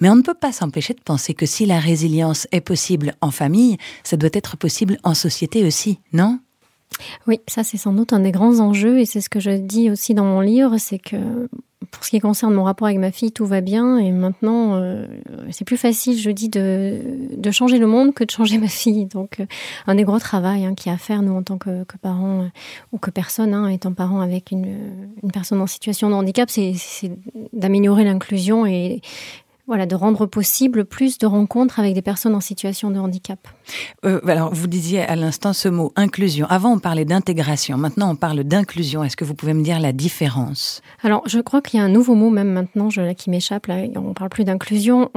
Mais 0.00 0.08
on 0.08 0.16
ne 0.16 0.22
peut 0.22 0.34
pas 0.34 0.52
s'empêcher 0.52 0.94
de 0.94 1.02
penser 1.02 1.34
que 1.34 1.46
si 1.46 1.66
la 1.66 1.78
résilience 1.78 2.48
est 2.52 2.60
possible 2.60 3.14
en 3.20 3.30
famille, 3.30 3.76
ça 4.02 4.16
doit 4.16 4.30
être 4.32 4.56
possible 4.56 4.98
en 5.04 5.14
société 5.14 5.64
aussi, 5.64 6.00
non? 6.12 6.38
Oui, 7.26 7.40
ça 7.48 7.64
c'est 7.64 7.76
sans 7.76 7.92
doute 7.92 8.12
un 8.12 8.20
des 8.20 8.30
grands 8.30 8.60
enjeux 8.60 9.00
et 9.00 9.04
c'est 9.04 9.20
ce 9.20 9.28
que 9.28 9.40
je 9.40 9.50
dis 9.50 9.90
aussi 9.90 10.14
dans 10.14 10.24
mon 10.24 10.40
livre, 10.40 10.76
c'est 10.78 10.98
que 10.98 11.48
pour 11.90 12.04
ce 12.04 12.10
qui 12.10 12.20
concerne 12.20 12.54
mon 12.54 12.64
rapport 12.64 12.86
avec 12.86 12.98
ma 12.98 13.10
fille, 13.10 13.32
tout 13.32 13.46
va 13.46 13.60
bien. 13.60 13.98
Et 13.98 14.10
maintenant, 14.10 14.74
euh, 14.74 15.06
c'est 15.50 15.64
plus 15.64 15.76
facile, 15.76 16.18
je 16.18 16.30
dis, 16.30 16.48
de, 16.48 17.50
changer 17.50 17.78
le 17.78 17.86
monde 17.86 18.14
que 18.14 18.24
de 18.24 18.30
changer 18.30 18.58
ma 18.64 18.68
fille. 18.68 19.06
Donc, 19.06 19.40
euh, 19.40 19.46
un 19.86 19.94
des 19.94 20.04
gros 20.04 20.18
travaux 20.18 20.46
hein, 20.46 20.74
qu'il 20.74 20.90
y 20.90 20.92
a 20.92 20.94
à 20.94 20.98
faire, 20.98 21.22
nous, 21.22 21.34
en 21.34 21.42
tant 21.42 21.58
que, 21.58 21.84
que 21.84 21.96
parents, 21.96 22.42
euh, 22.42 22.48
ou 22.92 22.98
que 22.98 23.10
personne, 23.10 23.54
hein, 23.54 23.68
étant 23.68 23.92
parent 23.92 24.20
avec 24.20 24.50
une, 24.50 24.76
une, 25.22 25.32
personne 25.32 25.60
en 25.60 25.66
situation 25.66 26.08
de 26.08 26.14
handicap, 26.14 26.50
c'est 26.50 26.74
d'améliorer 27.52 28.04
l'inclusion 28.04 28.66
et 28.66 29.00
voilà, 29.66 29.86
de 29.86 29.94
rendre 29.94 30.26
possible 30.26 30.84
plus 30.84 31.18
de 31.18 31.26
rencontres 31.26 31.80
avec 31.80 31.94
des 31.94 32.02
personnes 32.02 32.34
en 32.34 32.40
situation 32.40 32.90
de 32.90 32.98
handicap. 32.98 33.38
Euh, 34.04 34.20
alors, 34.26 34.52
vous 34.52 34.66
disiez 34.66 35.02
à 35.02 35.16
l'instant 35.16 35.52
ce 35.52 35.68
mot 35.68 35.92
inclusion. 35.96 36.46
Avant, 36.50 36.72
on 36.72 36.78
parlait 36.78 37.04
d'intégration. 37.04 37.78
Maintenant, 37.78 38.10
on 38.10 38.16
parle 38.16 38.44
d'inclusion. 38.44 39.02
Est-ce 39.04 39.16
que 39.16 39.24
vous 39.24 39.34
pouvez 39.34 39.54
me 39.54 39.62
dire 39.62 39.80
la 39.80 39.92
différence? 39.92 40.82
Alors, 41.02 41.22
je 41.26 41.40
crois 41.40 41.62
qu'il 41.62 41.78
y 41.78 41.82
a 41.82 41.84
un 41.84 41.88
nouveau 41.88 42.14
mot, 42.14 42.30
même 42.30 42.52
maintenant, 42.52 42.90
je, 42.90 43.12
qui 43.14 43.30
m'échappe. 43.30 43.66
Là, 43.66 43.76
on 43.96 44.12
parle 44.12 44.30
plus 44.30 44.44
d'inclusion. 44.44 45.10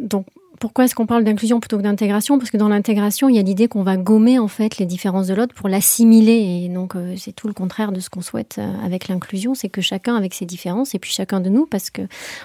Donc, 0.00 0.26
pourquoi 0.60 0.84
est-ce 0.84 0.94
qu'on 0.94 1.06
parle 1.06 1.24
d'inclusion 1.24 1.58
plutôt 1.58 1.78
que 1.78 1.82
d'intégration? 1.82 2.38
Parce 2.38 2.50
que 2.50 2.58
dans 2.58 2.68
l'intégration, 2.68 3.30
il 3.30 3.34
y 3.34 3.38
a 3.38 3.42
l'idée 3.42 3.66
qu'on 3.66 3.82
va 3.82 3.96
gommer 3.96 4.38
en 4.38 4.46
fait 4.46 4.76
les 4.76 4.84
différences 4.84 5.26
de 5.26 5.34
l'autre 5.34 5.54
pour 5.54 5.70
l'assimiler. 5.70 6.64
Et 6.64 6.68
donc, 6.68 6.94
euh, 6.94 7.14
c'est 7.16 7.32
tout 7.32 7.48
le 7.48 7.54
contraire 7.54 7.92
de 7.92 7.98
ce 7.98 8.10
qu'on 8.10 8.20
souhaite 8.20 8.56
euh, 8.58 8.70
avec 8.84 9.08
l'inclusion, 9.08 9.54
c'est 9.54 9.70
que 9.70 9.80
chacun 9.80 10.14
avec 10.16 10.34
ses 10.34 10.44
différences, 10.44 10.94
et 10.94 10.98
puis 10.98 11.10
chacun 11.10 11.40
de 11.40 11.48
nous, 11.48 11.64
parce 11.64 11.88
que 11.88 12.02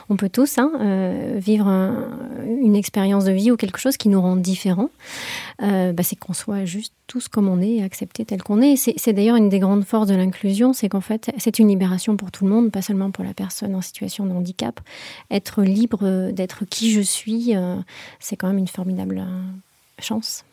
on 0.10 0.16
peut 0.16 0.30
tous 0.30 0.58
hein, 0.58 0.72
euh, 0.80 1.38
vivre 1.38 1.68
un- 1.68 2.08
une 2.48 2.76
expérience 2.78 3.26
de 3.26 3.34
vie 3.34 3.52
ou 3.52 3.58
quelque 3.58 3.80
chose 3.80 3.98
qui 3.98 4.08
nous 4.08 4.22
rend 4.22 4.38
différents. 4.38 4.90
Bah, 5.60 6.04
c'est 6.04 6.16
qu'on 6.18 6.34
soit 6.34 6.66
juste 6.66 6.94
tous 7.08 7.28
comme 7.28 7.48
on 7.48 7.62
est, 7.62 7.76
et 7.76 7.84
acceptés 7.84 8.26
tel 8.26 8.42
qu'on 8.44 8.62
est. 8.62 8.76
C'est 8.76 9.14
d'ailleurs 9.14 9.36
une 9.36 9.50
des 9.50 9.60
grandes 9.60 9.84
forces 9.86 10.08
de 10.08 10.16
l'inclusion, 10.16 10.74
c'est 10.74 10.90
qu'en 10.90 11.02
fait, 11.02 11.32
c'est 11.38 11.60
une 11.60 11.68
libération 11.70 12.18
pour 12.18 12.32
tout 12.32 12.46
le 12.46 12.52
monde, 12.52 12.72
pas 12.72 12.82
seulement 12.82 13.12
pour 13.12 13.24
la 13.24 13.34
personne 13.34 13.74
en 13.76 13.82
situation 13.82 14.26
de 14.26 14.32
handicap. 14.32 14.80
Être 15.32 15.64
libre 15.64 16.32
d'être 16.32 16.66
qui 16.66 16.92
je 16.92 17.02
suis, 17.02 17.54
c'est 18.20 18.36
quand 18.36 18.48
même 18.48 18.58
une 18.58 18.68
formidable 18.68 19.20
euh, 19.20 20.02
chance. 20.02 20.46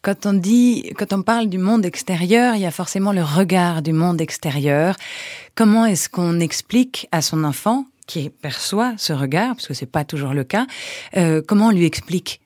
Quand 0.00 0.26
on 0.26 0.32
dit, 0.32 0.92
quand 0.96 1.12
on 1.12 1.22
parle 1.22 1.48
du 1.48 1.58
monde 1.58 1.84
extérieur, 1.84 2.54
il 2.56 2.62
y 2.62 2.66
a 2.66 2.70
forcément 2.70 3.12
le 3.12 3.22
regard 3.22 3.82
du 3.82 3.92
monde 3.92 4.20
extérieur. 4.20 4.96
Comment 5.54 5.86
est-ce 5.86 6.08
qu'on 6.08 6.40
explique 6.40 7.06
à 7.12 7.20
son 7.22 7.44
enfant 7.44 7.84
qui 8.06 8.30
perçoit 8.30 8.94
ce 8.96 9.12
regard, 9.12 9.54
parce 9.54 9.68
que 9.68 9.74
c'est 9.74 9.86
pas 9.86 10.04
toujours 10.04 10.34
le 10.34 10.42
cas, 10.44 10.66
euh, 11.16 11.40
comment 11.46 11.68
on 11.68 11.70
lui 11.70 11.84
explique 11.84 12.40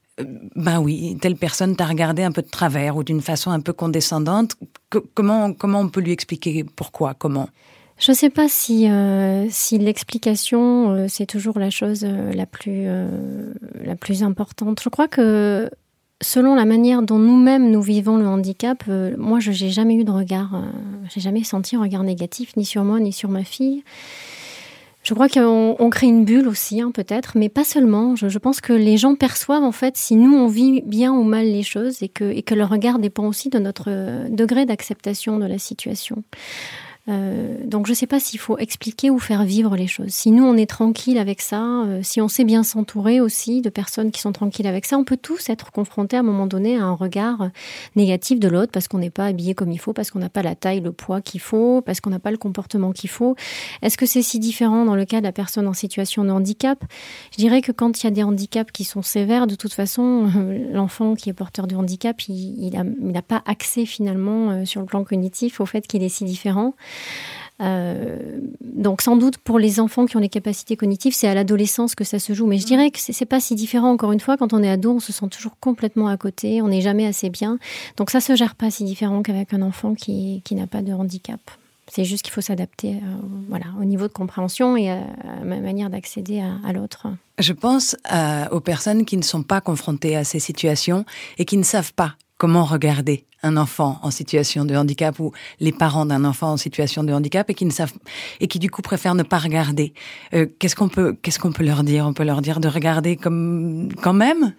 ben 0.55 0.80
oui, 0.80 1.16
telle 1.20 1.36
personne 1.36 1.76
t'a 1.76 1.84
regardé 1.84 2.22
un 2.22 2.32
peu 2.32 2.40
de 2.40 2.49
travers 2.49 2.97
ou 2.97 3.05
d'une 3.05 3.20
façon 3.20 3.51
un 3.51 3.61
peu 3.61 3.74
condescendante. 3.74 4.55
Co- 4.88 5.05
comment 5.12 5.53
comment 5.53 5.80
on 5.80 5.90
peut 5.90 6.01
lui 6.01 6.12
expliquer 6.12 6.64
pourquoi, 6.64 7.12
comment? 7.12 7.51
Je 7.99 8.11
ne 8.11 8.16
sais 8.16 8.28
pas 8.28 8.47
si, 8.47 8.88
euh, 8.90 9.49
l'explication, 9.72 10.90
euh, 10.90 11.07
c'est 11.09 11.24
toujours 11.24 11.59
la 11.59 11.70
chose 11.70 12.05
euh, 12.05 12.32
la, 12.34 12.44
plus, 12.44 12.86
la 13.82 13.97
plus 13.97 14.22
importante. 14.22 14.80
Je 14.82 14.88
crois 14.90 15.09
que 15.09 15.70
selon 16.20 16.55
la 16.55 16.66
manière 16.66 17.03
dont 17.03 17.18
nous-mêmes 17.18 17.70
nous 17.70 17.80
vivons 17.80 18.18
le 18.18 18.26
handicap, 18.26 18.84
moi, 19.16 19.40
je 19.40 19.51
n'ai 19.51 19.70
jamais 19.70 19.94
eu 19.94 20.05
de 20.05 20.11
regard, 20.11 20.62
j'ai 21.14 21.20
jamais 21.20 21.42
senti 21.42 21.76
un 21.76 21.80
regard 21.80 22.03
négatif, 22.03 22.57
ni 22.57 22.64
sur 22.66 22.84
moi, 22.84 23.01
ni 23.01 23.12
sur 23.12 23.30
ma 23.30 23.44
fille. 23.44 23.82
Je 25.03 25.14
crois 25.14 25.28
qu'on 25.28 25.76
on 25.78 25.88
crée 25.88 26.09
une 26.09 26.24
bulle 26.24 26.49
aussi, 26.49 26.80
hein, 26.80 26.90
peut-être, 26.92 27.38
mais 27.38 27.49
pas 27.49 27.62
seulement. 27.62 28.16
Je, 28.16 28.38
pense 28.38 28.61
que 28.61 28.72
les 28.72 28.97
gens 28.97 29.14
perçoivent, 29.14 29.62
en 29.62 29.72
fait, 29.72 29.97
si 29.97 30.16
nous, 30.16 30.34
on 30.34 30.49
vit 30.49 30.82
bien 30.82 31.12
ou 31.12 31.22
mal 31.22 31.47
les 31.47 31.62
choses 31.62 32.03
et 32.03 32.09
que, 32.09 32.24
et 32.24 32.42
que 32.42 32.55
leur 32.55 32.70
regard 32.70 32.99
dépend 32.99 33.26
aussi 33.26 33.49
de 33.49 33.59
notre 33.59 34.28
degré 34.28 34.66
d'acceptation 34.66 35.38
de 35.38 35.47
la 35.47 35.59
situation. 35.59 36.24
Euh, 37.09 37.57
donc 37.64 37.86
je 37.86 37.92
ne 37.92 37.94
sais 37.94 38.07
pas 38.07 38.18
s'il 38.18 38.40
faut 38.40 38.59
expliquer 38.59 39.11
ou 39.11 39.18
faire 39.18 39.44
vivre 39.44 39.76
les 39.76 39.86
choses. 39.86 40.09
Si 40.09 40.30
nous 40.30 40.44
on 40.44 40.57
est 40.57 40.68
tranquille 40.68 41.18
avec 41.18 41.40
ça, 41.40 41.62
euh, 41.62 42.00
si 42.02 42.20
on 42.20 42.28
sait 42.28 42.44
bien 42.44 42.64
s'entourer 42.64 43.20
aussi 43.20 43.61
de 43.61 43.70
personnes 43.70 44.11
qui 44.11 44.20
sont 44.20 44.32
tranquilles 44.32 44.66
avec 44.66 44.86
ça, 44.86 44.98
on 44.98 45.04
peut 45.04 45.16
tous 45.16 45.48
être 45.48 45.70
confrontés 45.70 46.16
à 46.16 46.20
un 46.20 46.24
moment 46.24 46.46
donné 46.46 46.76
à 46.76 46.84
un 46.84 46.94
regard 46.94 47.50
négatif 47.94 48.40
de 48.40 48.48
l'autre 48.48 48.72
parce 48.72 48.88
qu'on 48.88 48.98
n'est 48.98 49.11
pas 49.11 49.26
habillé 49.26 49.54
comme 49.54 49.70
il 49.70 49.78
faut, 49.78 49.92
parce 49.92 50.11
qu'on 50.11 50.18
n'a 50.18 50.28
pas 50.28 50.42
la 50.42 50.54
taille, 50.54 50.80
le 50.80 50.92
poids 50.92 51.20
qu'il 51.20 51.40
faut, 51.40 51.80
parce 51.80 52.00
qu'on 52.00 52.11
n'a 52.11 52.18
pas 52.18 52.30
le 52.32 52.38
comportement 52.38 52.92
qu'il 52.92 53.11
faut. 53.11 53.36
Est-ce 53.82 53.96
que 53.96 54.07
c'est 54.07 54.22
si 54.22 54.38
différent 54.38 54.84
dans 54.84 54.96
le 54.96 55.04
cas 55.04 55.18
de 55.18 55.24
la 55.24 55.32
personne 55.32 55.68
en 55.68 55.74
situation 55.74 56.24
de 56.24 56.30
handicap? 56.30 56.82
Je 57.32 57.36
dirais 57.36 57.62
que 57.62 57.72
quand 57.72 58.02
il 58.02 58.04
y 58.04 58.09
a 58.09 58.11
des 58.11 58.22
handicaps 58.22 58.72
qui 58.72 58.84
sont 58.84 59.02
sévères, 59.02 59.46
de 59.46 59.54
toute 59.54 59.72
façon, 59.72 60.28
euh, 60.36 60.72
l'enfant 60.72 61.14
qui 61.14 61.30
est 61.30 61.32
porteur 61.32 61.66
de 61.66 61.76
handicap, 61.76 62.20
il 62.28 62.70
n'a 62.70 62.84
il 63.00 63.16
a 63.16 63.22
pas 63.22 63.42
accès 63.46 63.86
finalement 63.86 64.50
euh, 64.50 64.64
sur 64.64 64.80
le 64.80 64.86
plan 64.86 65.04
cognitif 65.04 65.61
au 65.61 65.66
fait 65.66 65.86
qu'il 65.86 66.02
est 66.02 66.09
si 66.09 66.24
différent. 66.24 66.74
Euh, 67.62 68.38
donc 68.61 69.01
sans 69.01 69.16
doute 69.16 69.38
pour 69.38 69.59
les 69.59 69.80
enfants 69.80 70.05
qui 70.05 70.16
ont 70.16 70.20
les 70.20 70.28
capacités 70.28 70.76
cognitives, 70.76 71.14
c'est 71.14 71.26
à 71.28 71.32
l'adolescence 71.34 71.94
que 71.94 72.05
ça 72.05 72.18
se 72.18 72.34
joue. 72.34 72.47
Mais 72.47 72.59
je 72.59 72.66
dirais 72.66 72.90
que 72.90 72.99
c'est 73.01 73.24
pas 73.24 73.40
si 73.40 73.55
différent. 73.55 73.90
Encore 73.92 74.12
une 74.12 74.20
fois, 74.20 74.36
quand 74.36 74.53
on 74.53 74.62
est 74.62 74.68
ado, 74.70 74.92
on 74.97 75.01
se 75.01 75.12
sent 75.12 75.28
toujours 75.30 75.57
complètement 75.59 76.09
à 76.09 76.16
côté, 76.18 76.61
on 76.61 76.68
n'est 76.68 76.82
jamais 76.82 77.07
assez 77.07 77.30
bien. 77.30 77.59
Donc 77.97 78.11
ça 78.11 78.20
se 78.20 78.36
gère 78.36 78.55
pas 78.57 78.70
si 78.70 78.84
différent 78.84 79.22
qu'avec 79.22 79.55
un 79.55 79.62
enfant 79.62 79.94
qui, 79.94 80.42
qui 80.44 80.55
n'a 80.55 80.66
pas 80.66 80.82
de 80.82 80.92
handicap. 80.92 81.40
C'est 81.88 82.05
juste 82.05 82.22
qu'il 82.24 82.32
faut 82.32 82.40
s'adapter 82.40 82.94
euh, 82.94 82.99
voilà, 83.49 83.66
au 83.80 83.84
niveau 83.84 84.09
de 84.09 84.12
compréhension 84.12 84.76
et 84.76 84.90
à, 84.90 84.97
à 85.40 85.44
ma 85.44 85.61
manière 85.61 85.88
d'accéder 85.88 86.40
à, 86.40 86.57
à 86.68 86.72
l'autre. 86.72 87.07
Je 87.38 87.53
pense 87.53 87.97
à- 88.05 88.53
aux 88.53 88.61
personnes 88.61 89.05
qui 89.05 89.16
ne 89.16 89.22
sont 89.22 89.44
pas 89.44 89.61
confrontées 89.61 90.16
à 90.16 90.24
ces 90.24 90.40
situations 90.40 91.05
et 91.38 91.44
qui 91.44 91.57
ne 91.57 91.62
savent 91.62 91.92
pas 91.94 92.16
comment 92.39 92.64
regarder 92.64 93.24
un 93.43 93.57
enfant 93.57 93.99
en 94.03 94.11
situation 94.11 94.64
de 94.64 94.74
handicap 94.74 95.18
ou 95.20 95.32
les 95.61 95.72
parents 95.72 96.07
d'un 96.07 96.24
enfant 96.24 96.53
en 96.53 96.57
situation 96.57 97.05
de 97.05 97.12
handicap 97.12 97.49
et 97.51 97.55
qui 97.55 97.64
ne 97.64 97.70
savent 97.70 97.93
et 98.41 98.49
qui 98.49 98.59
du 98.59 98.70
coup 98.70 98.82
préfèrent 98.82 99.14
ne 99.14 99.22
pas 99.22 99.39
regarder? 99.39 99.95
Euh, 100.34 100.47
qu'est-ce 100.59 100.76
qu'on 100.76 100.89
peut 100.89 101.16
qu'est-ce 101.22 101.39
qu'on 101.39 101.53
peut 101.53 101.64
leur 101.64 101.82
dire? 101.82 102.07
On 102.07 102.12
peut 102.12 102.24
leur 102.24 102.43
dire 102.43 102.61
de 102.61 102.68
regarder 102.68 103.16
comme 103.16 103.89
quand 104.03 104.14
même? 104.14 104.55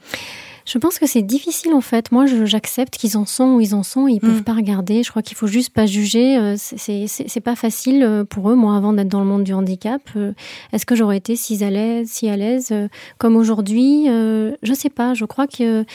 Je 0.68 0.78
pense 0.78 0.99
que 0.99 1.07
c'est 1.07 1.22
difficile 1.22 1.74
en 1.74 1.80
fait. 1.82 2.11
Moi, 2.11 2.26
j'accepte 2.43 2.97
qu'ils 2.97 3.15
en 3.18 3.26
sont 3.26 3.55
où 3.55 3.61
ils 3.61 3.74
en 3.74 3.84
sont. 3.84 4.07
Ils 4.09 4.20
peuvent 4.20 4.43
pas 4.43 4.53
regarder. 4.53 5.01
Je 5.01 5.09
crois 5.09 5.22
qu'il 5.22 5.38
faut 5.38 5.47
juste 5.47 5.70
pas 5.74 5.86
juger. 5.86 6.38
Euh, 6.38 6.55
c'est- 6.57 7.39
pas 7.39 7.55
facile 7.55 8.03
euh, 8.03 8.26
pour 8.26 8.49
eux. 8.49 8.55
Moi, 8.55 8.76
avant 8.76 8.91
d'être 8.91 9.07
dans 9.07 9.22
le 9.22 9.26
monde 9.26 9.43
du 9.45 9.53
handicap, 9.53 10.01
euh, 10.18 10.34
est-ce 10.74 10.86
que 10.86 10.93
j'aurais 10.95 11.15
été 11.18 11.38
si 11.38 11.63
à 11.63 11.70
l'aise, 11.70 12.09
si 12.09 12.28
à 12.28 12.36
l'aise 12.36 12.74
comme 13.18 13.38
aujourd'hui? 13.38 14.07
Je 14.07 14.74
sais 14.74 14.89
pas. 14.89 15.13
Je 15.13 15.24
crois 15.24 15.47
que 15.47 15.86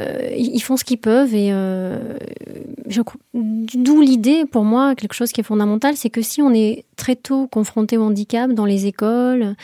euh, 0.00 0.30
ils 0.36 0.60
font 0.60 0.76
ce 0.76 0.84
qu'ils 0.84 0.98
peuvent 0.98 1.34
et 1.34 1.48
euh, 1.52 1.98
d'où 3.34 4.00
l'idée 4.00 4.44
pour 4.46 4.64
moi 4.64 4.94
quelque 4.94 5.14
chose 5.14 5.32
qui 5.32 5.40
est 5.40 5.44
fondamental, 5.44 5.96
c'est 5.96 6.10
que 6.10 6.22
si 6.22 6.40
on 6.42 6.52
est 6.54 6.84
très 6.96 7.16
tôt 7.16 7.48
confronté 7.48 7.96
au 7.96 8.02
handicap 8.04 8.52
dans 8.52 8.64
les 8.64 8.86
écoles, 8.86 9.56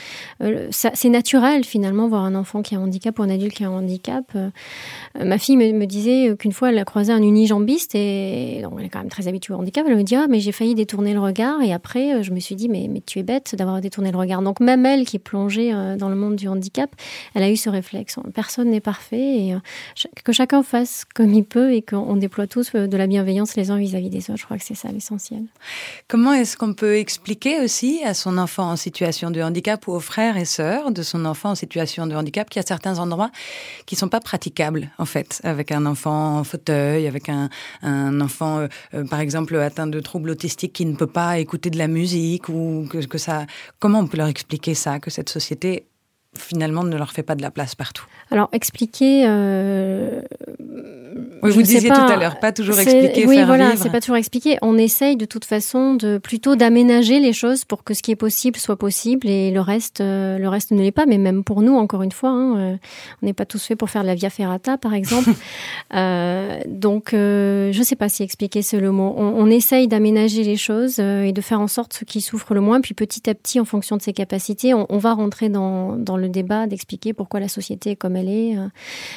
euh, 0.43 0.69
c'est 0.71 1.09
naturel 1.09 1.65
finalement 1.65 2.09
voir 2.09 2.25
un 2.25 2.35
enfant 2.35 2.63
qui 2.63 2.75
a 2.75 2.79
un 2.79 2.83
handicap 2.83 3.19
ou 3.19 3.23
un 3.23 3.31
adulte 3.31 3.55
qui 3.55 3.65
a 3.65 3.69
un 3.69 3.73
handicap. 3.79 4.25
Euh, 5.19 5.25
ma 5.25 5.39
fille 5.39 5.57
me, 5.57 5.87
disait 5.87 6.37
qu'une 6.37 6.53
fois 6.53 6.71
elle 6.71 6.79
a 6.79 6.85
croisé 6.85 7.13
un 7.13 7.23
unijambiste 7.23 7.95
et 7.95 8.61
donc 8.63 8.75
elle 8.79 8.87
est 8.87 8.89
quand 8.89 9.01
même 9.01 9.09
très 9.09 9.29
habituée 9.29 9.55
au 9.55 9.59
handicap. 9.59 9.85
Elle 9.89 9.97
me 9.97 10.03
dit 10.03 10.17
ah 10.17 10.27
mais 10.29 10.41
j'ai 10.41 10.53
failli 10.53 10.75
détourner 10.75 11.13
le 11.15 11.21
regard 11.21 11.63
et 11.63 11.73
après 11.73 12.15
euh, 12.15 12.23
je 12.23 12.33
me 12.33 12.41
suis 12.41 12.55
dit 12.55 12.69
mais, 12.69 12.89
tu 13.07 13.19
es 13.19 13.23
bête 13.23 13.55
d'avoir 13.57 13.81
détourné 13.81 14.13
le 14.13 14.19
regard. 14.19 14.43
Donc 14.43 14.61
même 14.61 14.87
elle 14.87 15.05
qui 15.05 15.17
est 15.17 15.21
plongée 15.21 15.73
euh, 15.73 15.97
dans 15.97 16.09
le 16.09 16.17
monde 16.17 16.37
du 16.37 16.49
handicap, 16.49 16.91
elle 17.35 17.43
a 17.43 17.51
eu 17.51 17.57
ce 17.57 17.69
réflexe. 17.71 18.17
Personne 18.35 18.71
n'est 18.71 18.81
parfait 18.81 19.19
et 19.19 19.57
que 20.25 20.33
chacun 20.33 20.63
fasse 20.63 21.05
comme 21.15 21.33
il 21.35 21.45
peut 21.45 21.73
et 21.73 21.83
qu'on 21.83 22.17
déploie 22.17 22.47
tous 22.47 22.73
de 22.73 22.97
la 22.97 23.07
bienveillance 23.07 23.57
les 23.57 23.71
uns 23.71 23.79
vis-à-vis 23.79 24.11
des 24.11 24.31
autres. 24.31 24.39
Je 24.39 24.45
crois 24.45 24.59
que 24.59 24.65
c'est 24.65 24.75
ça 24.75 24.91
l'essentiel. 24.93 25.43
Comment 26.09 26.33
est-ce 26.33 26.57
qu'on 26.57 26.75
peut 26.75 26.97
expliquer 26.97 27.61
aussi 27.61 28.01
à 28.05 28.15
son 28.15 28.39
enfant 28.39 28.71
en 28.71 28.77
situation 28.77 29.31
de 29.31 29.41
handicap 29.41 29.87
ou 29.89 29.93
aux 29.93 30.01
frères 30.01 30.37
et 30.37 30.45
sœurs 30.45 30.91
de 30.91 31.03
son 31.03 31.25
enfant 31.25 31.51
en 31.51 31.55
situation 31.55 32.07
de 32.07 32.15
handicap 32.15 32.49
qu'il 32.49 32.61
y 32.61 32.65
a 32.65 32.67
certains 32.67 32.99
endroits 32.99 33.31
qui 33.87 33.97
sont 33.97 34.09
pas 34.09 34.21
praticables 34.31 34.91
en 34.99 35.07
fait 35.07 35.41
avec 35.43 35.73
un 35.73 35.87
enfant 35.87 36.39
en 36.39 36.45
fauteuil, 36.45 37.09
avec 37.09 37.29
un, 37.29 37.51
enfant 38.21 38.59
euh, 38.59 38.69
euh, 38.95 39.05
par 39.05 39.19
exemple 39.19 39.57
atteint 39.57 39.89
de 39.89 39.99
troubles 39.99 40.31
autistiques 40.31 40.73
qui 40.73 40.87
ne 40.87 40.95
peut 40.95 41.09
pas 41.09 41.41
écouter 41.41 41.69
de 41.69 41.79
la 41.79 41.89
musique 41.89 42.49
ou 42.49 42.87
que 42.89 43.19
ça. 43.19 43.47
Comment 43.81 43.99
on 43.99 44.07
peut 44.07 44.19
leur 44.19 44.29
expliquer 44.29 44.75
ça 44.75 45.01
que 45.01 45.11
cette 45.11 45.31
société 45.31 45.90
finalement 46.39 46.85
ne 46.85 46.97
leur 46.97 47.11
fait 47.11 47.23
pas 47.23 47.35
de 47.35 47.43
la 47.43 47.51
place 47.51 47.75
partout 47.75 48.05
Alors 48.31 48.49
expliquer. 48.53 49.25
Euh, 49.27 50.23
Oui, 51.43 51.51
vous 51.51 51.63
disiez 51.63 51.89
pas, 51.89 51.97
tout 51.97 52.13
à 52.13 52.17
l'heure, 52.17 52.39
pas 52.39 52.53
toujours 52.53 52.79
expliquer, 52.79 53.27
Oui, 53.27 53.37
faire 53.37 53.47
voilà, 53.47 53.77
c'est 53.77 53.91
pas 53.91 54.01
toujours 54.01 54.17
expliquer. 54.17 54.57
On 54.63 54.79
essaye 54.79 55.17
de 55.17 55.25
toute 55.25 55.45
façon 55.45 55.95
de 55.95 56.19
plutôt 56.19 56.55
d'aménager 56.55 57.19
les 57.19 57.33
choses 57.33 57.65
pour 57.65 57.83
que 57.83 57.95
ce 57.95 58.03
qui 58.03 58.13
est 58.13 58.17
possible 58.17 58.59
soit 58.59 58.77
possible 58.77 59.29
et 59.29 59.51
le 59.51 59.61
reste, 59.61 60.01
euh, 60.01 60.39
le 60.39 60.49
reste 60.49 60.71
ne 60.71 60.81
l'est 60.81 60.93
pas. 60.93 61.05
Mais 61.07 61.19
même 61.19 61.43
pour 61.43 61.63
nous, 61.63 61.75
encore 61.75 62.03
une 62.03 62.13
fois, 62.13 62.31
hein, 62.31 62.59
euh, 62.59 62.77
on 63.23 63.27
n'est 63.27 63.33
pas 63.33 63.47
tous 63.47 63.65
faits 63.65 63.79
pour 63.79 63.91
faire 63.91 64.03
de 64.03 64.07
la 64.07 64.15
via 64.15 64.31
ferrata, 64.31 64.79
par 64.79 64.95
exemple. 64.95 65.31
Euh, 65.93 66.61
donc, 66.69 67.11
je 67.13 67.81
sais 67.83 67.97
pas 67.97 68.09
si 68.09 68.23
expliquer 68.23 68.63
c'est 68.63 68.79
le 68.79 68.93
mot. 68.93 69.13
On, 69.17 69.25
on 69.25 69.47
essaye 69.51 69.89
d'aménager 69.89 70.45
les 70.45 70.57
choses 70.57 71.01
et 71.01 71.33
de 71.33 71.41
faire 71.41 71.61
en 71.61 71.67
sorte 71.67 71.93
ce 71.95 72.05
qui 72.05 72.21
souffre 72.21 72.55
le 72.55 72.61
moins. 72.61 72.81
Puis 72.81 72.95
petit 72.95 73.29
à 73.29 73.35
petit, 73.35 73.59
en 73.59 73.65
fonction 73.65 73.97
de 73.97 74.03
ses 74.03 74.13
capacités, 74.13 74.73
on, 74.73 74.87
on 74.89 74.99
va 74.99 75.15
rentrer 75.15 75.49
dans, 75.49 75.97
dans 75.97 76.17
le 76.21 76.29
débat 76.29 76.67
d'expliquer 76.67 77.13
pourquoi 77.13 77.41
la 77.41 77.49
société 77.49 77.91
est 77.91 77.97
comme 77.97 78.15
elle 78.17 78.29
est. 78.29 78.57
euh. 78.57 78.69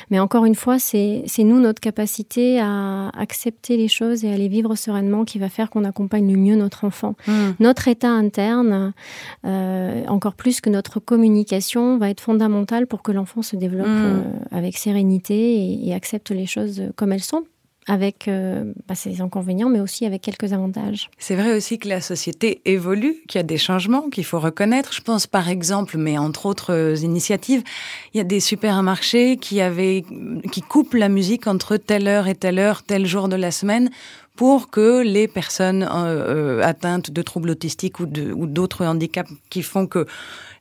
Mais 0.10 0.20
encore 0.20 0.46
une 0.46 0.56
fois, 0.56 0.80
c'est 0.80 1.24
nous, 1.40 1.60
notre 1.60 1.80
capacité 1.80 2.60
à 2.60 3.10
accepter 3.10 3.78
les 3.78 3.88
choses 3.88 4.24
et 4.26 4.34
à 4.34 4.38
les 4.38 4.48
vivre 4.48 4.76
sereinement 4.76 5.26
qui 5.26 5.38
va 5.40 5.50
faire 5.50 5.70
qu'on 5.70 5.84
accompagne 5.84 6.32
le 6.32 6.40
mieux 6.40 6.56
notre 6.56 6.86
enfant. 6.86 7.16
Hmm. 7.28 7.52
Notre 7.60 7.88
état 7.88 8.10
interne, 8.10 8.94
euh, 9.46 10.06
encore 10.08 10.34
plus 10.34 10.62
que 10.62 10.70
notre 10.70 11.00
communication, 11.00 11.98
va 11.98 12.10
être 12.10 12.22
fondamental 12.22 12.88
pour 12.88 13.02
que 13.04 13.12
l'enfant 13.12 13.42
se 13.42 13.56
développe 13.56 13.84
Mm. 13.84 14.06
euh, 14.06 14.22
avec 14.52 14.78
sérénité 14.78 15.36
et, 15.36 15.90
et 15.90 15.94
accepte 15.94 16.32
les 16.32 16.46
choses 16.46 16.82
comme 16.96 17.12
elles 17.12 17.24
sont, 17.24 17.44
avec 17.88 18.28
euh, 18.28 18.74
bah, 18.88 18.96
ses 18.96 19.22
inconvénients, 19.22 19.70
mais 19.70 19.80
aussi 19.80 20.06
avec 20.06 20.22
quelques 20.22 20.54
avantages. 20.54 21.10
C'est 21.18 21.36
vrai 21.36 21.56
aussi 21.56 21.80
que 21.80 21.88
la 21.88 22.02
société 22.02 22.62
évolue, 22.66 23.18
qu'il 23.28 23.40
y 23.40 23.44
a 23.44 23.44
des 23.44 23.58
changements 23.58 24.10
qu'il 24.10 24.26
faut 24.26 24.40
reconnaître. 24.40 24.94
Je 24.94 25.02
pense 25.02 25.28
par 25.28 25.50
exemple, 25.50 25.98
mais 25.98 26.18
entre 26.18 26.46
autres 26.46 26.74
euh, 26.74 26.96
initiatives, 26.96 27.64
il 28.14 28.18
y 28.18 28.22
a 28.22 28.24
des 28.24 28.40
supermarchés 28.40 29.38
qui 29.38 29.62
avaient, 29.62 30.06
qui 30.52 30.62
coupent 30.62 30.94
la 30.94 31.10
musique 31.10 31.48
entre 31.48 31.78
telle 31.78 32.08
heure 32.08 32.28
et 32.28 32.36
telle 32.36 32.60
heure, 32.60 32.84
tel 32.84 33.06
jour 33.06 33.28
de 33.28 33.36
la 33.36 33.52
semaine 33.52 33.90
pour 34.36 34.70
que 34.70 35.04
les 35.04 35.28
personnes 35.28 35.88
euh, 35.92 36.62
atteintes 36.64 37.12
de 37.12 37.22
troubles 37.22 37.52
autistiques 37.52 38.00
ou 38.00 38.06
d'autres 38.08 38.86
handicaps 38.86 39.32
qui 39.50 39.62
font 39.62 39.86
que 39.86 40.08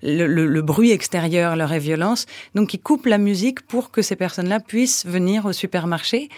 le, 0.03 0.61
bruit 0.63 0.91
extérieur 0.91 1.57
leur 1.57 1.73
est 1.73 1.79
violence. 1.79 2.27
Donc, 2.55 2.75
ils 2.75 2.81
coupent 2.81 3.07
la 3.07 3.19
musique 3.19 3.63
pour 3.63 3.91
que 3.91 4.03
ces 4.03 4.17
personnes-là 4.17 4.61
puissent 4.61 5.07
venir 5.07 5.47
au 5.47 5.53
supermarché. 5.53 6.29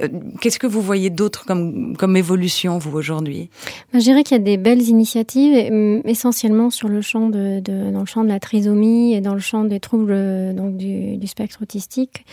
Euh, 0.00 0.08
qu'est-ce 0.40 0.58
que 0.58 0.66
vous 0.66 0.80
voyez 0.80 1.10
d'autre 1.10 1.44
comme, 1.46 2.16
évolution, 2.16 2.78
vous, 2.78 2.96
aujourd'hui? 2.96 3.50
Ben, 3.92 4.00
Je 4.00 4.04
dirais 4.04 4.22
qu'il 4.22 4.36
y 4.36 4.40
a 4.40 4.42
des 4.42 4.56
belles 4.56 4.82
initiatives, 4.82 5.70
mm, 5.70 6.02
essentiellement 6.06 6.70
sur 6.70 6.88
le 6.88 7.02
champ 7.02 7.28
de, 7.28 7.60
dans 7.60 8.00
le 8.00 8.06
champ 8.06 8.24
de 8.24 8.28
la 8.28 8.40
trisomie 8.40 9.14
et 9.14 9.20
dans 9.20 9.34
le 9.34 9.40
champ 9.40 9.64
des 9.64 9.80
troubles 9.80 10.12
euh, 10.14 10.52
du 10.70 11.26
spectre 11.26 11.58
autistique 11.62 12.24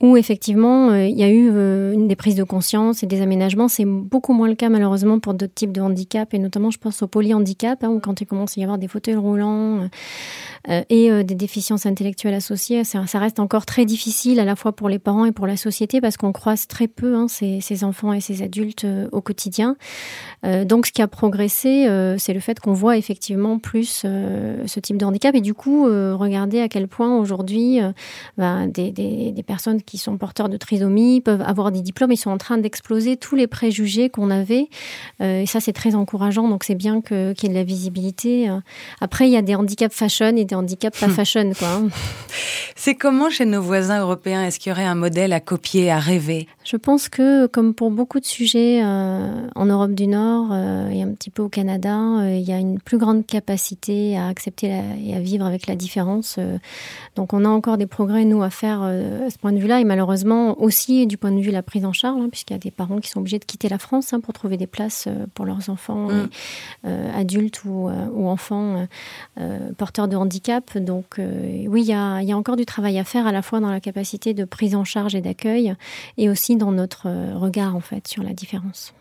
où 0.00 0.16
effectivement 0.16 0.90
euh, 0.90 1.06
il 1.06 1.18
y 1.18 1.22
a 1.22 1.28
eu 1.28 1.50
euh, 1.52 1.94
des 1.94 2.16
prises 2.16 2.34
de 2.34 2.42
conscience 2.42 3.02
et 3.02 3.06
des 3.06 3.20
aménagements. 3.20 3.68
C'est 3.68 3.84
beaucoup 3.84 4.32
moins 4.32 4.48
le 4.48 4.54
cas 4.54 4.70
malheureusement 4.70 5.18
pour 5.18 5.34
d'autres 5.34 5.54
types 5.54 5.72
de 5.72 5.80
handicaps 5.80 6.32
et 6.32 6.38
notamment 6.38 6.70
je 6.70 6.78
pense 6.78 7.02
au 7.02 7.06
polyhandicap 7.06 7.84
hein, 7.84 7.90
où 7.90 8.00
quand 8.00 8.20
il 8.20 8.26
commence 8.26 8.56
à 8.56 8.60
y 8.60 8.64
avoir 8.64 8.78
des 8.78 8.88
fauteuils 8.88 9.16
roulants 9.16 9.88
euh, 10.68 10.82
et 10.88 11.24
des 11.24 11.34
déficiences 11.34 11.86
intellectuelles 11.86 12.34
associées, 12.34 12.84
ça, 12.84 13.04
reste 13.14 13.40
encore 13.40 13.66
très 13.66 13.84
difficile 13.84 14.40
à 14.40 14.44
la 14.44 14.56
fois 14.56 14.72
pour 14.72 14.88
les 14.88 14.98
parents 14.98 15.26
et 15.26 15.32
pour 15.32 15.46
la 15.46 15.56
société 15.56 16.00
parce 16.00 16.16
qu'on 16.16 16.32
croise 16.32 16.66
très 16.66 16.88
peu 16.88 17.14
hein, 17.14 17.26
ces, 17.28 17.84
enfants 17.84 18.12
et 18.12 18.20
ces 18.20 18.42
adultes 18.42 18.86
au 19.12 19.20
quotidien. 19.20 19.76
donc 20.64 20.86
ce 20.86 20.92
qui 20.92 21.02
a 21.02 21.08
progressé, 21.08 21.86
c'est 22.18 22.32
le 22.34 22.40
fait 22.40 22.60
qu'on 22.60 22.72
voit 22.72 22.96
effectivement 22.96 23.58
plus 23.58 24.04
ce 24.04 24.80
type 24.80 24.96
de 24.96 25.04
handicap 25.04 25.34
et 25.34 25.40
du 25.40 25.54
coup 25.54 25.84
regardez 25.84 26.60
à 26.60 26.68
quel 26.68 26.88
point 26.88 27.16
aujourd'hui 27.18 27.80
ben, 28.36 28.66
des, 28.66 28.92
des 28.92 29.42
personnes 29.42 29.82
qui 29.82 29.89
sont 29.98 30.16
porteurs 30.16 30.48
de 30.48 30.56
trisomie 30.56 31.20
peuvent 31.20 31.42
avoir 31.42 31.72
des 31.72 31.80
diplômes. 31.80 32.12
Ils 32.12 32.16
sont 32.16 32.30
en 32.30 32.38
train 32.38 32.58
d'exploser 32.58 33.16
tous 33.16 33.36
les 33.36 33.46
préjugés 33.46 34.10
qu'on 34.10 34.30
avait. 34.30 34.68
Euh, 35.20 35.42
et 35.42 35.46
ça, 35.46 35.60
c'est 35.60 35.72
très 35.72 35.94
encourageant. 35.94 36.48
Donc, 36.48 36.64
c'est 36.64 36.74
bien 36.74 37.00
qu'il 37.00 37.16
y 37.18 37.46
ait 37.46 37.48
de 37.48 37.54
la 37.54 37.64
visibilité. 37.64 38.48
Euh, 38.48 38.58
après, 39.00 39.28
il 39.28 39.32
y 39.32 39.36
a 39.36 39.42
des 39.42 39.54
handicaps 39.54 39.94
fashion 39.94 40.36
et 40.36 40.44
des 40.44 40.54
handicaps 40.54 40.98
pas 40.98 41.08
fashion. 41.08 41.52
quoi. 41.58 41.68
Hein. 41.68 41.88
c'est 42.76 42.94
comment 42.94 43.30
chez 43.30 43.44
nos 43.44 43.62
voisins 43.62 44.00
européens 44.00 44.44
Est-ce 44.44 44.58
qu'il 44.58 44.70
y 44.70 44.72
aurait 44.72 44.84
un 44.84 44.94
modèle 44.94 45.32
à 45.32 45.40
copier, 45.40 45.90
à 45.90 45.98
rêver? 45.98 46.48
Je 46.64 46.76
pense 46.76 47.08
que, 47.08 47.46
comme 47.46 47.74
pour 47.74 47.90
beaucoup 47.90 48.20
de 48.20 48.24
sujets 48.24 48.82
euh, 48.82 49.46
en 49.54 49.66
Europe 49.66 49.92
du 49.92 50.06
Nord 50.06 50.54
et 50.54 51.02
un 51.02 51.12
petit 51.12 51.30
peu 51.30 51.42
au 51.42 51.48
Canada, 51.48 51.98
il 52.24 52.42
y 52.42 52.52
a 52.52 52.58
une 52.58 52.78
plus 52.78 52.98
grande 52.98 53.26
capacité 53.26 54.16
à 54.16 54.28
accepter 54.28 54.80
et 55.04 55.14
à 55.14 55.20
vivre 55.20 55.44
avec 55.44 55.66
la 55.66 55.74
différence. 55.74 56.38
donc, 57.16 57.32
on 57.32 57.44
a 57.44 57.48
encore 57.48 57.76
des 57.76 57.86
progrès, 57.86 58.24
nous, 58.24 58.42
à 58.42 58.50
faire 58.50 58.82
à 58.82 59.30
ce 59.30 59.38
point 59.38 59.52
de 59.52 59.58
vue-là 59.58 59.79
et 59.80 59.84
malheureusement 59.84 60.60
aussi 60.60 61.06
du 61.06 61.16
point 61.16 61.32
de 61.32 61.40
vue 61.40 61.48
de 61.48 61.52
la 61.52 61.62
prise 61.62 61.84
en 61.84 61.92
charge, 61.92 62.20
hein, 62.20 62.28
puisqu'il 62.30 62.54
y 62.54 62.56
a 62.56 62.58
des 62.58 62.70
parents 62.70 62.98
qui 62.98 63.08
sont 63.08 63.20
obligés 63.20 63.38
de 63.38 63.44
quitter 63.44 63.68
la 63.68 63.78
France 63.78 64.12
hein, 64.12 64.20
pour 64.20 64.34
trouver 64.34 64.56
des 64.56 64.66
places 64.66 65.06
euh, 65.06 65.26
pour 65.34 65.46
leurs 65.46 65.70
enfants 65.70 66.08
mm. 66.08 66.28
euh, 66.86 67.18
adultes 67.18 67.64
ou, 67.64 67.88
euh, 67.88 68.06
ou 68.12 68.28
enfants 68.28 68.86
porteurs 69.78 70.08
de 70.08 70.16
handicap. 70.16 70.76
Donc 70.76 71.18
oui, 71.18 71.82
il 71.82 71.86
y, 71.86 71.92
a, 71.92 72.20
il 72.20 72.28
y 72.28 72.32
a 72.32 72.36
encore 72.36 72.56
du 72.56 72.66
travail 72.66 72.98
à 72.98 73.04
faire 73.04 73.26
à 73.26 73.32
la 73.32 73.42
fois 73.42 73.60
dans 73.60 73.70
la 73.70 73.80
capacité 73.80 74.34
de 74.34 74.44
prise 74.44 74.74
en 74.74 74.84
charge 74.84 75.14
et 75.14 75.20
d'accueil 75.20 75.74
et 76.18 76.28
aussi 76.28 76.56
dans 76.56 76.72
notre 76.72 77.08
regard 77.34 77.74
en 77.74 77.80
fait 77.80 78.06
sur 78.06 78.22
la 78.22 78.32
différence. 78.32 78.92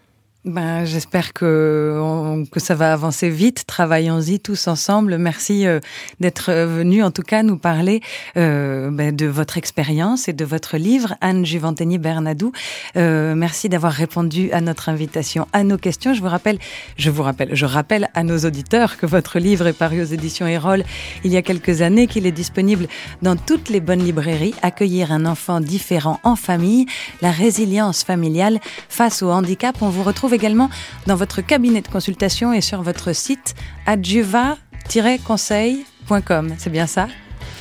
Ben, 0.49 0.83
j'espère 0.83 1.31
que, 1.33 2.43
que 2.51 2.59
ça 2.59 2.73
va 2.73 2.91
avancer 2.91 3.29
vite. 3.29 3.65
Travaillons-y 3.67 4.39
tous 4.39 4.67
ensemble. 4.67 5.19
Merci 5.19 5.67
euh, 5.67 5.79
d'être 6.21 6.51
venu, 6.51 7.03
en 7.03 7.11
tout 7.11 7.21
cas, 7.21 7.43
nous 7.43 7.57
parler 7.57 8.01
euh, 8.35 8.89
ben, 8.89 9.15
de 9.15 9.27
votre 9.27 9.59
expérience 9.59 10.27
et 10.27 10.33
de 10.33 10.43
votre 10.43 10.77
livre, 10.77 11.13
Anne 11.21 11.45
Juventini 11.45 11.99
Bernadou. 11.99 12.51
Euh, 12.97 13.35
merci 13.35 13.69
d'avoir 13.69 13.93
répondu 13.93 14.51
à 14.51 14.59
notre 14.59 14.89
invitation, 14.89 15.47
à 15.53 15.63
nos 15.63 15.77
questions. 15.77 16.15
Je 16.15 16.21
vous 16.21 16.29
rappelle, 16.29 16.57
je 16.97 17.11
vous 17.11 17.21
rappelle, 17.21 17.49
je 17.53 17.67
rappelle 17.67 18.09
à 18.15 18.23
nos 18.23 18.39
auditeurs 18.39 18.97
que 18.97 19.05
votre 19.05 19.37
livre 19.37 19.67
est 19.67 19.77
paru 19.77 20.01
aux 20.01 20.05
éditions 20.05 20.47
Erol 20.47 20.83
il 21.23 21.31
y 21.31 21.37
a 21.37 21.43
quelques 21.43 21.83
années, 21.83 22.07
qu'il 22.07 22.25
est 22.25 22.31
disponible 22.31 22.87
dans 23.21 23.35
toutes 23.35 23.69
les 23.69 23.81
bonnes 23.81 24.03
librairies. 24.03 24.55
Accueillir 24.63 25.11
un 25.11 25.27
enfant 25.27 25.59
différent 25.59 26.19
en 26.23 26.35
famille, 26.35 26.87
la 27.21 27.29
résilience 27.29 28.03
familiale 28.03 28.59
face 28.87 29.21
au 29.21 29.29
handicap. 29.29 29.75
On 29.81 29.89
vous 29.89 30.01
retrouve 30.01 30.38
également 30.39 30.69
dans 31.05 31.15
votre 31.15 31.41
cabinet 31.41 31.81
de 31.81 31.89
consultation 31.89 32.53
et 32.53 32.61
sur 32.61 32.81
votre 32.81 33.13
site 33.13 33.55
adjuva-conseil.com. 33.85 36.53
C'est 36.57 36.69
bien 36.69 36.87
ça? 36.87 37.09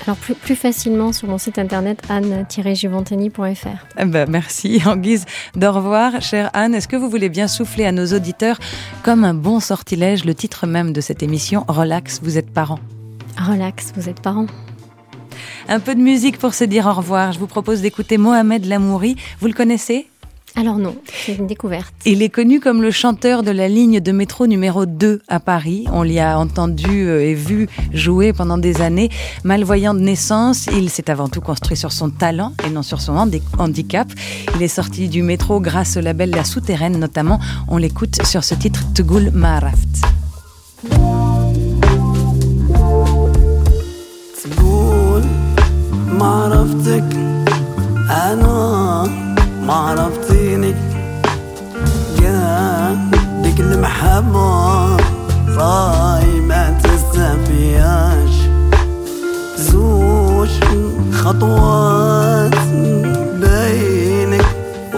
Alors 0.07 0.17
plus, 0.17 0.35
plus, 0.35 0.55
facilement 0.55 1.13
sur 1.13 1.27
mon 1.29 1.39
site 1.39 1.59
internet 1.59 2.01
anne-juventini.fr. 2.09 3.87
Eh 3.99 4.05
ben, 4.05 4.31
merci. 4.31 4.81
En 4.87 4.97
guise 4.97 5.25
d'au 5.55 5.73
revoir, 5.73 6.23
chère 6.23 6.51
Anne, 6.55 6.75
est-ce 6.75 6.89
que 6.89 6.97
vous 6.97 7.11
voulez 7.11 7.29
bien 7.29 7.49
souffler 7.49 7.85
à 7.85 7.93
nos 7.93 8.07
auditeurs 8.07 8.59
comme 9.03 9.25
un 9.25 9.35
bon 9.35 9.61
sortilège 9.61 10.25
le 10.25 10.35
titre 10.35 10.67
même 10.67 10.93
de 10.93 11.01
cette 11.01 11.23
émission 11.23 11.65
Relax, 11.69 12.21
vous 12.23 12.39
êtes 12.39 12.51
parents? 12.51 12.81
Relax, 13.37 13.93
vous 13.97 14.09
êtes 14.09 14.23
parents. 14.23 14.47
Un 15.69 15.81
peu 15.81 15.95
de 15.95 16.01
musique 16.01 16.39
pour 16.39 16.55
se 16.55 16.65
dire 16.65 16.87
au 16.87 16.95
revoir. 16.95 17.33
Je 17.33 17.39
vous 17.39 17.47
propose 17.47 17.83
d'écouter 17.83 18.17
Mohamed 18.17 18.65
Lamouri. 18.65 19.17
Vous 19.41 19.49
le 19.49 19.53
connaissez? 19.53 20.09
Alors 20.57 20.79
non, 20.79 20.97
c'est 21.25 21.37
une 21.37 21.47
découverte. 21.47 21.95
Il 22.05 22.23
est 22.23 22.29
connu 22.29 22.59
comme 22.59 22.83
le 22.83 22.91
chanteur 22.91 23.43
de 23.43 23.51
la 23.51 23.69
ligne 23.69 24.01
de 24.01 24.13
métro 24.13 24.47
numéro 24.47 24.87
2 24.87 25.23
à 25.29 25.41
Paris. 25.41 25.85
On 25.93 26.03
l'y 26.03 26.19
a 26.19 26.39
entendu 26.39 27.07
euh, 27.07 27.23
et 27.23 27.35
vu 27.35 27.69
jouer 27.93 28.33
pendant 28.33 28.59
des 28.59 28.81
années. 28.81 29.09
Malvoyant 29.45 29.95
de 29.95 30.01
naissance, 30.01 30.67
il 30.67 30.91
s'est 30.91 31.11
avant 31.11 31.29
tout 31.29 31.41
construit 31.41 31.77
sur 31.77 31.93
son 31.93 32.11
talent 32.11 32.55
et 32.67 32.71
non 32.71 32.83
sur 32.83 33.01
son 33.01 33.17
handicap. 33.59 34.09
Il 34.57 34.63
est 34.63 34.69
sorti 34.69 35.09
du 35.09 35.23
métro 35.23 35.61
grâce 35.61 35.97
au 35.97 36.01
label 36.01 36.31
La 36.31 36.45
Souterraine 36.45 36.99
notamment. 36.99 37.39
On 37.69 37.77
l'écoute 37.77 38.25
sur 38.25 38.43
ce 38.43 38.55
titre 38.55 38.81
Tugul 38.95 39.31
Maraft. 39.33 39.79
ما 49.69 49.75
عرفتيني. 49.75 50.75
قدك 52.17 53.61
المحبة 53.61 54.97
صاي 55.57 56.41
ما 56.41 56.79
تستفياش 56.83 58.35
زوج 59.57 60.49
خطوات 61.13 62.55
بينك 63.41 64.47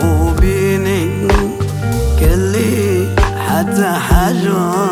وبيني 0.04 1.28
كلي 2.20 3.08
حتى 3.48 3.92
حاجة 4.08 4.89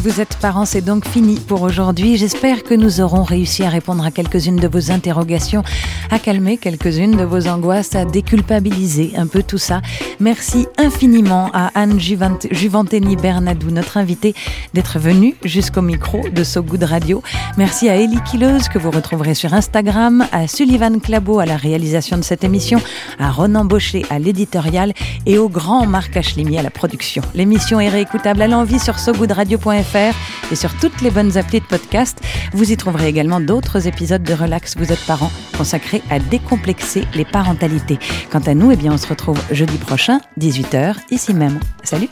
Vous 0.00 0.20
êtes 0.20 0.36
parents, 0.38 0.64
c'est 0.64 0.80
donc 0.80 1.06
fini 1.06 1.38
pour 1.38 1.62
aujourd'hui. 1.62 2.16
J'espère 2.16 2.62
que 2.62 2.74
nous 2.74 3.00
aurons 3.00 3.22
réussi 3.22 3.62
à 3.62 3.68
répondre 3.68 4.04
à 4.04 4.10
quelques-unes 4.10 4.56
de 4.56 4.66
vos 4.66 4.90
interrogations, 4.90 5.62
à 6.10 6.18
calmer 6.18 6.58
quelques-unes 6.58 7.16
de 7.16 7.24
vos 7.24 7.46
angoisses, 7.46 7.94
à 7.94 8.04
déculpabiliser 8.04 9.12
un 9.16 9.26
peu 9.26 9.42
tout 9.42 9.58
ça. 9.58 9.82
Merci 10.20 10.66
infiniment 10.78 11.50
à 11.52 11.70
Anne 11.74 11.98
Juvent- 11.98 12.46
Juventeni 12.50 13.16
Bernadou, 13.16 13.70
notre 13.70 13.96
invitée, 13.96 14.34
d'être 14.72 14.98
venue 14.98 15.34
jusqu'au 15.44 15.82
micro 15.82 16.20
de 16.28 16.44
So 16.44 16.62
Good 16.62 16.84
Radio. 16.84 17.22
Merci 17.56 17.88
à 17.88 17.96
Ellie 17.96 18.20
Killeuse, 18.30 18.68
que 18.68 18.78
vous 18.78 18.90
retrouverez 18.90 19.34
sur 19.34 19.52
Instagram, 19.54 20.24
à 20.32 20.46
Sullivan 20.46 21.00
Clabot 21.00 21.40
à 21.40 21.46
la 21.46 21.56
réalisation 21.56 22.16
de 22.16 22.22
cette 22.22 22.44
émission, 22.44 22.80
à 23.18 23.30
Ronan 23.30 23.64
Baucher 23.64 24.04
à 24.10 24.18
l'éditorial 24.18 24.92
et 25.26 25.38
au 25.38 25.48
grand 25.48 25.86
Marc 25.86 26.16
Achlimi 26.16 26.58
à 26.58 26.62
la 26.62 26.70
production. 26.70 27.22
L'émission 27.34 27.80
est 27.80 27.88
réécoutable 27.88 28.42
à 28.42 28.46
l'envie 28.48 28.78
sur 28.78 28.98
sogoodradio.fr 28.98 30.52
et 30.52 30.56
sur 30.56 30.74
toutes 30.78 31.00
les 31.00 31.10
bonnes 31.10 31.36
applis 31.36 31.60
de 31.60 31.64
podcast. 31.66 32.20
Vous 32.52 32.70
y 32.70 32.76
trouverez 32.76 33.08
également 33.08 33.40
d'autres 33.40 33.86
épisodes 33.88 34.22
de 34.22 34.34
Relax 34.34 34.76
Vous 34.76 34.92
êtes 34.92 35.04
parents 35.06 35.32
consacrés 35.56 36.02
à 36.10 36.18
décomplexer 36.18 37.04
les 37.14 37.24
parentalités. 37.24 37.98
Quant 38.30 38.40
à 38.46 38.54
nous, 38.54 38.70
eh 38.70 38.76
bien, 38.76 38.92
on 38.92 38.98
se 38.98 39.06
retrouve 39.06 39.40
jeudi 39.50 39.76
prochain, 39.78 40.03
18h, 40.12 40.96
ici 41.10 41.34
même. 41.34 41.60
Salut 41.82 42.08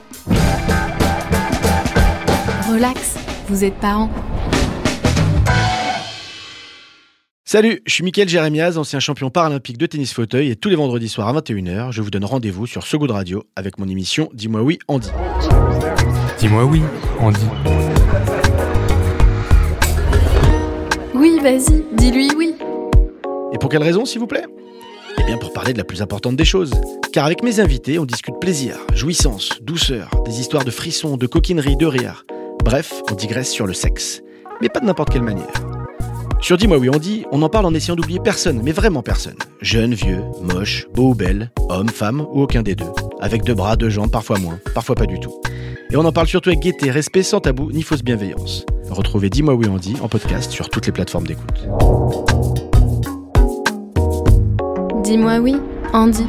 Relax, 2.70 3.16
vous 3.49 3.64
êtes 3.64 3.74
parents. 3.74 4.11
Salut, 7.45 7.82
je 7.86 7.93
suis 7.93 8.03
Mickaël 8.03 8.28
Jérémiaz, 8.28 8.78
ancien 8.78 8.99
champion 8.99 9.28
paralympique 9.28 9.76
de 9.76 9.84
tennis 9.84 10.14
fauteuil 10.14 10.51
et 10.51 10.57
tous 10.57 10.70
les 10.70 10.76
vendredis 10.76 11.09
soirs 11.09 11.28
à 11.28 11.38
21h, 11.38 11.93
je 11.93 12.01
vous 12.01 12.11
donne 12.11 12.24
rendez-vous 12.24 12.66
sur 12.66 12.86
So 12.86 12.99
Good 12.99 13.11
Radio 13.11 13.45
avec 13.57 13.78
mon 13.78 13.88
émission 13.88 14.30
Dis-moi 14.32 14.62
oui, 14.62 14.78
Andy. 14.88 15.11
Dis-moi 16.38 16.64
oui, 16.64 16.80
Andy. 17.20 17.40
Oui, 21.14 21.38
vas-y, 21.43 21.84
dis-lui 21.95 22.30
oui. 22.36 22.55
Et 23.53 23.59
pour 23.59 23.68
quelle 23.68 23.82
raison, 23.82 24.07
s'il 24.07 24.20
vous 24.20 24.26
plaît? 24.26 24.47
Eh 25.19 25.25
bien 25.25 25.39
pour 25.39 25.53
parler 25.53 25.73
de 25.73 25.79
la 25.79 25.85
plus 25.85 26.03
importante 26.03 26.37
des 26.37 26.45
choses. 26.45 26.73
Car 27.13 27.27
avec 27.27 27.43
mes 27.43 27.61
invités, 27.61 27.99
on 27.99 28.05
discute 28.05 28.39
plaisir, 28.41 28.77
jouissance, 28.95 29.61
douceur, 29.63 30.11
des 30.25 30.41
histoires 30.41 30.65
de 30.65 30.71
frissons, 30.71 31.17
de 31.17 31.27
coquinerie, 31.27 31.77
de 31.77 31.87
rire. 31.87 32.25
Bref, 32.65 33.03
on 33.11 33.15
digresse 33.15 33.51
sur 33.51 33.67
le 33.67 33.75
sexe. 33.75 34.23
Mais 34.61 34.69
pas 34.69 34.81
de 34.81 34.87
n'importe 34.87 35.11
quelle 35.11 35.23
manière. 35.23 35.53
Sur 36.41 36.57
Dis-moi 36.57 36.79
oui, 36.79 36.89
on 36.93 36.99
dit, 36.99 37.25
on 37.31 37.43
en 37.43 37.49
parle 37.49 37.67
en 37.67 37.75
essayant 37.75 37.95
d'oublier 37.95 38.19
personne, 38.19 38.61
mais 38.63 38.73
vraiment 38.73 39.03
personne. 39.03 39.37
Jeune, 39.61 39.95
vieux, 39.95 40.23
moche, 40.41 40.87
beau 40.93 41.11
ou 41.11 41.15
belle, 41.15 41.53
homme, 41.69 41.89
femme 41.89 42.21
ou 42.21 42.43
aucun 42.43 42.63
des 42.63 42.75
deux. 42.75 42.91
Avec 43.21 43.45
deux 43.45 43.55
bras, 43.55 43.77
deux 43.77 43.91
jambes, 43.91 44.11
parfois 44.11 44.39
moins, 44.39 44.59
parfois 44.75 44.97
pas 44.97 45.07
du 45.07 45.21
tout. 45.21 45.41
Et 45.91 45.97
on 45.97 46.05
en 46.05 46.13
parle 46.13 46.27
surtout 46.27 46.49
avec 46.49 46.61
gaieté, 46.61 46.91
respect, 46.91 47.23
sans 47.23 47.41
tabou, 47.41 47.71
ni 47.71 47.83
fausse 47.83 48.03
bienveillance. 48.03 48.65
Retrouvez 48.91 49.31
Dis-moi 49.31 49.55
oui, 49.55 49.67
on 49.71 49.77
dit 49.77 49.95
en 50.03 50.09
podcast 50.09 50.51
sur 50.51 50.69
toutes 50.69 50.87
les 50.87 50.93
plateformes 50.93 51.27
d'écoute. 51.27 51.69
Dis-moi 55.13 55.41
oui, 55.41 55.57
Andy. 55.93 56.25